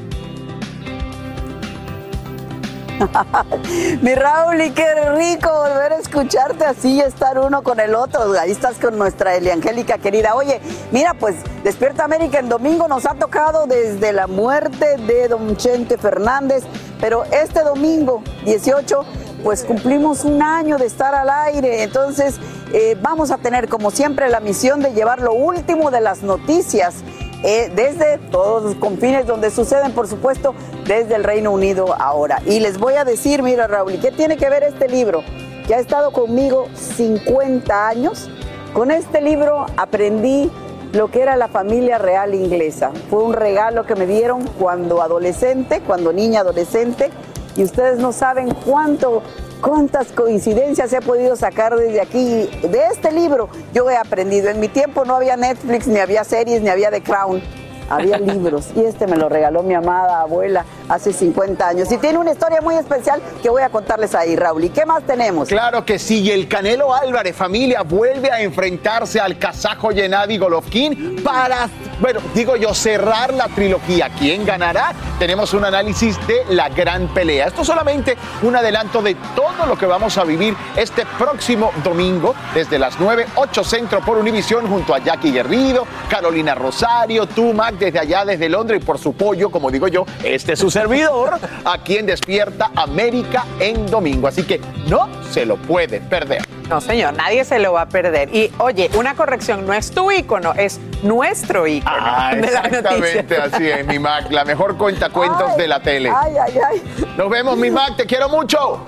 Mi 4.02 4.14
Raúl, 4.14 4.60
y 4.60 4.70
qué 4.70 4.94
rico 5.16 5.50
volver 5.50 5.92
a 5.92 5.96
escucharte 5.96 6.64
así 6.64 6.94
y 6.94 7.00
estar 7.00 7.38
uno 7.38 7.62
con 7.62 7.80
el 7.80 7.94
otro. 7.94 8.32
Ahí 8.38 8.50
estás 8.50 8.78
con 8.78 8.98
nuestra 8.98 9.34
Eliangélica 9.34 9.98
querida. 9.98 10.34
Oye, 10.34 10.60
mira, 10.90 11.14
pues 11.14 11.36
Despierta 11.64 12.04
América 12.04 12.38
en 12.38 12.48
domingo 12.48 12.88
nos 12.88 13.04
ha 13.04 13.14
tocado 13.14 13.66
desde 13.66 14.12
la 14.12 14.26
muerte 14.26 14.96
de 14.96 15.28
don 15.28 15.56
Chente 15.56 15.98
Fernández, 15.98 16.64
pero 17.00 17.24
este 17.24 17.62
domingo 17.62 18.22
18 18.44 19.04
pues 19.42 19.64
cumplimos 19.64 20.24
un 20.24 20.42
año 20.42 20.78
de 20.78 20.86
estar 20.86 21.14
al 21.14 21.28
aire, 21.28 21.82
entonces 21.82 22.36
eh, 22.72 22.96
vamos 23.00 23.30
a 23.30 23.38
tener 23.38 23.68
como 23.68 23.90
siempre 23.90 24.28
la 24.28 24.40
misión 24.40 24.80
de 24.80 24.92
llevar 24.92 25.20
lo 25.20 25.32
último 25.32 25.90
de 25.90 26.00
las 26.00 26.22
noticias 26.22 26.96
eh, 27.44 27.70
desde 27.74 28.18
todos 28.30 28.64
los 28.64 28.74
confines 28.76 29.26
donde 29.26 29.50
suceden, 29.50 29.92
por 29.92 30.08
supuesto, 30.08 30.54
desde 30.86 31.14
el 31.14 31.24
Reino 31.24 31.52
Unido 31.52 31.94
ahora. 31.98 32.42
Y 32.46 32.60
les 32.60 32.78
voy 32.78 32.94
a 32.94 33.04
decir, 33.04 33.42
mira 33.42 33.66
Raúl, 33.66 33.98
¿qué 34.00 34.10
tiene 34.10 34.36
que 34.36 34.50
ver 34.50 34.64
este 34.64 34.88
libro? 34.88 35.22
Que 35.66 35.74
ha 35.74 35.78
estado 35.78 36.12
conmigo 36.12 36.66
50 36.74 37.88
años. 37.88 38.28
Con 38.74 38.90
este 38.90 39.20
libro 39.20 39.66
aprendí 39.76 40.50
lo 40.92 41.10
que 41.10 41.22
era 41.22 41.36
la 41.36 41.48
familia 41.48 41.98
real 41.98 42.34
inglesa. 42.34 42.90
Fue 43.10 43.22
un 43.22 43.34
regalo 43.34 43.86
que 43.86 43.94
me 43.94 44.06
dieron 44.06 44.44
cuando 44.58 45.02
adolescente, 45.02 45.80
cuando 45.86 46.12
niña 46.12 46.40
adolescente, 46.40 47.10
y 47.56 47.64
ustedes 47.64 47.98
no 47.98 48.12
saben 48.12 48.54
cuánto 48.64 49.22
cuántas 49.60 50.12
coincidencias 50.12 50.92
he 50.92 51.00
podido 51.00 51.36
sacar 51.36 51.76
desde 51.76 52.00
aquí. 52.00 52.48
De 52.62 52.86
este 52.92 53.12
libro 53.12 53.48
yo 53.74 53.88
he 53.90 53.96
aprendido. 53.96 54.48
En 54.48 54.60
mi 54.60 54.68
tiempo 54.68 55.04
no 55.04 55.16
había 55.16 55.36
Netflix, 55.36 55.86
ni 55.86 55.98
había 55.98 56.24
series, 56.24 56.62
ni 56.62 56.68
había 56.68 56.90
The 56.90 57.02
Crown 57.02 57.42
había 57.88 58.18
libros 58.18 58.68
y 58.76 58.84
este 58.84 59.06
me 59.06 59.16
lo 59.16 59.28
regaló 59.28 59.62
mi 59.62 59.74
amada 59.74 60.20
abuela 60.20 60.64
hace 60.88 61.12
50 61.12 61.68
años. 61.68 61.90
Y 61.92 61.98
tiene 61.98 62.18
una 62.18 62.32
historia 62.32 62.60
muy 62.60 62.74
especial 62.74 63.20
que 63.42 63.50
voy 63.50 63.62
a 63.62 63.68
contarles 63.68 64.14
ahí, 64.14 64.36
Raúl. 64.36 64.64
¿Y 64.64 64.70
qué 64.70 64.86
más 64.86 65.02
tenemos? 65.02 65.48
Claro 65.48 65.84
que 65.84 65.98
sí, 65.98 66.30
el 66.30 66.48
Canelo 66.48 66.94
Álvarez, 66.94 67.36
familia, 67.36 67.82
vuelve 67.82 68.30
a 68.30 68.40
enfrentarse 68.40 69.20
al 69.20 69.38
kazajo 69.38 69.90
Gennady 69.90 70.38
Golovkin 70.38 71.22
para, 71.22 71.68
bueno, 72.00 72.20
digo 72.34 72.56
yo, 72.56 72.74
cerrar 72.74 73.32
la 73.34 73.48
trilogía. 73.48 74.10
¿Quién 74.18 74.44
ganará? 74.44 74.92
Tenemos 75.18 75.54
un 75.54 75.64
análisis 75.64 76.18
de 76.26 76.44
la 76.50 76.68
gran 76.68 77.08
pelea. 77.08 77.48
Esto 77.48 77.64
solamente 77.64 78.16
un 78.42 78.54
adelanto 78.56 79.02
de 79.02 79.14
todo 79.34 79.66
lo 79.66 79.76
que 79.76 79.86
vamos 79.86 80.16
a 80.18 80.24
vivir 80.24 80.56
este 80.76 81.04
próximo 81.18 81.72
domingo 81.82 82.34
desde 82.54 82.78
las 82.78 82.98
9, 82.98 83.26
8 83.34 83.64
Centro 83.64 84.00
por 84.00 84.18
Univisión 84.18 84.66
junto 84.68 84.94
a 84.94 84.98
Jackie 84.98 85.32
Guerrido, 85.32 85.86
Carolina 86.08 86.54
Rosario, 86.54 87.26
Tumac, 87.26 87.77
desde 87.78 87.98
allá, 87.98 88.24
desde 88.24 88.48
Londres, 88.48 88.80
y 88.82 88.84
por 88.84 88.98
su 88.98 89.12
pollo, 89.12 89.50
como 89.50 89.70
digo 89.70 89.88
yo, 89.88 90.04
este 90.22 90.52
es 90.52 90.58
su 90.58 90.70
servidor, 90.70 91.38
a 91.64 91.78
quien 91.78 92.06
despierta 92.06 92.70
América 92.74 93.44
en 93.60 93.86
domingo. 93.86 94.28
Así 94.28 94.42
que 94.42 94.60
no 94.86 95.08
se 95.30 95.46
lo 95.46 95.56
puede 95.56 96.00
perder. 96.00 96.42
No, 96.68 96.80
señor, 96.80 97.14
nadie 97.14 97.44
se 97.44 97.58
lo 97.58 97.72
va 97.72 97.82
a 97.82 97.88
perder. 97.88 98.34
Y 98.34 98.52
oye, 98.58 98.90
una 98.94 99.14
corrección, 99.14 99.66
no 99.66 99.72
es 99.72 99.90
tu 99.90 100.10
ícono, 100.10 100.52
es 100.54 100.78
nuestro 101.02 101.66
ícono. 101.66 101.96
Ah, 101.98 102.32
exactamente, 102.36 103.36
así 103.36 103.70
es, 103.70 103.86
mi 103.86 103.98
Mac, 103.98 104.30
la 104.30 104.44
mejor 104.44 104.76
cuenta 104.76 105.08
cuentos 105.08 105.56
de 105.56 105.66
la 105.66 105.80
tele. 105.80 106.12
Ay, 106.14 106.34
ay, 106.36 106.54
ay. 106.70 107.06
Nos 107.16 107.30
vemos, 107.30 107.56
mi 107.56 107.70
Mac, 107.70 107.96
te 107.96 108.06
quiero 108.06 108.28
mucho. 108.28 108.84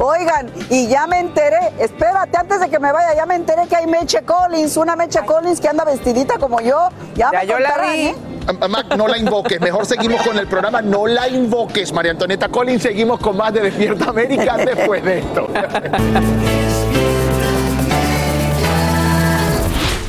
Oigan, 0.00 0.50
y 0.70 0.88
ya 0.88 1.06
me 1.06 1.20
enteré, 1.20 1.72
espérate, 1.78 2.36
antes 2.36 2.60
de 2.60 2.68
que 2.68 2.78
me 2.78 2.92
vaya, 2.92 3.14
ya 3.14 3.26
me 3.26 3.34
enteré 3.34 3.66
que 3.66 3.76
hay 3.76 3.86
Meche 3.86 4.22
Collins, 4.22 4.76
una 4.76 4.96
Meche 4.96 5.20
Collins 5.24 5.60
que 5.60 5.68
anda 5.68 5.84
vestidita 5.84 6.38
como 6.38 6.60
yo. 6.60 6.88
Ya, 7.14 7.30
me 7.30 7.46
yo 7.46 7.58
la 7.58 7.78
vi. 7.78 8.06
¿eh? 8.06 8.14
Mac, 8.68 8.96
no 8.96 9.06
la 9.06 9.18
invoques, 9.18 9.60
mejor 9.60 9.84
seguimos 9.84 10.22
con 10.22 10.38
el 10.38 10.46
programa, 10.46 10.80
no 10.80 11.06
la 11.06 11.28
invoques, 11.28 11.92
María 11.92 12.12
Antonieta 12.12 12.48
Collins, 12.48 12.82
seguimos 12.82 13.20
con 13.20 13.36
más 13.36 13.52
de 13.52 13.60
Despierta 13.60 14.06
América 14.06 14.56
después 14.56 15.04
de 15.04 15.18
esto. 15.18 15.48